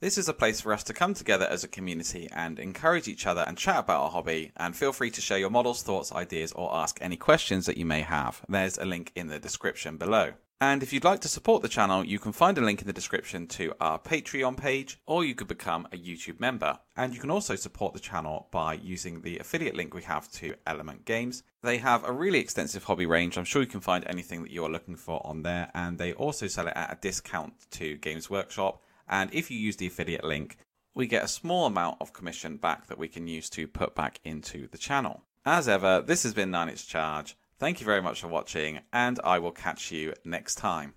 This 0.00 0.16
is 0.16 0.30
a 0.30 0.32
place 0.32 0.62
for 0.62 0.72
us 0.72 0.84
to 0.84 0.94
come 0.94 1.12
together 1.12 1.44
as 1.44 1.62
a 1.62 1.68
community 1.68 2.26
and 2.32 2.58
encourage 2.58 3.06
each 3.06 3.26
other 3.26 3.44
and 3.46 3.58
chat 3.58 3.80
about 3.80 4.04
our 4.04 4.10
hobby. 4.10 4.52
And 4.56 4.74
feel 4.74 4.94
free 4.94 5.10
to 5.10 5.20
share 5.20 5.36
your 5.36 5.50
models, 5.50 5.82
thoughts, 5.82 6.10
ideas, 6.10 6.52
or 6.52 6.74
ask 6.74 6.96
any 7.02 7.18
questions 7.18 7.66
that 7.66 7.76
you 7.76 7.84
may 7.84 8.00
have. 8.00 8.40
There's 8.48 8.78
a 8.78 8.86
link 8.86 9.12
in 9.14 9.26
the 9.26 9.38
description 9.38 9.98
below. 9.98 10.32
And 10.62 10.82
if 10.82 10.92
you'd 10.92 11.04
like 11.04 11.20
to 11.20 11.28
support 11.28 11.62
the 11.62 11.68
channel, 11.68 12.04
you 12.04 12.18
can 12.18 12.32
find 12.32 12.58
a 12.58 12.60
link 12.60 12.82
in 12.82 12.86
the 12.86 12.92
description 12.92 13.46
to 13.46 13.72
our 13.80 13.98
Patreon 13.98 14.58
page, 14.58 14.98
or 15.06 15.24
you 15.24 15.34
could 15.34 15.48
become 15.48 15.88
a 15.90 15.96
YouTube 15.96 16.38
member. 16.38 16.78
And 16.94 17.14
you 17.14 17.20
can 17.20 17.30
also 17.30 17.56
support 17.56 17.94
the 17.94 17.98
channel 17.98 18.46
by 18.50 18.74
using 18.74 19.22
the 19.22 19.38
affiliate 19.38 19.74
link 19.74 19.94
we 19.94 20.02
have 20.02 20.30
to 20.32 20.54
Element 20.66 21.06
Games. 21.06 21.44
They 21.62 21.78
have 21.78 22.04
a 22.04 22.12
really 22.12 22.40
extensive 22.40 22.84
hobby 22.84 23.06
range. 23.06 23.38
I'm 23.38 23.46
sure 23.46 23.62
you 23.62 23.68
can 23.68 23.80
find 23.80 24.04
anything 24.06 24.42
that 24.42 24.52
you 24.52 24.62
are 24.62 24.70
looking 24.70 24.96
for 24.96 25.26
on 25.26 25.44
there. 25.44 25.70
And 25.72 25.96
they 25.96 26.12
also 26.12 26.46
sell 26.46 26.68
it 26.68 26.76
at 26.76 26.92
a 26.92 27.00
discount 27.00 27.54
to 27.70 27.96
Games 27.96 28.28
Workshop. 28.28 28.82
And 29.08 29.32
if 29.32 29.50
you 29.50 29.58
use 29.58 29.76
the 29.76 29.86
affiliate 29.86 30.24
link, 30.24 30.58
we 30.94 31.06
get 31.06 31.24
a 31.24 31.28
small 31.28 31.64
amount 31.64 31.96
of 32.02 32.12
commission 32.12 32.58
back 32.58 32.86
that 32.88 32.98
we 32.98 33.08
can 33.08 33.26
use 33.26 33.48
to 33.50 33.66
put 33.66 33.94
back 33.94 34.20
into 34.24 34.68
the 34.68 34.78
channel. 34.78 35.22
As 35.46 35.68
ever, 35.68 36.02
this 36.02 36.22
has 36.24 36.34
been 36.34 36.50
Nine 36.50 36.68
Inch 36.68 36.86
Charge. 36.86 37.34
Thank 37.60 37.78
you 37.78 37.84
very 37.84 38.00
much 38.00 38.22
for 38.22 38.28
watching, 38.28 38.80
and 38.90 39.20
I 39.22 39.38
will 39.38 39.52
catch 39.52 39.92
you 39.92 40.14
next 40.24 40.54
time. 40.54 40.94